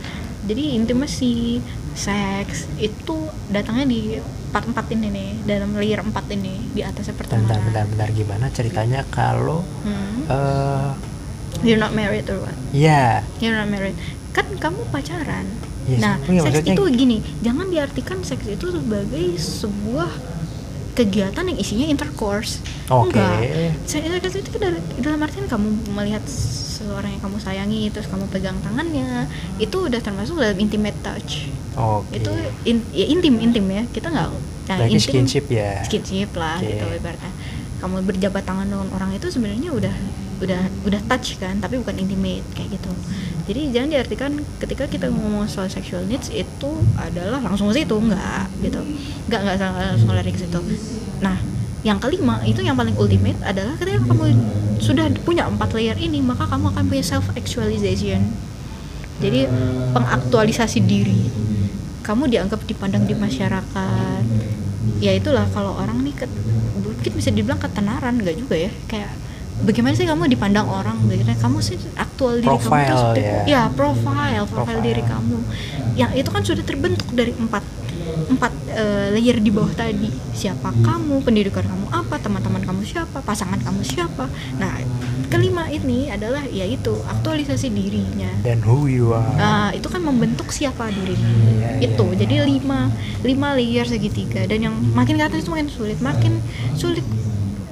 jadi 0.46 0.78
intimasi 0.78 1.64
seks 1.98 2.70
itu 2.80 3.28
datangnya 3.50 3.86
di 3.90 4.02
part 4.50 4.66
4 4.66 4.76
ini 4.98 5.08
nih 5.14 5.30
dalam 5.46 5.78
layer 5.78 6.02
4 6.02 6.10
ini 6.38 6.74
di 6.74 6.82
atasnya 6.82 7.14
bentar 7.18 7.38
pertemanan 7.38 7.62
bentar 7.70 7.86
bentar. 7.86 8.08
Gimana 8.14 8.46
ceritanya 8.54 9.02
kalau 9.10 9.62
Hmm. 9.86 10.26
eh 10.30 10.90
you're 11.66 11.82
not 11.82 11.92
married 11.92 12.26
or 12.30 12.40
what? 12.46 12.56
Ya 12.72 13.26
you're 13.42 13.58
not 13.58 13.68
married 13.68 13.98
kan 14.30 14.46
kamu 14.56 14.82
pacaran. 14.90 15.46
Yes, 15.90 16.00
nah 16.00 16.22
iya, 16.22 16.42
seks 16.44 16.62
maksudnya- 16.62 16.76
itu 16.78 16.84
gini 16.94 17.18
jangan 17.42 17.66
diartikan 17.68 18.22
seks 18.22 18.46
itu 18.46 18.66
sebagai 18.70 19.26
sebuah 19.36 20.12
kegiatan 20.94 21.44
yang 21.44 21.58
isinya 21.58 21.88
intercourse. 21.88 22.60
Oke. 22.92 23.16
enggak. 23.16 23.40
Seks 23.88 24.36
itu 24.36 24.50
dalam, 25.00 25.20
artian 25.20 25.48
kamu 25.48 25.68
melihat 25.90 26.22
seorang 26.28 27.16
yang 27.16 27.24
kamu 27.24 27.38
sayangi 27.40 27.82
terus 27.88 28.06
kamu 28.06 28.28
pegang 28.28 28.60
tangannya 28.60 29.26
itu 29.58 29.78
udah 29.80 29.98
termasuk 29.98 30.36
dalam 30.38 30.60
intimate 30.60 31.00
touch. 31.00 31.48
Oke. 31.74 32.20
Itu 32.20 32.32
in- 32.66 32.86
ya 32.92 33.06
intim 33.08 33.40
intim 33.40 33.66
ya. 33.66 33.88
Kita 33.88 34.12
nggak 34.12 34.28
nah, 34.68 34.76
Berarti 34.78 34.92
intim- 34.94 35.08
skinship 35.24 35.46
ya? 35.48 35.80
skinship 35.88 36.36
lah 36.36 36.60
Oke. 36.60 36.68
gitu 36.68 36.86
ibaratnya. 36.92 37.32
Kamu 37.80 38.04
berjabat 38.04 38.44
tangan 38.44 38.68
dengan 38.68 38.92
orang 38.92 39.16
itu 39.16 39.32
sebenarnya 39.32 39.72
udah 39.72 39.96
udah 40.40 40.62
udah 40.88 41.02
touch 41.12 41.36
kan 41.40 41.60
tapi 41.60 41.80
bukan 41.80 42.00
intimate 42.00 42.48
kayak 42.56 42.80
gitu. 42.80 42.92
Jadi 43.50 43.62
jangan 43.74 43.90
diartikan 43.92 44.32
ketika 44.62 44.86
kita 44.86 45.10
ngomong 45.10 45.50
soal 45.50 45.68
sexual 45.68 46.06
needs 46.06 46.30
itu 46.30 46.72
adalah 46.96 47.42
langsung 47.44 47.68
ke 47.74 47.84
situ 47.84 47.96
enggak 47.98 48.48
gitu. 48.64 48.82
Enggak 49.28 49.40
enggak 49.46 49.72
langsung 49.74 50.10
lari 50.16 50.32
ke 50.32 50.40
situ. 50.40 50.60
Nah 51.20 51.38
yang 51.84 52.00
kelima 52.00 52.44
itu 52.44 52.60
yang 52.60 52.76
paling 52.76 52.96
ultimate 53.00 53.40
adalah 53.44 53.76
ketika 53.80 54.04
kamu 54.04 54.36
sudah 54.84 55.08
punya 55.24 55.48
empat 55.48 55.72
layer 55.76 55.96
ini 55.96 56.20
maka 56.20 56.44
kamu 56.48 56.76
akan 56.76 56.84
punya 56.92 57.04
self 57.04 57.32
actualization 57.36 58.36
jadi 59.20 59.52
pengaktualisasi 59.92 60.80
diri. 60.88 61.28
Kamu 62.08 62.32
dianggap 62.32 62.64
dipandang 62.66 63.04
di 63.06 63.14
masyarakat. 63.14 64.24
Ya 65.04 65.12
itulah 65.12 65.46
kalau 65.52 65.76
orang 65.76 66.02
nih 66.08 66.16
ket- 66.16 66.40
mungkin 66.80 67.12
bisa 67.16 67.30
dibilang 67.30 67.60
ketenaran 67.60 68.16
enggak 68.16 68.40
juga 68.40 68.56
ya. 68.56 68.72
Kayak 68.88 69.12
bagaimana 69.62 69.94
sih 69.94 70.04
kamu 70.04 70.28
dipandang 70.28 70.66
orang 70.66 70.98
bagaimana 71.04 71.36
kamu 71.36 71.58
sih 71.60 71.76
aktual 71.96 72.38
diri 72.38 72.48
kamu 72.48 72.56
tuh 72.56 72.64
Profile, 72.66 72.96
seperti- 72.96 73.24
ya. 73.46 73.62
profile 73.70 74.44
profile 74.46 74.48
Profile. 74.48 74.82
diri 74.82 75.04
kamu 75.04 75.38
yang 75.94 76.12
itu 76.14 76.28
kan 76.28 76.42
sudah 76.42 76.64
terbentuk 76.64 77.08
dari 77.10 77.32
empat 77.32 77.64
empat 78.10 78.52
eh, 78.70 79.08
layer 79.12 79.38
di 79.38 79.50
bawah 79.50 79.70
tadi 79.72 80.10
siapa 80.34 80.72
kamu 80.74 81.22
pendidikan 81.22 81.62
kamu 81.62 81.86
apa 81.90 82.16
teman-teman 82.18 82.62
kamu 82.62 82.82
siapa 82.84 83.20
pasangan 83.20 83.60
kamu 83.60 83.82
siapa 83.82 84.26
nah 84.56 84.74
kelima 85.28 85.68
ini 85.68 86.10
adalah 86.10 86.42
yaitu 86.44 86.90
aktualisasi 87.06 87.70
dirinya 87.70 88.32
dan 88.40 88.60
who 88.60 88.88
you 88.88 89.12
are 89.12 89.30
Nah, 89.32 89.70
itu 89.72 89.86
kan 89.86 90.02
membentuk 90.02 90.50
siapa 90.50 90.90
dirimu. 90.90 91.22
Iya, 91.54 91.70
itu. 91.86 92.06
iya. 92.08 92.18
Jadi 92.18 92.36
lima 92.50 92.90
lima 93.22 93.54
layer 93.54 93.86
segitiga 93.86 94.42
dan 94.44 94.60
yang 94.62 94.76
makin 94.92 95.16
ke 95.16 95.24
atas 95.24 95.40
itu 95.40 95.52
makin 95.52 95.70
sulit, 95.70 95.98
makin 96.00 96.42
sulit 96.74 97.06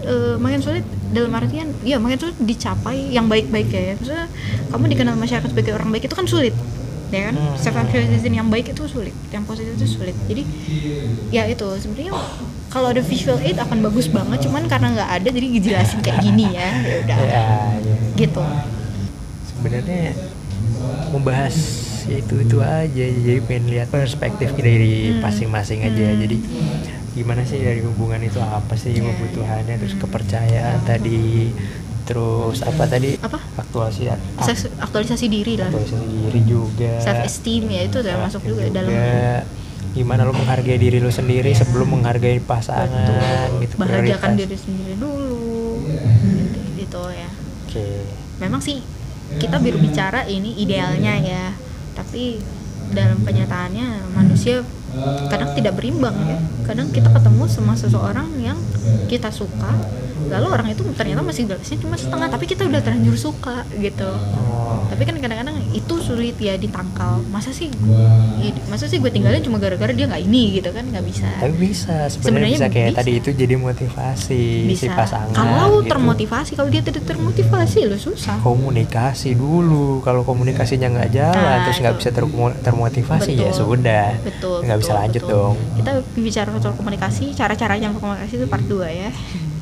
eh, 0.08 0.36
makin 0.40 0.60
sulit 0.64 0.86
dalam 1.12 1.32
artian 1.36 1.68
ya 1.84 2.00
makin 2.00 2.18
sulit 2.18 2.38
dicapai 2.40 3.12
yang 3.12 3.28
baik-baik 3.28 3.68
ya. 3.68 3.94
Maksudnya 4.00 4.26
kamu 4.72 4.84
dikenal 4.96 5.16
masyarakat 5.20 5.50
sebagai 5.52 5.76
orang 5.76 5.92
baik 5.92 6.08
itu 6.08 6.16
kan 6.16 6.26
sulit. 6.26 6.56
Ya 7.08 7.32
kan? 7.32 7.36
Hmm. 7.40 7.56
Self 7.56 7.76
actualization 7.76 8.34
yang 8.36 8.48
baik 8.52 8.76
itu 8.76 8.84
sulit, 8.88 9.16
yang 9.32 9.44
positif 9.48 9.76
itu 9.80 9.88
sulit. 9.88 10.16
Jadi 10.28 10.44
ya 11.32 11.48
itu 11.48 11.68
sebenarnya 11.80 12.12
kalau 12.68 12.92
ada 12.92 13.00
visual 13.00 13.40
aid 13.40 13.56
akan 13.56 13.80
bagus 13.80 14.12
banget 14.12 14.44
cuman 14.44 14.68
karena 14.68 14.92
nggak 14.92 15.10
ada 15.24 15.30
jadi 15.32 15.48
dijelasin 15.56 16.00
kayak 16.04 16.20
gini 16.20 16.52
ya 16.52 16.68
ya 16.90 16.96
udah 17.00 17.18
ya, 17.24 17.44
ya. 17.80 17.96
gitu 18.20 18.44
sebenarnya 19.48 20.14
membahas 21.16 21.56
ya 22.08 22.20
itu 22.20 22.36
itu 22.44 22.58
aja 22.60 23.06
jadi 23.08 23.40
pengen 23.44 23.72
lihat 23.72 23.88
perspektif 23.88 24.52
dari 24.56 25.16
Hmm. 25.16 25.24
masing-masing 25.24 25.80
aja 25.84 26.06
Hmm. 26.12 26.20
jadi 26.24 26.38
gimana 27.18 27.42
sih 27.42 27.58
dari 27.58 27.82
hubungan 27.82 28.22
itu? 28.22 28.38
Apa 28.38 28.74
sih 28.74 28.94
Iya, 28.94 29.02
kebutuhannya? 29.04 29.76
terus 29.76 29.94
Hmm. 29.94 30.02
kepercayaan 30.04 30.80
tadi? 30.84 31.52
Terus 32.06 32.64
apa 32.64 32.84
tadi? 32.86 33.20
Apa? 33.20 33.36
Aktualisasi 33.58 34.08
aktualisasi 34.80 35.26
diri 35.28 35.54
lah. 35.56 35.68
aktualisasi 35.68 36.08
diri 36.24 36.42
juga. 36.44 36.94
Self 36.98 37.26
esteem 37.26 37.68
ya 37.68 37.82
itu 37.84 38.00
udah 38.00 38.16
masuk 38.22 38.42
juga 38.46 38.64
dalam 38.72 38.94
gimana 39.90 40.22
lo 40.22 40.32
menghargai 40.32 40.78
diri 40.78 41.02
lo 41.02 41.10
sendiri 41.10 41.52
sebelum 41.52 41.90
menghargai 41.92 42.38
pasangan 42.38 42.86
Betul. 43.50 43.66
gitu 43.66 43.74
bahagiakan 43.76 43.98
prioritas. 44.30 44.40
diri 44.40 44.56
sendiri 44.56 44.94
dulu. 44.94 45.42
Gitu, 45.84 46.60
gitu 46.78 47.04
ya. 47.10 47.30
Oke. 47.66 47.88
Memang 48.38 48.62
sih 48.62 48.86
kita 49.36 49.58
baru 49.58 49.76
bicara 49.76 50.24
ini 50.24 50.54
idealnya 50.56 51.18
ya. 51.18 51.46
Tapi 51.92 52.38
dalam 52.88 53.20
kenyataannya 53.20 54.14
manusia 54.14 54.62
kadang 55.28 55.52
tidak 55.54 55.74
berimbang 55.76 56.16
ya. 56.26 56.40
Kadang 56.66 56.92
kita 56.92 57.10
ketemu 57.10 57.44
sama 57.48 57.74
seseorang 57.74 58.28
yang 58.40 58.58
kita 59.08 59.30
suka 59.30 59.72
lalu 60.28 60.48
orang 60.52 60.68
itu 60.68 60.84
ternyata 60.92 61.24
masih 61.24 61.48
gelasnya 61.48 61.80
cuma 61.80 61.96
setengah 61.96 62.28
tapi 62.28 62.44
kita 62.44 62.68
udah 62.68 62.84
terlanjur 62.84 63.16
suka 63.16 63.64
gitu. 63.80 64.12
Tapi 64.88 65.04
kan 65.04 65.16
kadang-kadang 65.20 65.56
itu 65.72 65.96
sulit 66.04 66.36
ya 66.36 66.60
ditangkal. 66.60 67.24
Masa 67.32 67.56
sih 67.56 67.72
ya, 68.40 68.52
masa 68.68 68.92
sih 68.92 69.00
gue 69.00 69.08
tinggalin 69.08 69.40
cuma 69.40 69.56
gara-gara 69.56 69.92
dia 69.96 70.04
nggak 70.04 70.24
ini 70.28 70.60
gitu 70.60 70.76
kan? 70.76 70.84
Nggak 70.84 71.06
bisa. 71.08 71.28
Tapi 71.40 71.56
bisa 71.56 72.12
sebenarnya 72.12 72.60
bisa 72.60 72.68
kayak 72.68 72.92
bisa. 72.92 73.00
tadi 73.00 73.12
itu 73.16 73.30
jadi 73.32 73.56
motivasi 73.56 74.44
si 74.68 74.88
bisa. 74.88 74.92
pasangan 74.96 75.32
kalau 75.32 75.80
gitu. 75.80 75.96
termotivasi 75.96 76.52
kalau 76.60 76.70
dia 76.72 76.84
tidak 76.84 77.04
termotivasi 77.08 77.78
lo 77.88 77.96
susah. 77.96 78.36
Komunikasi 78.44 79.32
dulu. 79.32 80.04
Kalau 80.04 80.28
komunikasinya 80.28 80.92
nggak 80.92 81.10
jalan 81.16 81.36
Nah, 81.38 81.64
terus 81.64 81.78
nggak 81.80 81.96
bisa 82.04 82.10
termo- 82.12 82.58
termotivasi 82.60 83.32
ya 83.32 83.52
Betul. 83.52 83.60
sudah. 83.64 84.08
Betul 84.28 84.58
nggak 84.78 84.84
bisa 84.84 84.94
lanjut 84.96 85.22
betul. 85.22 85.34
dong. 85.34 85.56
Kita 85.76 85.92
bicara 86.16 86.50
soal 86.56 86.76
komunikasi 86.76 87.26
cara-caranya 87.32 87.88
berkomunikasi 87.92 88.34
itu 88.36 88.46
part 88.46 88.64
2 88.64 88.86
ya. 88.88 89.10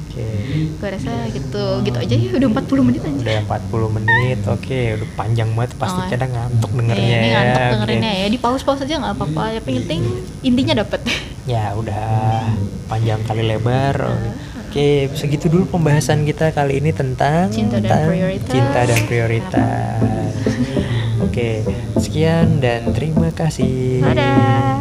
Oke. 0.05 0.27
Gue 0.75 0.89
rasa 0.89 1.11
gitu 1.27 1.63
gitu 1.81 1.97
aja 1.97 2.13
ya 2.13 2.31
udah 2.33 2.49
40 2.49 2.87
menit 2.87 3.01
aja 3.01 3.19
udah 3.19 3.35
40 3.67 3.91
menit 3.91 4.39
oke 4.45 4.79
udah 4.95 5.09
panjang 5.13 5.49
banget 5.51 5.71
pasti 5.75 5.99
Oh. 5.99 6.07
kadang 6.07 6.31
ngantuk 6.31 6.71
dengernya 6.71 7.03
Eh, 7.05 7.19
ini 7.19 7.29
ngantuk 7.29 7.59
ya. 7.59 7.67
dengerinnya 7.69 8.11
Oke. 8.13 8.21
ya 8.21 8.27
di 8.29 8.39
pause 8.39 8.63
pause 8.63 8.81
aja 8.81 8.95
nggak 8.97 9.13
apa-apa 9.13 9.43
yang 9.51 9.65
penting 9.65 10.01
intinya 10.41 10.73
dapet. 10.77 11.03
Ya 11.43 11.65
udah 11.73 12.47
panjang 12.85 13.19
kali 13.21 13.43
lebar. 13.43 13.95
Nah, 13.99 14.31
oke 14.65 14.87
segitu 15.13 15.45
dulu 15.45 15.67
pembahasan 15.69 16.23
kita 16.23 16.49
kali 16.49 16.79
ini 16.79 16.89
tentang 16.89 17.51
Cinta 17.51 17.77
dan 17.77 18.07
prioritas. 18.07 18.49
cinta 18.49 18.79
dan 18.81 18.99
prioritas. 19.03 19.99
Oke 21.17 21.59
sekian 21.97 22.59
dan 22.59 22.87
terima 22.89 23.27
kasih. 23.29 23.99
Dadah 23.99 24.74